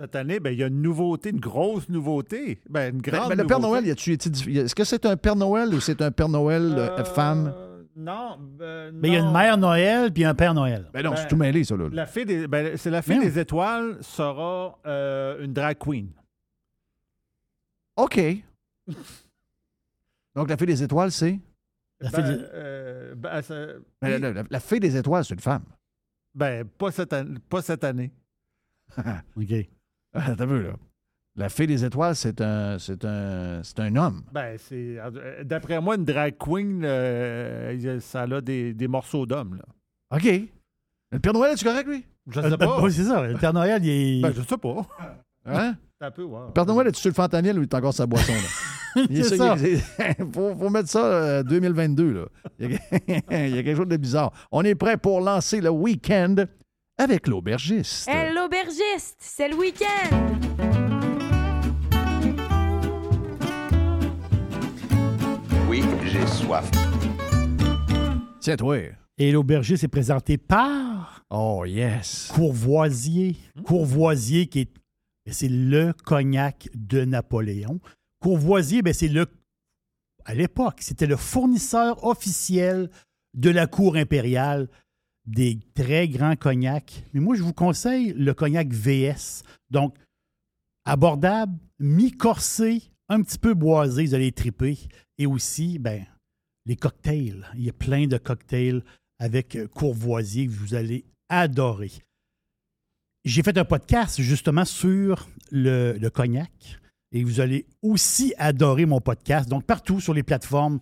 [0.00, 2.58] Cette année, ben, il y a une nouveauté, une grosse nouveauté.
[2.68, 3.82] Ben, une Ben, grande ben, le Père nouveauté.
[3.86, 7.54] Noël, Est-ce que c'est un Père Noël ou c'est un Père Noël euh, Euh, femme?
[7.96, 8.36] Non.
[8.58, 10.90] ben, Mais il y a une mère Noël puis un père Noël.
[10.92, 11.76] Ben non, ben, c'est tout mêlé, ça.
[11.76, 11.88] Là.
[11.92, 13.20] La fée des, ben, c'est la non.
[13.22, 16.08] des étoiles sera euh, une drag queen.
[17.96, 18.20] OK.
[20.34, 21.38] Donc, la fée des étoiles, c'est?
[22.04, 23.66] La Ben, fille de- euh, ben, ça-
[24.02, 25.64] Ben, la, la- la fée des étoiles, c'est une femme.
[26.34, 28.12] ben, pas cette, an- pas cette année.
[29.36, 29.52] OK.
[30.12, 30.74] Ah, T'as vu, là.
[31.36, 34.22] La fée des étoiles, c'est un, c'est un, c'est un homme.
[34.32, 34.98] Ben, c'est.
[35.00, 39.64] euh, D'après moi, une drag queen, euh, ça a des, des morceaux d'hommes, là.
[40.16, 40.28] OK.
[41.10, 42.04] Le Père Noël, es-tu correct, lui?
[42.30, 42.80] Je Euh, sais pas.
[42.82, 43.26] oui, c'est ça.
[43.26, 44.22] Le Père Noël, il est.
[44.22, 44.86] Ben, je sais pas.
[45.46, 45.76] Hein?
[46.00, 46.38] Un peu, ouais.
[46.48, 49.02] Le Père Noël, es-tu sur le fentanyl ou il est encore sa boisson, là?
[49.10, 49.56] Il est ça, ça.
[49.58, 52.24] il est- faut, faut mettre ça euh, 2022, là.
[52.60, 52.78] Il y, a,
[53.48, 54.32] il y a quelque chose de bizarre.
[54.52, 56.36] On est prêt pour lancer le week-end
[56.96, 58.08] avec l'aubergiste.
[58.08, 60.16] Hey, l'aubergiste, c'est le week-end.
[65.68, 66.70] Oui, j'ai soif.
[68.40, 68.76] Tiens, toi.
[69.18, 72.30] Et l'aubergiste est présenté par Oh, yes.
[72.34, 73.36] Courvoisier.
[73.64, 74.68] Courvoisier, qui est.
[75.30, 77.80] C'est le cognac de Napoléon.
[78.20, 79.26] Courvoisier, ben, c'est le.
[80.24, 82.90] À l'époque, c'était le fournisseur officiel
[83.34, 84.68] de la cour impériale
[85.26, 87.04] des très grands cognacs.
[87.12, 89.42] Mais moi, je vous conseille le cognac VS.
[89.70, 89.96] Donc,
[90.84, 94.78] abordable, mi-corsé, un petit peu boisé, vous allez triper.
[95.18, 96.04] Et aussi, ben,
[96.66, 97.46] les cocktails.
[97.54, 98.82] Il y a plein de cocktails
[99.18, 101.92] avec euh, Courvoisier que vous allez adorer.
[103.24, 106.78] J'ai fait un podcast justement sur le, le cognac
[107.12, 109.48] et vous allez aussi adorer mon podcast.
[109.48, 110.78] Donc, partout sur les plateformes,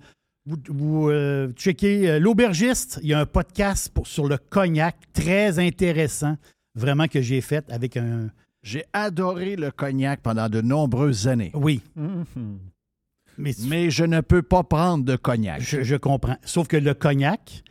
[0.46, 2.98] vous, vous, euh, checkez euh, l'aubergiste.
[3.02, 6.36] Il y a un podcast pour- sur le cognac très intéressant,
[6.74, 8.28] vraiment que j'ai fait avec un.
[8.64, 11.50] J'ai adoré le cognac pendant de nombreuses années.
[11.54, 12.24] Oui, Mhm.
[13.38, 15.60] mais, Mais je ne peux pas prendre de cognac.
[15.60, 16.36] je, je comprends.
[16.44, 17.62] Sauf que le cognac,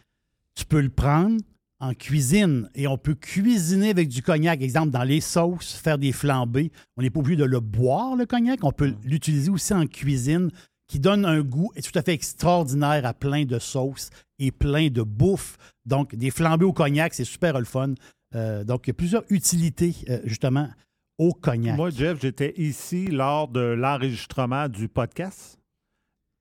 [0.55, 1.41] tu peux le prendre
[1.81, 6.11] en cuisine et on peut cuisiner avec du cognac, exemple dans les sauces, faire des
[6.11, 6.71] flambées.
[6.95, 8.63] On n'est pas obligé de le boire, le cognac.
[8.63, 10.51] On peut l'utiliser aussi en cuisine
[10.87, 15.01] qui donne un goût tout à fait extraordinaire à plein de sauces et plein de
[15.01, 15.57] bouffe.
[15.85, 17.95] Donc, des flambées au cognac, c'est super le fun.
[18.35, 20.69] Euh, donc, il y a plusieurs utilités, euh, justement,
[21.17, 21.77] au cognac.
[21.77, 25.57] Moi, Jeff, j'étais ici lors de l'enregistrement du podcast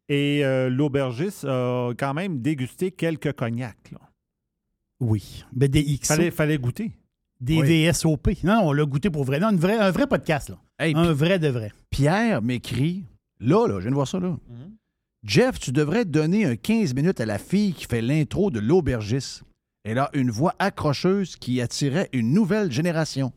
[0.08, 3.92] et euh, l'aubergiste a quand même dégusté quelques cognacs.
[3.92, 4.09] là.
[5.00, 5.44] Oui.
[5.54, 6.14] Mais des XO.
[6.14, 6.92] Fallait, fallait goûter.
[7.40, 7.86] Des Oui.
[7.88, 8.42] VSOP.
[8.44, 9.40] Non, on l'a goûté pour vrai.
[9.40, 10.58] Non, une vraie- un vrai podcast, là.
[10.78, 11.72] Hey, un vrai de vrai.
[11.90, 13.04] Pierre m'écrit,
[13.40, 14.36] là, là, je viens de voir ça, là.
[15.22, 19.42] Jeff, tu devrais donner un 15 minutes à la fille qui fait l'intro de l'aubergiste.
[19.84, 23.32] Elle a une voix accrocheuse qui attirait une nouvelle génération.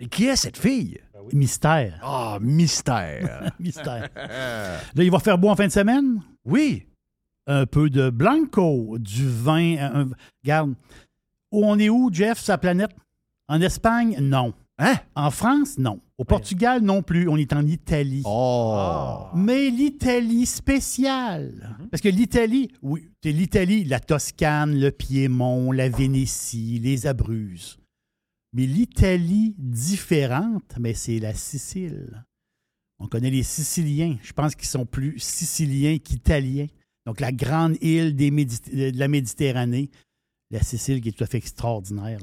[0.00, 0.98] Mais qui est cette fille?
[1.32, 2.00] Mystère.
[2.02, 3.52] Ah, mystère.
[3.60, 4.08] Mystère.
[4.16, 6.22] Là, il va faire beau en fin de semaine?
[6.44, 6.86] Oui.
[7.46, 9.76] Un peu de Blanco, du vin.
[9.78, 10.10] un- un-
[10.44, 10.74] regarde,
[11.52, 12.90] où on est où, Jeff, sur la planète?
[13.48, 14.54] En Espagne, non.
[14.78, 14.94] Hein?
[15.14, 16.00] En France, non.
[16.16, 17.28] Au Portugal, non plus.
[17.28, 18.22] On est en Italie.
[18.24, 19.26] Oh.
[19.34, 21.76] Mais l'Italie spéciale.
[21.80, 21.88] Mhm.
[21.88, 27.78] Parce que l'Italie, oui, c'est l'Italie, la Toscane, le Piémont, la Vénétie, les Abruzes.
[28.52, 32.24] Mais l'Italie différente, mais c'est la Sicile.
[32.98, 34.16] On connaît les Siciliens.
[34.22, 36.66] Je pense qu'ils sont plus siciliens qu'italiens.
[37.06, 39.90] Donc, la grande île de la Méditerranée,
[40.50, 42.20] la Sicile qui est tout à fait extraordinaire.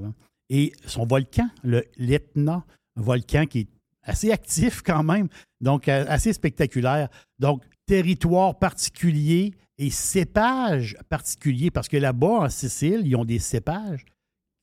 [0.50, 3.68] Et son volcan, le l'Etna, un volcan qui est
[4.04, 5.28] assez actif quand même,
[5.62, 7.10] donc euh, assez spectaculaire.
[7.40, 14.06] Donc, territoire particulier et cépage particulier, parce que là-bas, en Sicile, ils ont des cépages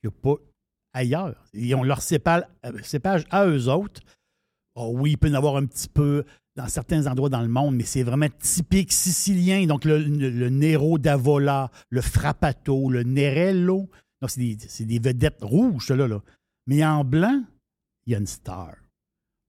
[0.00, 0.36] qu'il n'y a pas
[0.92, 1.44] ailleurs.
[1.52, 4.00] Ils ont leur cépage, euh, cépage à eux autres.
[4.74, 6.24] Oh oui, il peut y en avoir un petit peu
[6.56, 9.66] dans certains endroits dans le monde, mais c'est vraiment typique sicilien.
[9.66, 9.98] Donc, le,
[10.48, 13.90] Nero d'Avola, le Frappato, le Nerello.
[14.20, 16.22] Donc, c'est des, vedettes rouges, ça, là, là.
[16.66, 17.44] Mais en blanc,
[18.06, 18.74] il y a une star.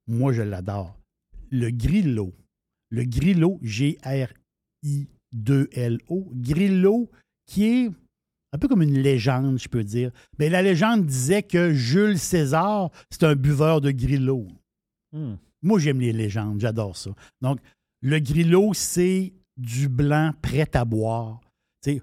[0.07, 0.99] Moi, je l'adore.
[1.51, 2.33] Le Grillo.
[2.89, 4.31] Le Grillo, G-R-I-2-L-O.
[6.33, 7.11] Grillo,
[7.45, 7.91] qui est
[8.51, 10.11] un peu comme une légende, je peux dire.
[10.39, 14.47] Mais la légende disait que Jules César, c'est un buveur de Grillo.
[15.11, 15.35] Hmm.
[15.65, 17.09] Moi, j'aime les légendes, j'adore ça.
[17.41, 17.59] Donc,
[18.01, 21.41] le Grillo, c'est du blanc prêt à boire.
[21.81, 22.01] Tu sais,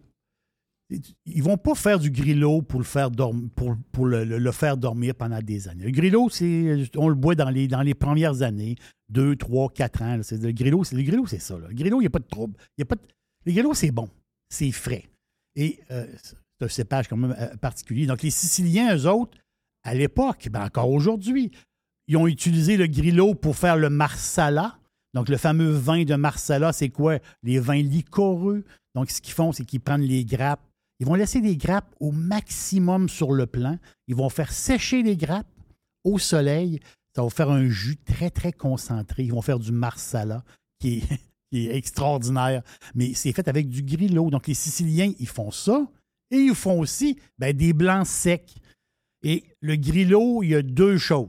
[1.25, 5.85] ils vont pas faire du Grillo pour le faire dormir pendant des années.
[5.85, 8.75] Le Grillo, c'est on le boit dans les, dans les premières années,
[9.09, 10.17] deux, trois, quatre ans.
[10.17, 10.23] là.
[10.23, 11.57] C'est, le Grillo, c'est, le c'est ça.
[11.57, 12.57] Le Grillo, il n'y a pas de trouble.
[12.77, 12.97] Y a pas
[13.47, 14.11] le Grillo, c'est bon.
[14.49, 15.09] C'est frais.
[15.55, 18.07] Et euh, c'est un cépage quand même euh, particulier.
[18.07, 19.39] Donc, les Siciliens, eux autres,
[19.85, 21.53] à l'époque, ben encore aujourd'hui,
[22.09, 24.79] ils ont utilisé le Grillo pour faire le Marsala.
[25.15, 27.19] Donc, le fameux vin de Marsala, c'est quoi?
[27.43, 28.65] Les vins liquoreux.
[28.95, 30.63] Donc, ce qu'ils font, c'est qu'ils prennent les grappes.
[31.01, 33.79] Ils vont laisser les grappes au maximum sur le plan.
[34.09, 35.47] Ils vont faire sécher les grappes
[36.05, 36.81] au soleil.
[37.15, 39.25] Ça va faire un jus très, très concentré.
[39.25, 40.45] Ils vont faire du Marsala,
[40.79, 41.21] qui est,
[41.51, 42.63] qui est extraordinaire.
[42.95, 44.31] Mais c'est fait avec du Grillo.
[44.31, 45.87] Donc, les Siciliens, ils font ça.
[46.31, 48.55] Et ils font aussi ben, des blancs secs.
[49.23, 51.29] Et le Grillo, il y a deux choses.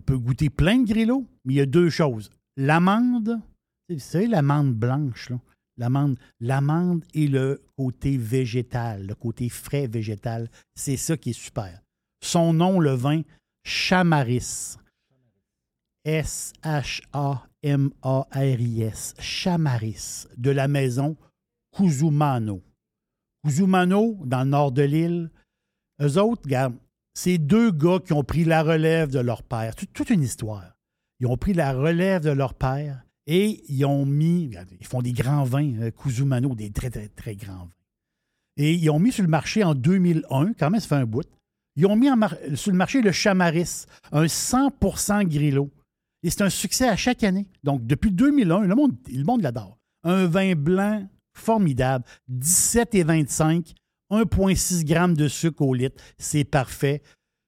[0.00, 2.30] On peut goûter plein de grillots, mais il y a deux choses.
[2.56, 3.38] L'amande,
[3.90, 5.28] vous savez, l'amande blanche.
[5.76, 11.82] L'amande, l'amande et le côté végétal, le côté frais végétal, c'est ça qui est super.
[12.22, 13.20] Son nom, le vin,
[13.62, 14.78] Chamaris.
[16.06, 16.64] S-H-A-M-A-R-I-S.
[19.18, 21.14] Chamaris, de la maison
[21.76, 22.62] Cusumano.
[23.44, 25.30] Cusumano, dans le nord de l'île,
[26.00, 26.74] eux autres, regarde,
[27.22, 29.74] c'est deux gars qui ont pris la relève de leur père.
[29.74, 30.72] Toute, toute une histoire.
[31.18, 35.12] Ils ont pris la relève de leur père et ils ont mis, ils font des
[35.12, 37.76] grands vins, euh, Cusumano, des très, très, très grands vins.
[38.56, 41.28] Et ils ont mis sur le marché en 2001, quand même, ça fait un bout.
[41.76, 42.08] Ils ont mis
[42.54, 45.70] sur le marché le Chamaris, un 100% Grillo.
[46.22, 47.46] Et c'est un succès à chaque année.
[47.62, 49.76] Donc, depuis 2001, le monde, le monde l'adore.
[50.04, 53.74] Un vin blanc formidable, 17 et 25,
[54.10, 56.02] 1,6 g de sucre au litre.
[56.18, 57.02] C'est parfait.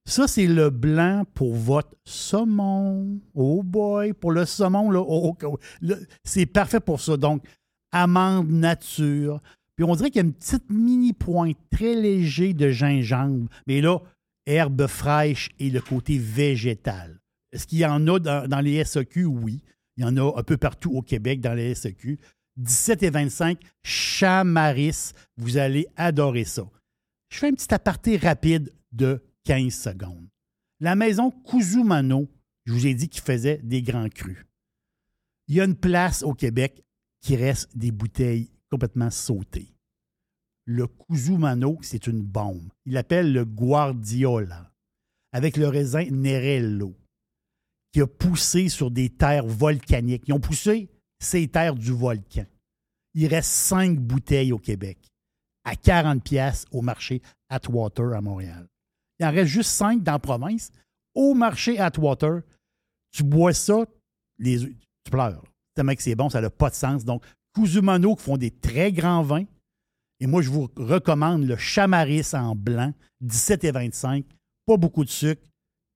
[0.04, 3.20] Ça, c'est le blanc pour votre saumon.
[3.34, 7.16] Oh boy, pour le saumon, là, oh, oh, le- c'est parfait pour ça.
[7.16, 7.44] Donc,
[7.92, 9.40] amande nature.
[9.76, 13.48] Puis on dirait qu'il y a une petite mini pointe très léger de gingembre.
[13.66, 13.98] Mais là,
[14.46, 17.20] herbe fraîche et le côté végétal.
[17.52, 19.24] Est-ce qu'il y en a dans, dans les SEQ?
[19.26, 19.62] Oui.
[19.96, 22.18] Il y en a un peu partout au Québec dans les SEQ.
[22.56, 25.12] 17 et 25, Chamaris.
[25.36, 26.68] Vous allez adorer ça.
[27.30, 30.28] Je fais un petit aparté rapide de 15 secondes.
[30.80, 32.28] La maison Cusumano,
[32.66, 34.44] je vous ai dit qu'il faisait des grands crus.
[35.48, 36.84] Il y a une place au Québec
[37.20, 39.74] qui reste des bouteilles complètement sautées.
[40.64, 42.70] le Cusumano, c'est une bombe.
[42.84, 44.72] Il l'appelle le Guardiola,
[45.32, 46.94] avec le raisin Nerello,
[47.92, 50.24] qui a poussé sur des terres volcaniques.
[50.28, 50.88] Ils ont poussé
[51.22, 52.46] ces terres du volcan.
[53.14, 54.98] Il reste cinq bouteilles au Québec,
[55.64, 58.66] à 40 pièces au marché Atwater à Montréal.
[59.18, 60.70] Il en reste juste cinq dans la province.
[61.14, 62.40] Au marché Atwater,
[63.12, 63.84] tu bois ça,
[64.38, 65.44] les, tu pleures.
[65.74, 67.04] Tellement que c'est bon, ça n'a pas de sens.
[67.04, 67.24] Donc,
[67.54, 69.44] Cusumano qui font des très grands vins.
[70.20, 74.24] Et moi, je vous recommande le Chamaris en blanc, 17 et 25.
[74.66, 75.42] Pas beaucoup de sucre,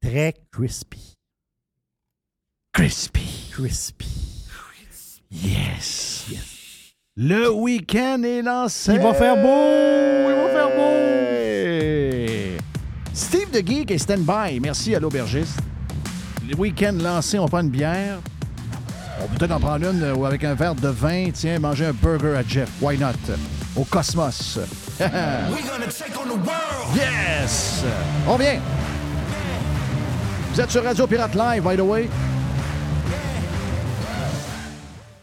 [0.00, 1.14] très crispy.
[2.72, 3.50] Crispy.
[3.52, 4.25] Crispy.
[5.30, 6.24] Yes.
[7.16, 8.92] Le week-end est lancé.
[8.92, 10.28] Il va faire beau.
[10.28, 10.92] Il va faire beau.
[13.12, 14.60] Steve de Geek est stand-by.
[14.60, 15.58] Merci à l'aubergiste.
[16.48, 18.18] Le week-end lancé, on prend une bière.
[19.20, 21.30] On peut peut-être en prendre une ou avec un verre de vin.
[21.32, 22.68] Tiens, manger un burger à Jeff.
[22.80, 23.14] Why not?
[23.74, 24.58] Au Cosmos.
[26.94, 27.84] yes!
[28.28, 28.60] On vient.
[30.52, 32.08] Vous êtes sur Radio Pirate Live, by the way.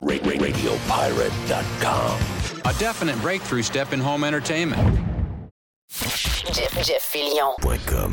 [0.05, 2.19] RadioPirate.com.
[2.65, 4.80] A definite breakthrough step in home entertainment.
[6.53, 7.53] Jeff, Jeff Fillion.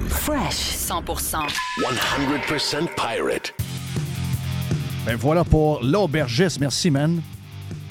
[0.08, 1.48] Fresh 100%.
[1.80, 3.52] 100% pirate.
[5.04, 6.60] Ben voilà pour l'aubergiste.
[6.60, 7.20] Merci, man.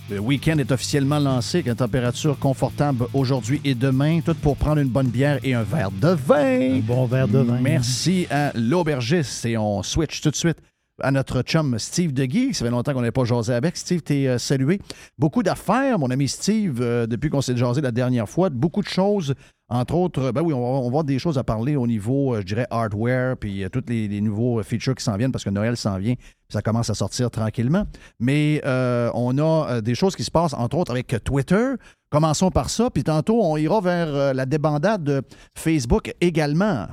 [0.09, 4.21] Le week-end est officiellement lancé avec une température confortable aujourd'hui et demain.
[4.21, 6.77] Tout pour prendre une bonne bière et un verre de vin.
[6.77, 7.59] Un bon verre de vin.
[7.61, 9.45] Merci à l'aubergiste.
[9.45, 10.57] Et on switch tout de suite
[11.01, 12.53] à notre chum Steve Deguy.
[12.53, 13.77] Ça fait longtemps qu'on n'avait pas jasé avec.
[13.77, 14.79] Steve, t'es euh, salué.
[15.17, 18.49] Beaucoup d'affaires, mon ami Steve, euh, depuis qu'on s'est jasé la dernière fois.
[18.49, 19.33] Beaucoup de choses.
[19.69, 22.45] Entre autres, ben oui, on va, avoir des choses à parler au niveau, euh, je
[22.45, 25.97] dirais, hardware, puis tous les, les nouveaux features qui s'en viennent parce que Noël s'en
[25.97, 26.15] vient,
[26.49, 27.85] ça commence à sortir tranquillement.
[28.19, 31.73] Mais on a des choses qui se passent, entre autres, avec Twitter.
[32.09, 35.21] Commençons par ça, puis tantôt, on ira vers la débandade de
[35.55, 36.87] Facebook également.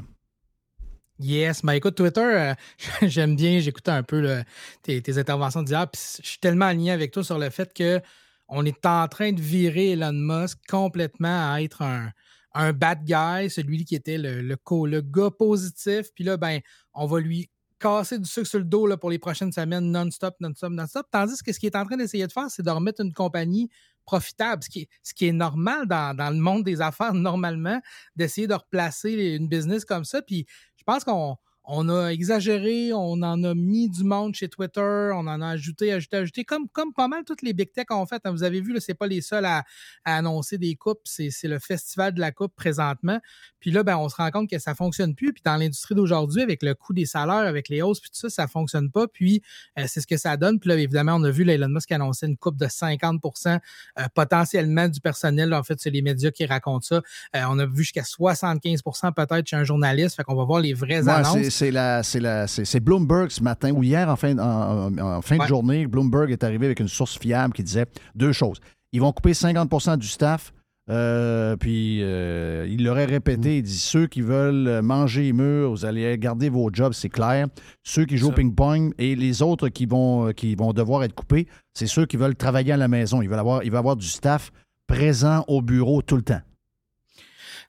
[1.19, 2.55] Yes, ben écoute, Twitter, euh,
[3.03, 4.43] j'aime bien, j'écoutais un peu
[4.83, 8.01] tes, interventions d'hier, puis je suis tellement aligné avec toi sur le fait que
[8.49, 12.11] on est en train de virer Elon Musk complètement à être un,
[12.53, 14.57] un bad guy, celui qui était le, le,
[14.87, 16.61] le gars positif, puis là, ben,
[16.93, 20.35] on va lui casser du sucre sur le dos là, pour les prochaines semaines non-stop,
[20.41, 21.07] non-stop, non-stop.
[21.11, 23.71] Tandis que ce qu'il est en train d'essayer de faire, c'est de remettre une compagnie
[24.05, 27.81] profitable, ce qui est, ce qui est normal dans, dans le monde des affaires, normalement,
[28.15, 30.23] d'essayer de replacer une business comme ça.
[30.23, 30.47] Puis
[30.87, 31.37] je pense qu'on
[31.69, 35.93] on a exagéré, on en a mis du monde chez Twitter, on en a ajouté,
[35.93, 38.21] ajouté, ajouté, comme, comme pas mal toutes les big tech ont fait.
[38.25, 38.31] hein.
[38.31, 39.65] Vous avez vu, là, c'est pas les seuls à,
[40.05, 43.21] à annoncer des coupes, c'est c'est le festival de la coupe présentement.
[43.59, 45.33] Puis là, ben, on se rend compte que ça fonctionne plus.
[45.33, 48.31] Puis dans l'industrie d'aujourd'hui, avec le coût des salaires, avec les hausses, puis tout ça,
[48.31, 49.09] ça fonctionne pas.
[49.09, 49.43] Puis
[49.79, 50.61] euh, c'est ce que ça donne.
[50.61, 53.59] Puis là, évidemment, on a vu là, Elon Musk annoncer une coupe de 50%
[53.99, 55.53] euh, potentiellement du personnel.
[55.53, 57.03] En fait, c'est les médias qui racontent ça.
[57.35, 60.17] Euh, on a vu jusqu'à 75% peut-être chez un journaliste.
[60.17, 61.56] Fait qu'on va voir les vraies Ouais, annonces.
[61.57, 65.47] C'est- la- c'est la- c'est- Bloomberg ce matin ou hier en fin, en, en- de
[65.47, 65.87] journée.
[65.87, 68.59] Bloomberg est arrivé avec une source fiable qui disait deux choses.
[68.93, 70.53] Ils vont couper 50% du staff.
[70.89, 75.85] euh, puis euh, il l'aurait répété, il dit ceux qui veulent manger les murs, vous
[75.85, 77.49] allez garder vos jobs, c'est clair.
[77.83, 81.49] Ceux qui jouent au ping-pong et les autres qui vont, qui vont devoir être coupés,
[81.75, 83.21] c'est ceux qui veulent travailler à la maison.
[83.21, 84.53] Ils veulent avoir, il va avoir du staff
[84.87, 86.41] présent au bureau tout le temps.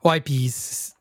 [0.04, 0.54] Ouais, puis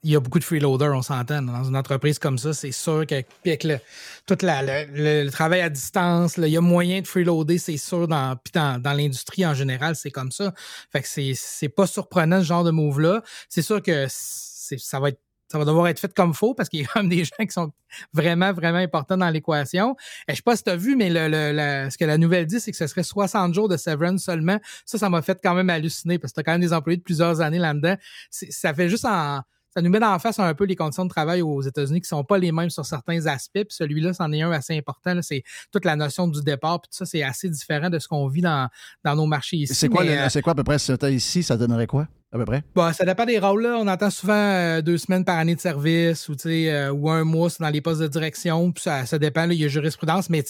[0.02, 1.42] il y a beaucoup de freeloaders, on s'entend.
[1.42, 3.78] Dans une entreprise comme ça, c'est sûr que avec le,
[4.26, 8.08] tout le, travail à distance, il y a moyen de freeloader, c'est sûr.
[8.08, 10.52] Dans, puis dans, dans l'industrie en général, c'est comme ça.
[10.92, 13.22] Fait que c'est, pas surprenant ce genre de move-là.
[13.48, 16.80] C'est sûr que ça va être ça va devoir être fait comme faux parce qu'il
[16.80, 17.72] y a quand même des gens qui sont
[18.12, 19.94] vraiment, vraiment importants dans l'équation.
[20.28, 22.46] Je sais pas si tu as vu, mais le, le- la- ce que la nouvelle
[22.46, 24.58] dit, c'est que ce serait 60 jours de severance seulement.
[24.84, 26.96] Ça, ça m'a fait quand même halluciner parce que tu as quand même des employés
[26.96, 27.96] de plusieurs années là-dedans.
[28.30, 29.40] Ça fait juste en.
[29.74, 32.24] Ça nous met en face un peu les conditions de travail aux États-Unis qui sont
[32.24, 33.52] pas les mêmes sur certains aspects.
[33.62, 35.20] Puis celui-là, c'en est un assez important.
[35.20, 36.80] C'est toute la notion du départ.
[36.80, 38.70] Puis tout ça, c'est assez différent de ce qu'on vit dans,
[39.04, 39.74] dans nos marchés ici.
[39.74, 42.08] C'est quoi, euh, c'est quoi à peu près si c'était ici, ça donnerait quoi?
[42.32, 42.64] À peu près?
[42.74, 43.62] Bon, ça dépend des rôles.
[43.62, 43.76] Là.
[43.78, 47.48] On entend souvent euh, deux semaines par année de service ou, euh, ou un mois
[47.60, 48.72] dans les postes de direction.
[48.72, 49.46] Puis ça, ça dépend.
[49.46, 50.44] Là, il y a jurisprudence, mais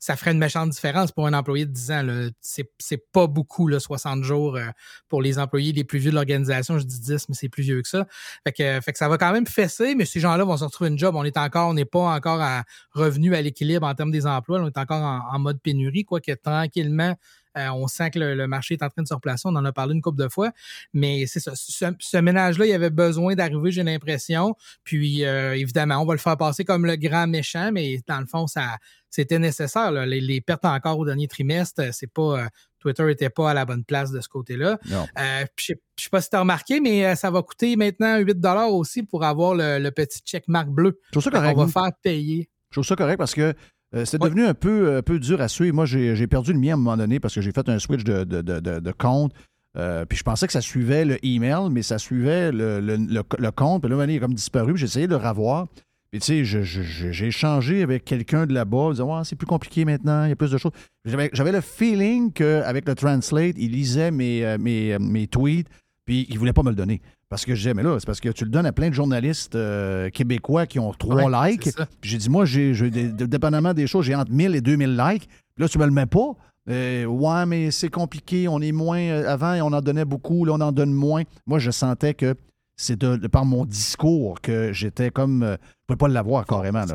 [0.00, 2.28] ça ferait une méchante différence pour un employé de 10 ans.
[2.40, 4.64] C'est pas beaucoup, là, 60 jours euh,
[5.08, 6.78] pour les employés les plus vieux de l'organisation.
[6.78, 8.06] Je dis 10, mais c'est plus vieux que ça.
[8.44, 10.88] Fait que, fait que ça va quand même fesser, mais ces gens-là vont se retrouver
[10.88, 11.14] une job.
[11.14, 14.60] On est encore, on n'est pas encore à revenu à l'équilibre en termes des emplois.
[14.60, 17.14] On est encore en, en mode pénurie, quoique tranquillement,
[17.56, 19.42] euh, on sent que le, le marché est en train de se replacer.
[19.48, 20.50] On en a parlé une couple de fois.
[20.92, 21.52] Mais c'est ça.
[21.54, 24.54] Ce, ce ménage-là, il avait besoin d'arriver, j'ai l'impression.
[24.84, 28.26] Puis, euh, évidemment, on va le faire passer comme le grand méchant, mais dans le
[28.26, 28.76] fond, ça
[29.10, 29.90] c'était nécessaire.
[29.90, 30.04] là.
[30.04, 32.46] Les, les pertes encore au dernier trimestre, c'est pas, euh,
[32.78, 34.78] Twitter n'était pas à la bonne place de ce côté-là.
[34.90, 38.36] Euh, je ne sais pas si tu as remarqué, mais ça va coûter maintenant 8
[38.70, 41.00] aussi pour avoir le, le petit checkmark bleu.
[41.06, 41.54] Je trouve ça correct.
[41.54, 42.50] qu'on va faire payer.
[42.70, 43.54] Je trouve ça correct parce que
[43.94, 45.74] euh, c'est devenu un peu, un peu dur à suivre.
[45.74, 48.04] Moi, j'ai perdu le mien à un moment donné parce que j'ai fait un switch
[48.04, 49.32] de, de- de- de- de compte.
[49.76, 53.22] Euh, puis je pensais que ça suivait le email, mais ça suivait le, le- le-
[53.38, 53.82] le compte.
[53.82, 54.76] Puis là, il est comme disparu.
[54.76, 55.66] J'ai essayé de le revoir.
[56.10, 58.90] Puis tu sais, j'ai échangé avec quelqu'un de là-bas.
[58.92, 60.72] Disait, ouais, c'est plus compliqué maintenant, il y a plus de choses.
[61.04, 65.68] J'avais le feeling qu'avec le Translate, il lisait mes, euh, mes, euh, mes tweets,
[66.06, 67.02] puis il voulait pas me le donner.
[67.30, 68.94] Parce que je disais, mais là, c'est parce que tu le donnes à plein de
[68.94, 71.68] journalistes euh, québécois qui ont trois Ouais, likes.
[72.02, 75.28] J'ai dit, moi, j'ai, dépendamment des choses, j'ai entre 1000 et 2000 likes.
[75.28, 76.32] Puis là, tu me le mets pas.
[76.70, 78.48] Euh, ouais, mais c'est compliqué.
[78.48, 78.98] On est moins.
[79.00, 80.44] euh, avant, on en donnait beaucoup.
[80.46, 81.22] Là, on en donne moins.
[81.46, 82.34] Moi, je sentais que
[82.76, 85.42] c'est de, de par mon discours que j'étais comme.
[85.42, 86.84] euh, je ne pouvais pas l'avoir carrément.
[86.84, 86.94] Là.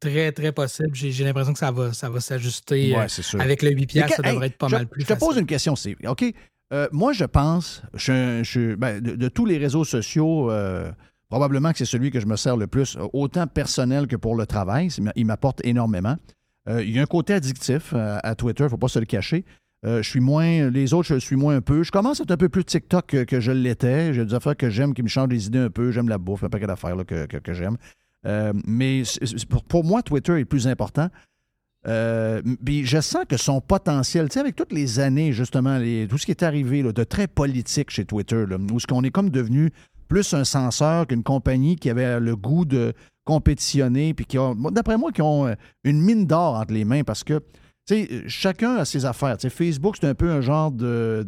[0.00, 0.90] Très, très possible.
[0.94, 2.94] J'ai l'impression que ça va, ça va s'ajuster.
[2.96, 3.40] Ouais, euh, c'est sûr.
[3.40, 5.12] avec le 8 Mais piastres, ça devrait hey, être pas je, mal plus Je te
[5.18, 5.96] pose une question, Steve.
[6.06, 6.24] OK?
[6.72, 10.90] Euh, moi, je pense, je, je- ben, de, de tous les réseaux sociaux, euh,
[11.28, 14.46] probablement que c'est celui que je me sers le plus, autant personnel que pour le
[14.46, 14.88] travail.
[15.16, 16.16] Il m'apporte énormément.
[16.68, 19.06] Euh, il y a un côté addictif à Twitter, il ne faut pas se le
[19.06, 19.44] cacher.
[19.82, 20.68] Je suis moins.
[20.68, 21.82] Les autres, je suis moins un peu.
[21.82, 24.12] Je commence à être un peu plus TikTok que, je l'étais.
[24.12, 25.90] J'ai des affaires que j'aime qui me changent les idées un peu.
[25.90, 27.78] J'aime la bouffe, un paquet d'affaires que, que- j'aime.
[28.66, 29.02] Mais
[29.48, 31.08] pour, pour moi, Twitter est plus important.
[31.88, 35.78] Euh, puis je sens que son potentiel, tu sais, avec toutes les années, justement,
[36.08, 39.30] tout ce qui est arrivé de très politique chez Twitter, où ce qu'on est comme
[39.30, 39.70] devenu
[40.08, 42.92] plus un censeur qu'une compagnie qui avait le goût de
[43.24, 44.36] compétitionner, puis qui
[44.72, 45.54] d'après moi, qui ont euh,
[45.84, 47.38] une mine d'or entre les mains parce que,
[47.86, 49.38] tu sais, chacun a ses affaires.
[49.38, 51.24] Tu sais, Facebook, c'est un peu un genre de-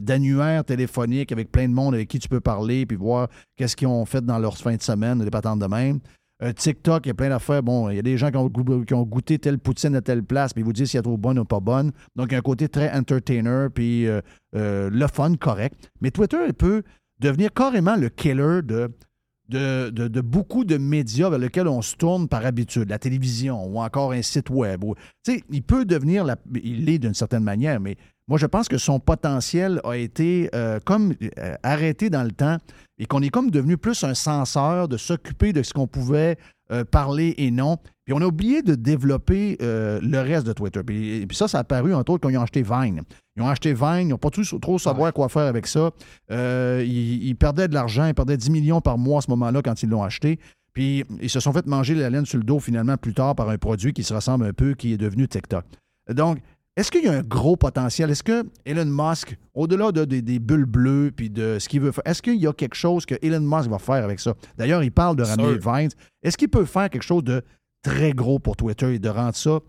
[0.00, 3.88] d'annuaire téléphonique avec plein de monde avec qui tu peux parler, puis voir qu'est-ce qu'ils
[3.88, 6.00] ont fait dans leur fin de semaine, des patentes de même.
[6.44, 7.62] Euh, TikTok, il y a plein d'affaires.
[7.62, 10.60] Bon, il y a des gens qui ont, goûté telle poutine à telle place, puis
[10.62, 11.90] ils vous disent si elle est trop bonne ou pas bonne.
[12.16, 14.20] Donc, il y a un côté très entertainer, puis euh,
[14.54, 15.90] euh, le fun, correct.
[16.00, 16.82] Mais Twitter, il peut
[17.20, 22.88] devenir carrément le killer de, beaucoup de médias vers lesquels on se tourne par habitude,
[22.90, 24.84] la télévision ou encore un site web.
[24.84, 24.94] ou-
[25.24, 27.96] Tu sais, il peut devenir, la- il l'est d'une certaine manière, mais
[28.26, 32.56] moi, je pense que son potentiel a été euh, comme euh, arrêté dans le temps
[32.98, 36.38] et qu'on est comme devenu plus un censeur de s'occuper de ce qu'on pouvait
[36.72, 37.76] euh, parler et non.
[38.04, 40.82] Puis on a oublié de développer le reste de Twitter.
[40.84, 43.00] Puis, et puis ça, ça a apparu, entre autres, quand ils ont acheté Vine.
[43.34, 45.90] Ils ont acheté Vine, ils n'ont pas trop savoir quoi faire avec ça.
[46.30, 49.82] Ils, ils perdaient de l'argent, ils perdaient 10 millions par mois à ce moment-là quand
[49.82, 50.38] ils l'ont acheté.
[50.74, 53.48] Puis ils se sont fait manger la laine sur le dos finalement plus tard par
[53.48, 55.64] un produit qui se ressemble un peu, qui est devenu TikTok.
[56.12, 56.40] Donc,
[56.76, 58.10] est-ce qu'il y a un gros potentiel?
[58.10, 61.92] Est-ce que Elon Musk, au-delà de- des- des bulles bleues puis de ce qu'il veut
[61.92, 64.34] faire, est-ce qu'il y a quelque chose que Elon Musk va faire avec ça?
[64.58, 65.72] D'ailleurs, il parle de ramener Sûr.
[65.74, 65.90] Vine.
[66.22, 67.42] Est-ce qu'il peut faire quelque chose de
[67.82, 69.60] très gros pour Twitter et de rendre ça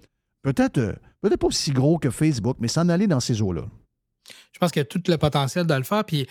[0.43, 3.65] peut-être euh, peut-être pas aussi gros que Facebook, mais s'en aller dans ces eaux-là?
[4.53, 6.05] Je pense qu'il y a tout le potentiel de le faire.
[6.05, 6.27] Puis,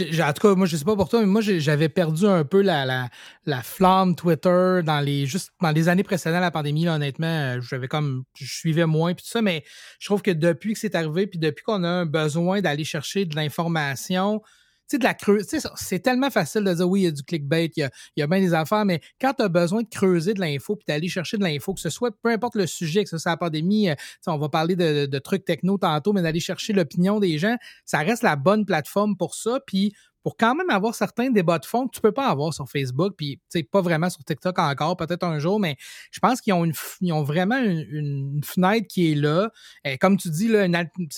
[0.00, 2.62] en tout cas, moi, je sais pas pour toi, mais moi, j'avais perdu un peu
[2.62, 3.08] la, la,
[3.44, 6.88] la flamme Twitter dans les années précédentes à la pandémie.
[6.88, 9.64] honnêtement, euh, j'avais comme je suivais moins puis tout ça, mais
[9.98, 13.24] je trouve que depuis que c'est arrivé, puis depuis qu'on a un besoin d'aller chercher
[13.24, 14.42] de l'information,
[14.88, 18.20] C'est tellement facile de dire oui, il y a du clickbait, il y a, il
[18.20, 20.84] y a bien des affaires, mais quand tu as besoin de creuser de l'info puis
[20.86, 23.36] d'aller chercher de l'info, que ce soit peu importe le sujet, que ce soit la
[23.36, 23.94] pandémie, euh,
[24.26, 27.98] on va parler de, de trucs techno tantôt, mais d'aller chercher l'opinion des gens, ça
[27.98, 29.60] reste la bonne plateforme pour ça.
[29.66, 29.92] Puis
[30.26, 33.14] pour quand même avoir certains débats de fond que tu peux pas avoir sur Facebook,
[33.16, 33.40] puis
[33.70, 35.76] pas vraiment sur TikTok encore, peut-être un jour, mais
[36.10, 36.68] je pense qu'ils ont,
[37.00, 39.52] ils ont vraiment une, fenêtre qui est là.
[39.84, 40.66] Et comme tu dis, là,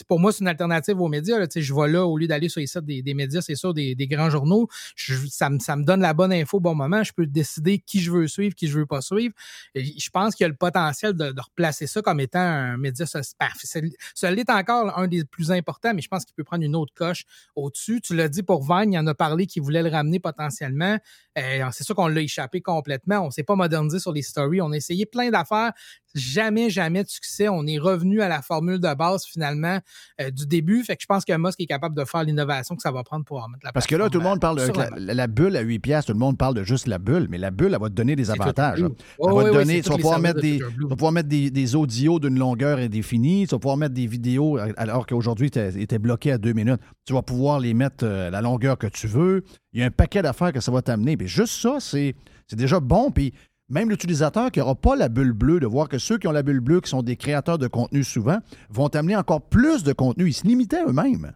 [0.08, 1.38] pour moi, c'est une alternative aux médias.
[1.56, 4.06] je vais là au lieu d'aller sur les sites des, médias, c'est sûr, des, des
[4.08, 4.68] grands journaux.
[4.94, 7.02] Ça, me, ça me donne la bonne info au bon moment.
[7.02, 9.32] Je peux décider qui je veux suivre, qui je veux pas suivre.
[9.74, 13.34] Je pense qu'il y a le potentiel de, replacer ça comme étant un média social.
[13.40, 16.76] Ben, Ça l'est encore un des plus importants, mais je pense qu'il peut prendre une
[16.76, 17.24] autre coche
[17.56, 18.02] au-dessus.
[18.02, 20.98] Tu l'as dit pour Vine, il en a parlé qui voulait le ramener potentiellement.
[21.38, 23.20] Euh, c'est sûr qu'on l'a échappé complètement.
[23.26, 24.60] On s'est pas modernisé sur les stories.
[24.60, 25.72] On a essayé plein d'affaires.
[26.14, 27.48] Jamais, jamais de succès.
[27.48, 29.78] On est revenu à la formule de base finalement
[30.20, 30.82] euh, du début.
[30.82, 33.24] Fait que je pense que Musk est capable de faire l'innovation que ça va prendre
[33.24, 35.26] pour mettre la Parce que là, tout le monde parle de la, la la- la
[35.26, 37.72] bulle à 8 piastres, tout le monde parle de juste la bulle, mais la bulle,
[37.74, 38.80] elle va te donner des avantages.
[38.80, 38.88] Là.
[38.88, 38.96] Blue.
[39.20, 41.50] Elle va te donner, tu vas pouvoir mettre de des, tu vas pouvoir mettre des,
[41.50, 45.98] des audios d'une longueur indéfinie, tu vas pouvoir mettre des vidéos, alors qu'aujourd'hui, tu étais
[45.98, 46.80] bloqué à deux minutes.
[47.04, 49.44] Tu vas pouvoir les mettre euh, à la longueur que tu veux.
[49.78, 51.16] Il y a un paquet d'affaires que ça va t'amener.
[51.16, 52.16] Puis juste ça, c'est
[52.50, 53.12] déjà bon.
[53.12, 53.32] Puis
[53.68, 56.42] même l'utilisateur qui n'aura pas la bulle bleue, de voir que ceux qui ont la
[56.42, 58.38] bulle bleue, qui sont des créateurs de contenu souvent,
[58.70, 60.26] vont t'amener encore plus de contenu.
[60.26, 61.32] Ils se limitaient eux-mêmes.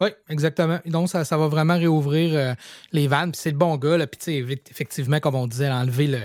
[0.00, 0.80] Oui, exactement.
[0.86, 2.54] Donc, ça, ça va vraiment réouvrir euh,
[2.90, 3.30] les vannes.
[3.30, 3.96] Puis c'est le bon gars.
[3.96, 4.08] Là.
[4.08, 4.34] Puis,
[4.68, 6.18] effectivement, comme on disait, enlever le,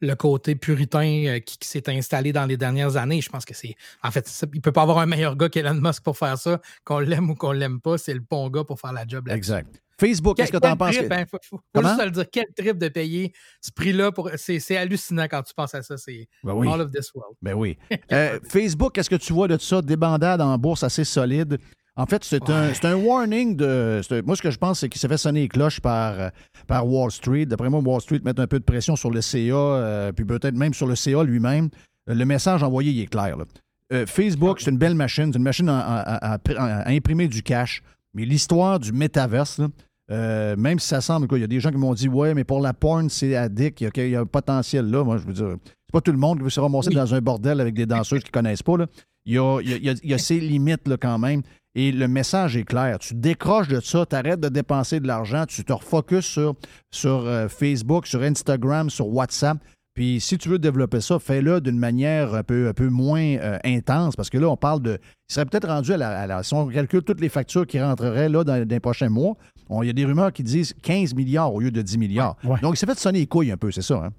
[0.00, 3.20] le côté puritain euh, qui, qui s'est installé dans les dernières années.
[3.20, 3.74] Je pense que c'est.
[4.02, 6.62] En fait, ça- il peut pas avoir un meilleur gars qu'Elon Musk pour faire ça.
[6.84, 9.36] Qu'on l'aime ou qu'on l'aime pas, c'est le bon gars pour faire la job là
[9.36, 9.82] Exact.
[10.00, 10.96] Facebook, qu'est-ce que tu en penses?
[10.96, 11.88] trip, que- hein, faut, faut- faut Comment?
[11.88, 14.30] juste te le dire, quel trip de payer ce prix-là pour.
[14.36, 15.96] C'est hallucinant quand tu penses à ça.
[15.96, 16.68] C'est Ben oui.
[16.72, 17.34] all of this world.
[17.42, 17.76] Ben oui.
[18.12, 19.82] Euh, Facebook, qu'est-ce que tu vois de ça?
[19.82, 21.58] Des bandades en bourse assez solides.
[21.96, 24.00] En fait, c'est un, c'est un warning de.
[24.10, 26.28] un- moi, ce que je pense, c'est qu'il s'est fait sonner les cloches par, euh,
[26.68, 27.44] par Wall Street.
[27.46, 30.54] D'après moi, Wall Street met un peu de pression sur le CA, euh, puis peut-être
[30.54, 31.70] même sur le CA lui-même.
[32.06, 33.36] Le message envoyé, il est clair.
[33.36, 33.44] là.
[33.92, 35.32] Euh, Facebook, c'est une belle machine.
[35.32, 37.82] C'est une machine à, à- à- à- à imprimer du cash.
[38.14, 39.66] Mais l'histoire du métaverse, là,
[40.10, 42.44] euh, même si ça semble, il y a des gens qui m'ont dit Ouais, mais
[42.44, 45.04] pour la porn, c'est addict, il y a, il y a un potentiel là.
[45.04, 47.20] Moi, je veux dire, c'est pas tout le monde qui veut se ramasser dans un
[47.20, 48.76] bordel avec des danseuses qui connaissent pas.
[48.78, 48.86] Là.
[49.26, 51.42] Il, y a, il y a- il y ses limites là, quand même.
[51.74, 52.98] Et le message est clair.
[52.98, 56.54] Tu décroches de ça, tu arrêtes de dépenser de l'argent, tu te refocuses sur,
[56.90, 59.58] sur euh, Facebook, sur Instagram, sur WhatsApp.
[59.94, 63.58] Puis si tu veux développer ça, fais-le d'une manière un peu, un peu moins euh,
[63.64, 64.98] intense, parce que là, on parle de.
[65.28, 67.80] Il serait peut-être rendu à la, à la- Si on calcule toutes les factures qui
[67.80, 69.36] rentreraient là dans, dans les prochains mois,
[69.82, 72.36] il y a des rumeurs qui disent 15 milliards au lieu de 10 milliards.
[72.62, 74.12] Donc, il s'est fait sonner les couilles un peu, c'est ça, hein?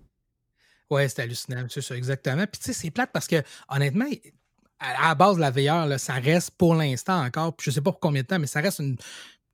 [0.89, 2.45] Ouais, c'est hallucinant, c'est ça, exactement.
[2.51, 4.05] Puis tu sais, c'est plate parce que, honnêtement,
[4.79, 7.91] à la base, la VR, là, ça reste pour l'instant encore, puis je sais pas
[7.91, 8.97] pour combien de temps, mais ça reste une-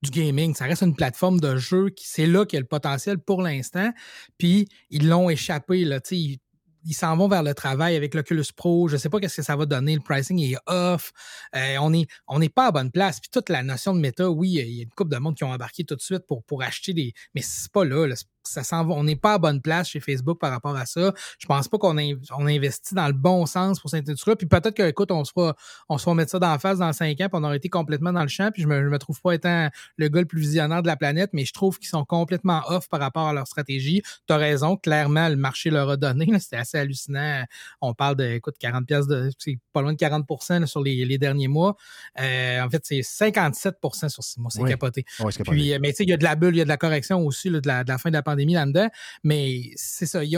[0.01, 2.67] du gaming, ça reste une plateforme de jeu qui c'est là qu'il y a le
[2.67, 3.91] potentiel pour l'instant.
[4.38, 6.39] Puis ils l'ont échappé, là, tu sais,
[6.85, 8.87] ils s'en vont vers le travail avec l'Oculus Pro.
[8.87, 9.95] Je sais pas qu'est-ce que ça va donner.
[9.95, 11.11] Le pricing est off.
[11.55, 13.19] Euh, on n'est on n'est pas à bonne place.
[13.19, 15.43] Puis toute la notion de méta, oui, il y a une couple de monde qui
[15.43, 17.13] ont embarqué tout de suite pour, pour acheter des.
[17.33, 18.07] Mais c'est pas là.
[18.47, 18.93] Ça s'en va.
[18.93, 21.13] On n'est pas à bonne place chez Facebook par rapport à ça.
[21.39, 22.01] Je pense pas qu'on a,
[22.38, 24.35] on a investi dans le bon sens pour cette industrie-là.
[24.35, 25.55] Puis peut-être que, écoute, on se fera,
[25.89, 27.69] on se fera mettre ça dans la face dans cinq ans, puis on aurait été
[27.69, 28.51] complètement dans le champ.
[28.51, 30.95] Puis je me, je me trouve pas étant le gars le plus visionnaire de la
[30.95, 34.01] planète, mais je trouve qu'ils sont complètement off par rapport à leur stratégie.
[34.27, 36.27] Tu as raison, clairement, le marché leur a donné.
[36.39, 37.43] C'était assez hallucinant.
[37.81, 41.05] On parle de, écoute, 40 pièces de, c'est pas loin de 40 là, sur les,
[41.05, 41.76] les derniers mois.
[42.19, 43.76] Euh, en fait, c'est 57
[44.07, 44.51] sur six mois.
[44.51, 44.69] C'est Oui.
[44.69, 45.05] capoté.
[45.17, 45.43] C'est capoté.
[45.51, 46.69] Puis, euh, mais tu sais, il y a de la bulle, il y a de
[46.69, 48.87] la correction aussi là, de, la, de la fin de la pandémie là-dedans.
[49.23, 50.23] Mais c'est ça.
[50.23, 50.37] Ils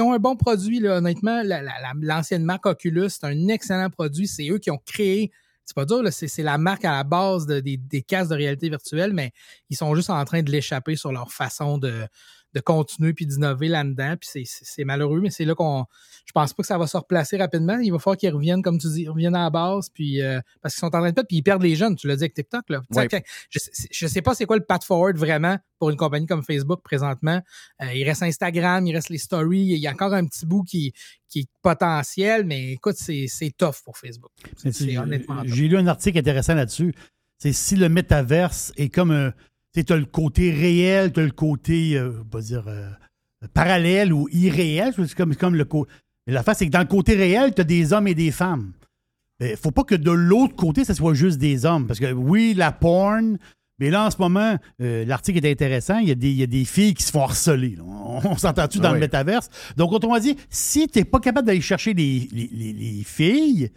[0.00, 1.42] ont, un bon produit, honnêtement.
[1.42, 4.26] La- la- la- L'ancienne marque Oculus, c'est un excellent produit.
[4.26, 5.30] C'est eux qui ont créé.
[5.64, 8.70] C'est pas dur, c'est la marque à la base de- des, des casques de réalité
[8.70, 9.32] virtuelle, mais
[9.68, 12.06] ils sont juste en train de l'échapper sur leur façon de,
[12.54, 14.14] de continuer puis d'innover là-dedans.
[14.20, 15.84] Puis c'est- malheureux, mais c'est là qu'on.
[16.24, 17.78] Je pense pas que ça va se replacer rapidement.
[17.78, 20.40] Il va falloir qu'ils reviennent, comme tu dis, ils reviennent à la base, puis euh,
[20.62, 21.96] parce qu'ils sont en train de perdre, puis ils perdent les jeunes.
[21.96, 22.80] Tu l'as dit avec TikTok, là.
[22.96, 23.08] Ouais.
[23.50, 23.58] je,
[23.90, 27.40] je sais pas c'est quoi le path forward vraiment pour une compagnie comme Facebook présentement.
[27.82, 30.62] Euh, il reste Instagram, il reste les stories, il y a encore un petit bout
[30.64, 30.92] qui,
[31.28, 34.30] qui est potentiel, mais écoute, c'est tough pour Facebook.
[35.44, 36.94] J'ai lu un article intéressant là-dessus.
[37.38, 39.32] C'est si le métaverse est comme un.
[39.74, 42.88] Tu as le côté réel, tu as le côté, euh, on va dire, euh,
[43.54, 44.92] parallèle ou irréel.
[44.96, 45.90] C'est comme, comme le côté.
[46.26, 48.30] Mais la face, c'est que dans le côté réel, tu as des hommes et des
[48.30, 48.72] femmes.
[49.40, 51.86] Il faut pas que de l'autre côté, ça soit juste des hommes.
[51.86, 53.38] Parce que oui, la porn,
[53.78, 55.98] mais là, en ce moment, euh, l'article est intéressant.
[55.98, 57.76] Il y, a des, il y a des filles qui se font harceler.
[57.76, 57.84] là.
[57.86, 59.48] On, on s'entend-tu dans le métaverse?
[59.76, 63.70] Donc, autrement dit, si tu n'es pas capable d'aller chercher les, les- les- les filles,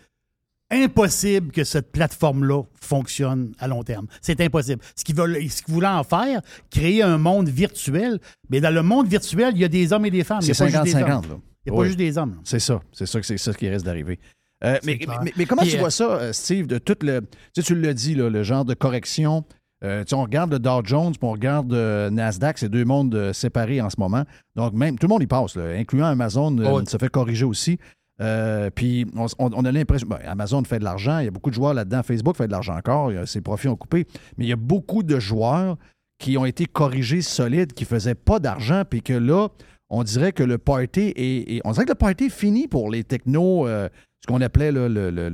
[0.71, 4.07] impossible que cette plateforme-là fonctionne à long terme.
[4.21, 4.81] C'est impossible.
[4.95, 8.19] Ce qu'ils veulent, ce qu'ils voulaient en faire, créer un monde virtuel,
[8.49, 10.41] mais dans le monde virtuel, il y a des hommes et des femmes.
[10.41, 11.11] C'est a pas juste des 50-50.
[11.11, 11.29] hommes.
[11.29, 11.37] là.
[11.65, 12.37] Il n'y a pas juste des hommes.
[12.43, 12.81] C'est ça.
[12.91, 14.19] C'est ça, c'est ça qui risque d'arriver.
[14.63, 15.19] Euh, mais, clair.
[15.23, 17.21] mais- mais comment tu euh, vois ça, euh, Steve, de tout le.
[17.53, 19.43] Tu sais, tu l'as dit, là, le genre de correction.
[19.83, 23.31] Euh, tu sais, on regarde le Dow Jones, puis on regarde Nasdaq, c'est deux mondes
[23.33, 24.23] séparés en ce moment.
[24.55, 26.83] Donc, même tout le monde y passe, là, incluant Amazon, Oh oui.
[26.87, 27.79] se fait corriger aussi.
[28.21, 29.05] Euh, puis,
[29.39, 30.07] on, a l'impression.
[30.07, 32.03] ben, Amazon fait de l'argent, il y a beaucoup de joueurs là-dedans.
[32.03, 34.05] Facebook fait de l'argent encore, ses profits ont coupé.
[34.37, 35.77] Mais il y a beaucoup de joueurs
[36.19, 39.47] qui ont été corrigés solides, qui ne faisaient pas d'argent, puis que là,
[39.89, 43.03] on dirait que le party est, on dirait que le party est fini pour les
[43.03, 43.89] technos, euh,
[44.21, 45.29] ce qu'on appelait le- le- le-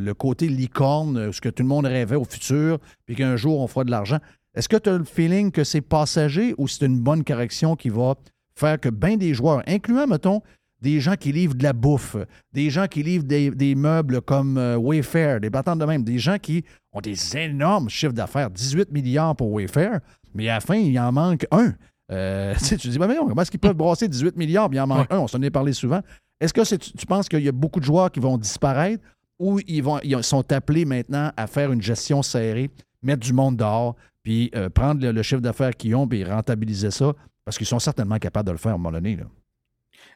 [0.00, 3.60] le côté licorne, euh, ce que tout le monde rêvait au futur, puis qu'un jour
[3.60, 4.18] on fera de l'argent.
[4.54, 7.88] Est-ce que tu as le feeling que c'est passager ou c'est une bonne correction qui
[7.88, 8.14] va
[8.54, 10.42] faire que bien des joueurs, incluant, mettons,
[10.80, 12.16] des gens qui livrent de la bouffe,
[12.52, 16.18] des gens qui livrent des, des meubles comme euh, Wayfair, des battants de même, des
[16.18, 20.00] gens qui ont des énormes chiffres d'affaires, 18 milliards pour Wayfair,
[20.34, 21.72] mais à la fin, il en manque un.
[22.10, 24.86] Euh, tu te dis, voyons, comment est-ce qu'ils peuvent brasser 18 milliards, puis il en
[24.86, 25.18] manque un?
[25.18, 26.00] On s'en est parlé souvent.
[26.40, 29.04] Est-ce que tu tu penses qu'il y a beaucoup de joueurs qui vont disparaître
[29.38, 32.70] ou ils, vont, ils sont appelés maintenant à faire une gestion serrée,
[33.02, 36.90] mettre du monde dehors, puis euh, prendre le, le chiffre d'affaires qu'ils ont, puis rentabiliser
[36.90, 37.12] ça?
[37.44, 39.16] Parce qu'ils sont certainement capables de le faire à un moment donné.
[39.16, 39.24] Là.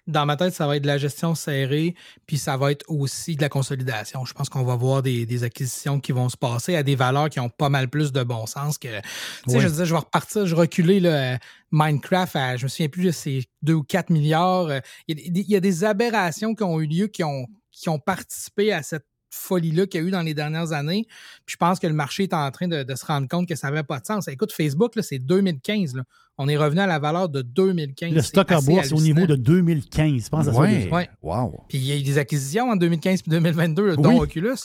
[0.07, 1.95] Dans ma tête, ça va être de la gestion serrée,
[2.27, 4.25] puis ça va être aussi de la consolidation.
[4.25, 7.31] Je pense qu'on va voir des, des, acquisitions qui vont se passer à des valeurs
[7.31, 9.01] qui ont pas mal plus de bon sens que.
[9.45, 11.37] Tu sais, je disais, je vais repartir, je reculer le
[11.73, 14.69] Minecraft à, je me souviens plus de ces 2 ou 4 milliards.
[15.09, 17.89] Il y, a, il y a des aberrations qui ont eu lieu qui ont, qui
[17.89, 21.07] ont participé à cette folie-là qu'il y a eu dans les dernières années.
[21.47, 23.55] Puis je pense que le marché est en train de, de se rendre compte que
[23.55, 24.29] ça n'avait pas de sens.
[24.29, 25.97] Écoute, Facebook, c'est 2015.
[25.97, 26.05] Là.
[26.37, 28.13] On est revenu à la valeur de 2015.
[28.13, 30.25] Le stock à bourse, c'est au niveau de 2015.
[30.25, 30.59] Je pense à ça.
[30.59, 31.09] Ouais.
[31.23, 31.65] Wow.
[31.69, 34.57] Puis il y a eu des acquisitions en 2015 et 2022, là, dont Oculus.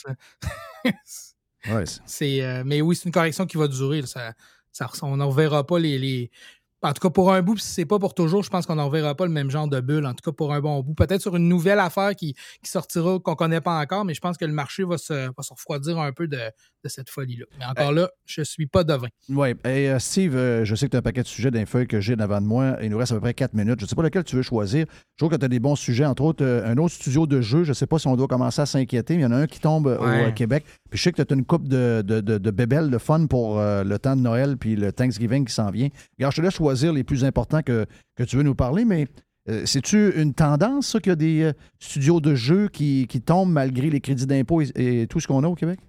[0.84, 4.02] ouais, c'est, euh, mais oui, c'est une correction qui va durer.
[4.02, 4.32] Ça,
[4.72, 6.30] ça, on ne reverra pas les, les
[6.82, 8.88] en tout cas, pour un bout, si c'est pas pour toujours, je pense qu'on n'en
[8.88, 10.06] verra pas le même genre de bulle.
[10.06, 10.94] En tout cas, pour un bon bout.
[10.94, 14.20] Peut-être sur une nouvelle affaire qui, qui sortira, qu'on ne connaît pas encore, mais je
[14.20, 17.44] pense que le marché va se, va se refroidir un peu de, de cette folie-là.
[17.58, 19.08] Mais encore là, je ne suis pas devin.
[19.28, 19.50] Oui.
[19.64, 21.86] Et euh, Steve, euh, je sais que tu as un paquet de sujets d'un feuille
[21.86, 22.76] que j'ai devant de moi.
[22.82, 23.78] Il nous reste à peu près quatre minutes.
[23.80, 24.86] Je ne sais pas lequel tu veux choisir.
[24.90, 27.40] Je trouve que tu as des bons sujets, entre autres, euh, un autre studio de
[27.42, 27.64] jeu.
[27.64, 29.36] Je ne sais pas si on doit commencer à s'inquiéter, mais il y en a
[29.36, 30.28] un qui tombe Ouais.
[30.28, 30.64] au Québec.
[30.88, 33.26] Puis je sais que tu as une coupe de, de, de, de bébelles, de fun
[33.26, 35.88] pour euh, le temps de Noël puis le Thanksgiving qui s'en vient.
[36.18, 37.86] Regarde, je te laisse choisir les plus importants que,
[38.26, 39.06] tu veux nous parler, mais
[39.48, 43.52] euh, c'est-tu une tendance, ça, qu'il y a des euh, studios de jeux qui, tombent
[43.52, 45.80] malgré les crédits d'impôt et, tout ce qu'on a au Québec?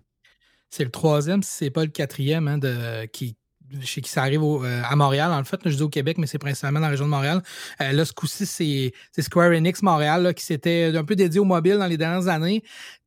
[0.70, 3.36] C'est le troisième, si c'est pas le quatrième, hein, de, qui,
[3.82, 5.32] chez qui ça arrive au, euh, à Montréal.
[5.32, 7.42] En fait, je dis au Québec, mais c'est principalement dans la région de Montréal.
[7.82, 11.46] Euh, là, ce coup-ci, c'est Square Enix Montréal là, qui s'était un peu dédié au
[11.46, 12.62] mobile dans les dernières années.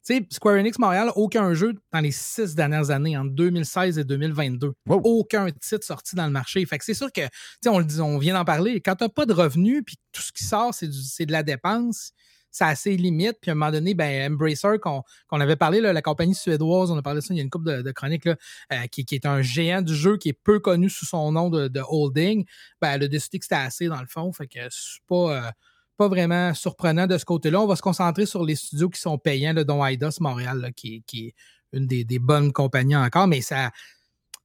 [0.07, 4.05] Tu sais, Square Enix Montréal, aucun jeu dans les six dernières années, entre 2016 et
[4.05, 4.73] 2022.
[4.89, 6.65] Aucun titre sorti dans le marché.
[6.66, 7.28] Fait que c'est sûr que, tu
[7.62, 8.81] sais, on on vient d'en parler.
[8.81, 12.12] Quand t'as pas de revenus, puis tout ce qui sort, c'est de la dépense,
[12.55, 13.39] ça a ses limites.
[13.43, 15.02] Puis à un moment donné, ben, Embracer, qu'on
[15.40, 17.82] avait parlé, la compagnie suédoise, on a parlé de ça, il y a une couple
[17.82, 18.36] de, chroniques, là,
[18.72, 21.51] euh, qui, qui est un géant du jeu qui est peu connu sous son nom
[21.51, 22.47] de, holding,
[22.81, 24.32] ben, elle a décidé que c'était assez dans le fond.
[24.32, 25.51] Fait que c'est pas, euh,
[25.97, 27.60] pas vraiment surprenant de ce côté-là.
[27.60, 31.26] On va se concentrer sur les studios qui sont payants, dont Eidos Montréal, qui, qui
[31.26, 31.35] est
[31.72, 33.72] une des, des bonnes compagnies encore, mais ça.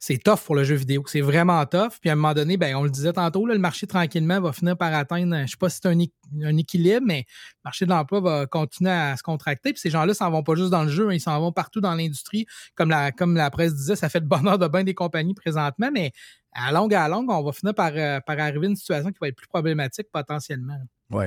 [0.02, 1.04] C'est tough pour le jeu vidéo.
[1.08, 2.00] C'est vraiment tough.
[2.00, 4.54] Puis à un moment donné, ben, on le disait tantôt, là, le marché tranquillement va
[4.54, 6.12] finir par atteindre, je sais pas si c'est un, équ-
[6.42, 9.74] un équilibre, mais le marché de l'emploi va continuer à se contracter.
[9.74, 11.82] Puis ces gens-là s'en vont pas juste dans le jeu, hein, ils s'en vont partout
[11.82, 12.46] dans l'industrie.
[12.76, 15.90] Comme la, comme la presse disait, ça fait le bonheur de bien des compagnies présentement,
[15.94, 16.12] mais
[16.54, 19.18] à longue à longue, on va finir par, euh, par arriver à une situation qui
[19.20, 20.78] va être plus problématique potentiellement.
[21.12, 21.26] Oui.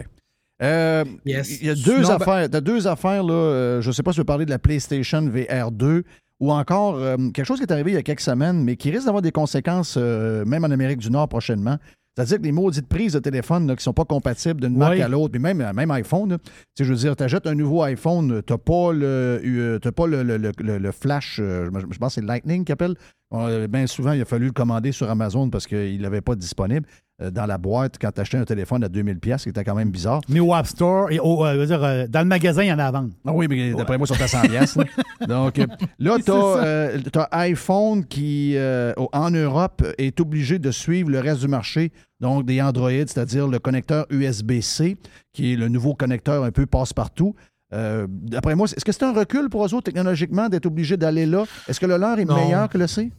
[0.63, 1.61] Euh, Yes.
[1.61, 2.51] Il y a deux Sinon, ben- affaires.
[2.51, 3.35] T'as deux affaires, là.
[3.35, 6.05] euh, je ne sais pas si tu veux parler de la PlayStation VR 2
[6.43, 8.91] ou encore euh, quelque chose qui est arrivé il y a quelques semaines, mais qui
[8.91, 11.79] risque d'avoir des conséquences, euh, même en Amérique du Nord prochainement.
[12.15, 14.97] C'est-à-dire que les maudites prises de téléphone là, qui ne sont pas compatibles d'une marque
[15.03, 16.37] à l'autre, puis même, même iPhone,
[16.77, 19.93] sais, je veux dire, tu achètes un nouveau iPhone, tu n'as pas le, euh, t'as
[19.93, 22.73] pas le, le- le- le- le flash, euh, je je pense que c'est Lightning qui
[22.73, 22.97] appelle.
[23.33, 26.35] Euh, Bien souvent, il a fallu le commander sur Amazon parce qu'il ne l'avait pas
[26.35, 29.65] disponible euh, dans la boîte quand tu achetais un téléphone à 2000$, ce qui était
[29.65, 30.21] quand même bizarre.
[30.29, 32.69] Mais au App Store, et au, euh, je veux dire, euh, dans le magasin, il
[32.69, 33.11] y en a à vendre.
[33.27, 34.85] Ah oui, mais d'après moi, ils sont à 100 piastres, là.
[35.27, 35.67] Donc, euh,
[35.99, 41.49] là, tu as, iPhone qui, euh, en Europe, est obligé de suivre le reste du
[41.49, 44.97] marché, donc des Android, c'est-à-dire le connecteur USB-C,
[45.33, 47.35] qui est le nouveau connecteur un peu passe-partout.
[47.73, 51.25] Euh, D'après moi, est-ce que c'est un recul pour eux autres technologiquement d'être obligés d'aller
[51.27, 51.45] là?
[51.69, 52.37] Est-ce que le leur est Non.
[52.37, 53.11] meilleur que le C?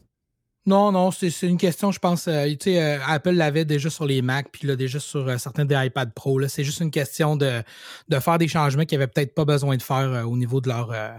[0.65, 2.27] Non, non, c'est une question, je pense.
[2.29, 5.37] euh, tu sais, euh, Apple l'avait déjà sur les Mac, puis là, déjà sur euh,
[5.37, 6.39] certains des iPad Pro.
[6.39, 6.47] là.
[6.47, 7.61] C'est juste une question de,
[8.07, 10.69] de faire des changements qu'ils n'avaient peut-être pas besoin de faire euh, au niveau de
[10.69, 11.09] leur, euh,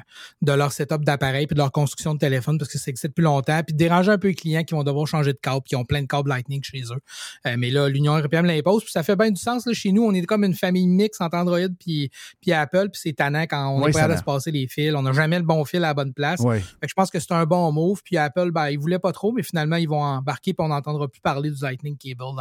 [0.41, 3.23] de leur setup d'appareil puis de leur construction de téléphone parce que c'est existe depuis
[3.23, 3.61] longtemps.
[3.63, 5.85] Puis de déranger un peu les clients qui vont devoir changer de câble, qui ont
[5.85, 7.01] plein de câbles Lightning chez eux.
[7.47, 9.67] Euh, mais là, l'Union européenne l'impose, puis ça fait bien du sens.
[9.67, 12.11] Là, chez nous, on est comme une famille mixte entre Android puis,
[12.41, 14.95] puis Apple, puis c'est tannant quand on Oui, est de c'est se passer les fils.
[14.95, 16.41] On n'a jamais le bon fil à la bonne place.
[16.43, 16.61] Oui.
[16.61, 18.01] Fait que je pense que c'est un bon move.
[18.03, 21.09] Puis Apple, ben, ils voulaient pas trop, mais finalement, ils vont embarquer puis on n'entendra
[21.09, 22.35] plus parler du Lightning Cable dans,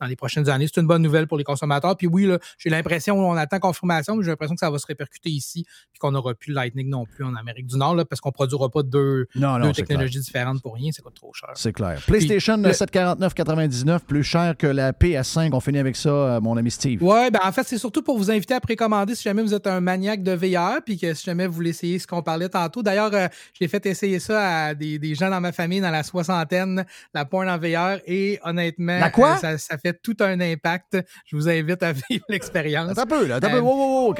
[0.00, 0.66] dans les prochaines années.
[0.72, 1.96] C'est une bonne nouvelle pour les consommateurs.
[1.96, 2.28] Puis oui,
[2.58, 5.98] j'ai l'impression, on attend confirmation, mais j'ai l'impression que ça va se répercuter ici puis
[5.98, 8.68] qu'on n'aura plus le Lightning non plus en Amérique du Nord, là, parce qu'on produira
[8.70, 10.90] pas deux, Non, non, deux technologies différentes pour rien.
[10.92, 11.50] Ça coûte trop cher.
[11.54, 12.00] C'est clair.
[12.06, 15.50] PlayStation Puis, le- 749,99, plus cher que la PS5.
[15.52, 17.02] On finit avec ça, euh, mon ami Steve.
[17.02, 19.66] Ouais, ben en fait, c'est surtout pour vous inviter à précommander si jamais vous êtes
[19.66, 22.82] un maniaque de VR, puis que si jamais vous voulez essayer ce qu'on parlait tantôt.
[22.82, 23.28] D'ailleurs, euh,
[23.58, 26.84] j'ai fait essayer ça à des, des gens dans ma famille dans la soixantaine,
[27.14, 29.32] la porn en VR, et honnêtement, La quoi?
[29.32, 30.98] euh, ça, ça fait tout un impact.
[31.26, 32.90] Je vous invite à vivre l'expérience.
[32.90, 33.36] Attends un peu, là.
[33.36, 33.60] Attends un peu.
[33.60, 34.14] Wow, wow, wow.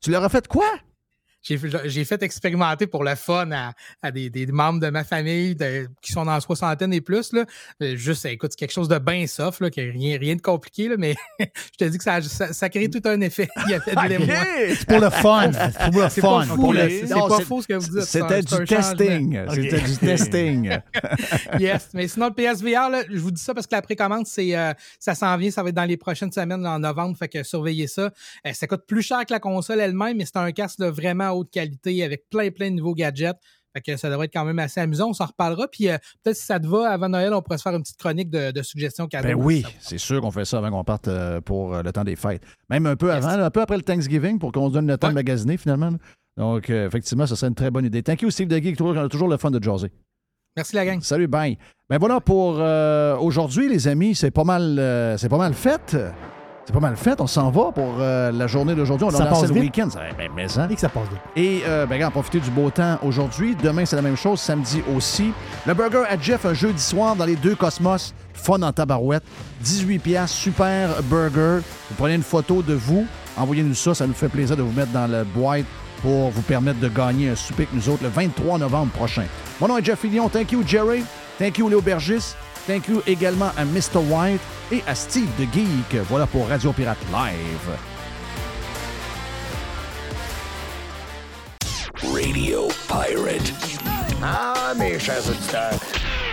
[0.00, 0.66] Tu fait quoi?
[1.42, 5.88] J'ai fait- expérimenter pour le fun à, à des, des membres de ma famille de-
[6.00, 7.32] qui sont dans la soixantaine et plus.
[7.32, 7.44] Là.
[7.82, 10.40] Euh, Juste, écoute, c'est quelque chose de bien soft, là, qui a rien, rien de
[10.40, 11.44] compliqué, là, mais je
[11.78, 13.48] te dis que ça, ça, ça crée tout un effet.
[13.66, 14.36] Il y avait de l'émoi.
[14.76, 15.50] C'est pour le fun.
[15.52, 16.44] C'est pour le C'est pas fun.
[16.44, 16.84] fou, Pour là.
[16.86, 18.02] le- C'est Non, pas faux ce que vous dites.
[18.02, 19.40] C'était du testing.
[19.50, 20.78] C'était du testing.
[21.58, 21.88] yes.
[21.94, 24.72] Mais sinon, le PSVR, là, je vous dis ça parce que la précommande, c'est, euh,
[24.98, 27.42] ça s'en vient, ça va être dans les prochaines semaines, là, en novembre, fait que
[27.42, 28.10] surveillez ça.
[28.46, 31.31] Euh, ça coûte plus cher que la console elle-même, mais c'est un casque là, vraiment
[31.34, 33.36] haute qualité avec plein, plein de nouveaux gadgets.
[33.74, 35.08] Fait que ça devrait être quand même assez amusant.
[35.08, 35.66] On s'en reparlera.
[35.66, 37.96] Puis euh, peut-être si ça te va, avant Noël, on pourrait se faire une petite
[37.96, 39.28] chronique de, de suggestions cadeaux.
[39.28, 42.04] Ben oui, c'est sûr qu'on fait ça avant qu'on parte euh, pour euh, le temps
[42.04, 42.42] des fêtes.
[42.68, 45.08] Même un peu avant, un peu après le Thanksgiving pour qu'on se donne le temps
[45.08, 45.88] de magasiner finalement.
[45.90, 45.96] là.
[46.36, 48.02] Donc, euh, effectivement, ce serait une très bonne idée.
[48.02, 49.90] Thank you, Steve Deggy, toujours, toujours le fun de jaser.
[50.54, 51.00] Merci la gang.
[51.00, 51.56] Salut, bye.
[51.88, 52.60] Ben voilà pour
[53.22, 54.14] aujourd'hui, les amis.
[54.14, 55.96] C'est pas mal, c'est pas mal fait.
[56.64, 57.20] C'est pas mal fait.
[57.20, 59.06] On s'en va pour euh, la journée d'aujourd'hui.
[59.06, 59.90] On Ça a lancé le week-end.
[59.90, 60.68] Ça- Ben, mais ça.
[60.70, 61.18] Et que ça passe vite.
[61.34, 63.56] Et euh, ben, regarde, profitez du beau temps aujourd'hui.
[63.60, 64.40] Demain, c'est la même chose.
[64.40, 65.32] Samedi aussi.
[65.66, 68.14] Le burger à Jeff, un jeudi soir dans les deux Cosmos.
[68.34, 69.24] Fun en tabarouette.
[69.60, 71.58] 18 piastres, super burger.
[71.90, 73.06] Vous prenez une photo de vous.
[73.36, 73.94] Envoyez-nous ça.
[73.94, 75.64] Ça nous fait plaisir de vous mettre dans la boîte
[76.00, 79.24] pour vous permettre de gagner un souper avec nous autres le 23 novembre prochain.
[79.60, 80.28] Mon nom est Jeff Fillion.
[80.28, 81.04] Thank you, Jerry.
[81.38, 82.34] Thank you, Léo Bergis.
[82.66, 83.98] Thank you également à Mr.
[84.08, 84.40] White
[84.70, 86.00] et à Steve de Geek.
[86.08, 87.78] Voilà pour Radio Pirate Live.
[92.02, 93.52] Radio Pirate.
[94.22, 95.78] Ah, mes chers auditeurs.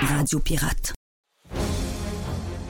[0.01, 0.98] Radio Pirate.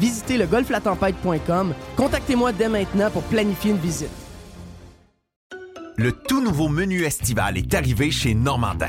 [0.00, 1.74] Visitez le golflatempête.com.
[1.96, 4.10] Contactez-moi dès maintenant pour planifier une visite.
[5.96, 8.88] Le tout nouveau menu estival est arrivé chez Normandin.